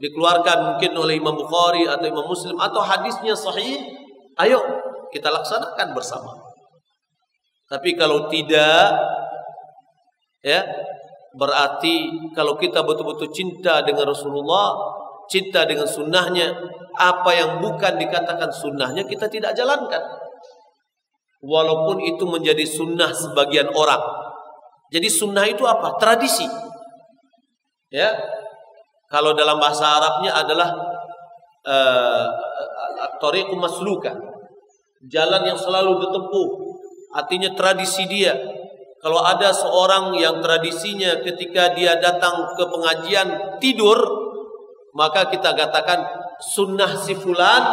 dikeluarkan 0.02 0.58
mungkin 0.74 0.92
oleh 0.98 1.22
Imam 1.22 1.38
Bukhari 1.38 1.86
atau 1.86 2.06
Imam 2.10 2.26
Muslim 2.26 2.58
atau 2.58 2.82
hadisnya 2.82 3.38
sahih, 3.38 3.86
ayo 4.42 4.60
kita 5.14 5.30
laksanakan 5.30 5.94
bersama. 5.94 6.34
Tapi 7.70 7.94
kalau 7.94 8.26
tidak 8.28 8.98
ya 10.42 10.66
berarti 11.38 12.10
kalau 12.34 12.58
kita 12.58 12.82
betul-betul 12.82 13.30
cinta 13.30 13.86
dengan 13.86 14.10
Rasulullah, 14.10 14.74
cinta 15.30 15.64
dengan 15.70 15.86
sunnahnya, 15.86 16.50
apa 16.98 17.32
yang 17.32 17.62
bukan 17.62 18.02
dikatakan 18.02 18.50
sunnahnya 18.50 19.06
kita 19.06 19.30
tidak 19.30 19.54
jalankan. 19.54 20.02
Walaupun 21.42 22.02
itu 22.06 22.26
menjadi 22.26 22.66
sunnah 22.66 23.14
sebagian 23.14 23.70
orang. 23.74 24.02
Jadi 24.92 25.08
sunnah 25.10 25.48
itu 25.48 25.64
apa? 25.66 25.98
Tradisi. 25.98 26.46
Ya, 27.90 28.14
kalau 29.12 29.36
dalam 29.36 29.60
bahasa 29.60 30.00
Arabnya 30.00 30.32
adalah 30.32 30.72
uh, 31.68 32.26
tariqu 33.20 33.52
masluka. 33.60 34.16
Jalan 35.04 35.52
yang 35.52 35.60
selalu 35.60 36.00
ditempuh. 36.00 36.50
Artinya 37.12 37.52
tradisi 37.52 38.08
dia. 38.08 38.32
Kalau 39.04 39.20
ada 39.20 39.52
seorang 39.52 40.16
yang 40.16 40.40
tradisinya 40.40 41.20
ketika 41.26 41.76
dia 41.76 42.00
datang 42.00 42.56
ke 42.56 42.64
pengajian 42.70 43.60
tidur, 43.60 43.98
maka 44.96 45.28
kita 45.28 45.58
katakan 45.58 46.06
sunnah 46.40 46.96
si 46.96 47.18
fulan 47.18 47.64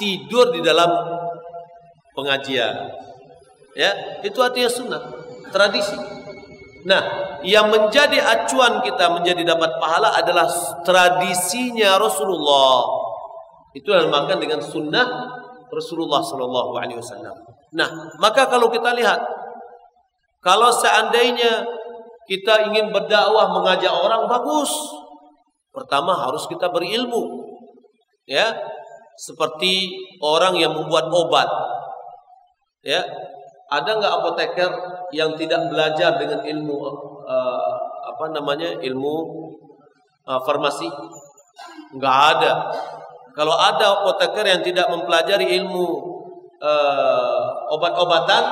tidur 0.00 0.50
di 0.50 0.64
dalam 0.64 0.88
pengajian. 2.16 2.88
Ya, 3.76 4.20
itu 4.24 4.40
artinya 4.40 4.68
sunnah, 4.72 5.02
tradisi. 5.52 6.21
Nah, 6.82 7.02
yang 7.46 7.70
menjadi 7.70 8.18
acuan 8.18 8.82
kita 8.82 9.06
menjadi 9.14 9.46
dapat 9.46 9.78
pahala 9.78 10.18
adalah 10.18 10.50
tradisinya 10.82 11.98
Rasulullah. 11.98 12.82
Itu 13.70 13.94
dinamakan 13.94 14.38
dengan 14.42 14.60
sunnah 14.60 15.06
Rasulullah 15.70 16.20
Sallallahu 16.20 16.72
Alaihi 16.76 16.98
Wasallam. 16.98 17.36
Nah, 17.72 17.88
maka 18.20 18.50
kalau 18.50 18.68
kita 18.68 18.92
lihat, 18.92 19.22
kalau 20.44 20.68
seandainya 20.68 21.64
kita 22.28 22.68
ingin 22.68 22.92
berdakwah 22.92 23.48
mengajak 23.48 23.88
orang 23.88 24.28
bagus, 24.28 24.70
pertama 25.72 26.12
harus 26.12 26.44
kita 26.50 26.68
berilmu, 26.68 27.48
ya, 28.28 28.52
seperti 29.16 29.88
orang 30.20 30.58
yang 30.60 30.76
membuat 30.76 31.08
obat, 31.08 31.48
ya, 32.84 33.00
ada 33.72 33.90
nggak 33.96 34.12
apoteker 34.20 34.70
yang 35.12 35.36
tidak 35.36 35.68
belajar 35.68 36.16
dengan 36.16 36.40
ilmu 36.40 36.76
uh, 37.28 37.72
apa 38.08 38.24
namanya 38.32 38.80
ilmu 38.80 39.14
uh, 40.26 40.40
farmasi? 40.42 40.88
Nggak 41.94 42.18
ada. 42.36 42.52
Kalau 43.32 43.56
ada 43.56 44.02
apoteker 44.02 44.44
yang 44.44 44.60
tidak 44.60 44.88
mempelajari 44.92 45.56
ilmu 45.60 45.86
uh, 46.60 47.72
obat-obatan, 47.72 48.44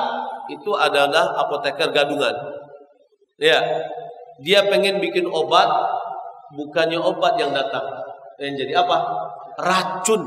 itu 0.49 0.73
adalah 0.73 1.37
apoteker 1.37 1.93
gadungan. 1.93 2.33
Ya, 3.41 3.61
dia 4.41 4.65
pengen 4.69 5.01
bikin 5.01 5.25
obat, 5.29 5.69
bukannya 6.53 6.97
obat 6.97 7.37
yang 7.37 7.53
datang. 7.53 7.85
Yang 8.41 8.65
jadi 8.65 8.73
apa? 8.85 8.97
Racun. 9.61 10.21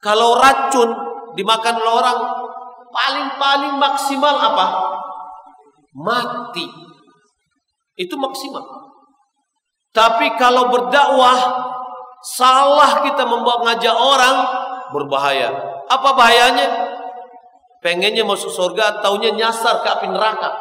Kalau 0.00 0.38
racun 0.38 0.90
dimakan 1.34 1.74
oleh 1.82 1.92
orang, 1.92 2.18
paling-paling 2.90 3.78
maksimal 3.78 4.36
apa? 4.36 4.66
Mati. 5.94 6.66
Itu 7.98 8.14
maksimal. 8.18 8.62
Tapi 9.90 10.38
kalau 10.38 10.70
berdakwah 10.70 11.38
salah 12.22 13.02
kita 13.02 13.26
membawa 13.26 13.66
ngajak 13.66 13.96
orang 13.96 14.36
berbahaya. 14.94 15.50
Apa 15.90 16.14
bahayanya? 16.14 16.68
Pengennya 17.80 18.22
masuk 18.28 18.52
surga, 18.52 19.00
taunya 19.00 19.32
nyasar 19.32 19.80
ke 19.80 19.88
api 19.88 20.06
neraka. 20.12 20.52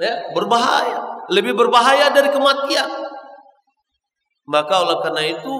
Ya, 0.00 0.32
berbahaya, 0.32 1.28
lebih 1.28 1.52
berbahaya 1.52 2.08
dari 2.14 2.32
kematian. 2.32 2.88
Maka 4.48 4.74
oleh 4.86 4.96
karena 5.04 5.22
itu 5.28 5.52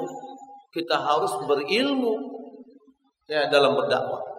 kita 0.73 0.97
harus 0.97 1.35
berilmu 1.45 2.15
ya 3.27 3.51
dalam 3.51 3.75
berdakwah. 3.75 4.30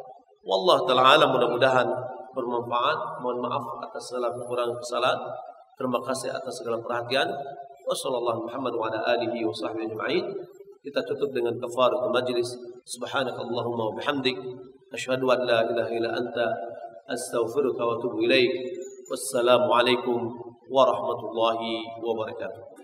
Wallah 0.41 0.81
taala 0.89 1.26
mudah-mudahan 1.30 1.88
bermanfaat. 2.34 2.99
Mohon 3.22 3.38
maaf 3.45 3.65
atas 3.85 4.09
segala 4.09 4.34
kekurangan 4.34 4.77
kesalahan. 4.81 5.19
Terima 5.77 5.99
kasih 6.01 6.30
atas 6.34 6.53
segala 6.61 6.81
perhatian. 6.81 7.30
Wassallallahu 7.85 8.49
Muhammad 8.49 8.73
wa 8.73 8.85
ala 8.89 8.99
alihi 9.18 9.45
wa 9.45 9.53
sahbihi 9.53 9.93
ajma'in. 9.93 10.26
Kita 10.81 11.05
tutup 11.05 11.30
dengan 11.30 11.53
kafaratul 11.61 12.09
majlis. 12.09 12.57
Subhanakallahumma 12.89 13.93
wa 13.93 13.93
bihamdik 13.93 14.38
asyhadu 14.89 15.30
an 15.30 15.45
la 15.45 15.61
ilaha 15.69 15.91
illa 15.93 16.09
anta 16.18 16.45
astaghfiruka 17.05 17.81
wa 17.85 18.01
atubu 18.01 18.26
ilaik. 18.26 18.49
Wassalamu 19.05 19.69
alaikum 19.69 20.19
warahmatullahi 20.72 21.85
wabarakatuh. 22.01 22.81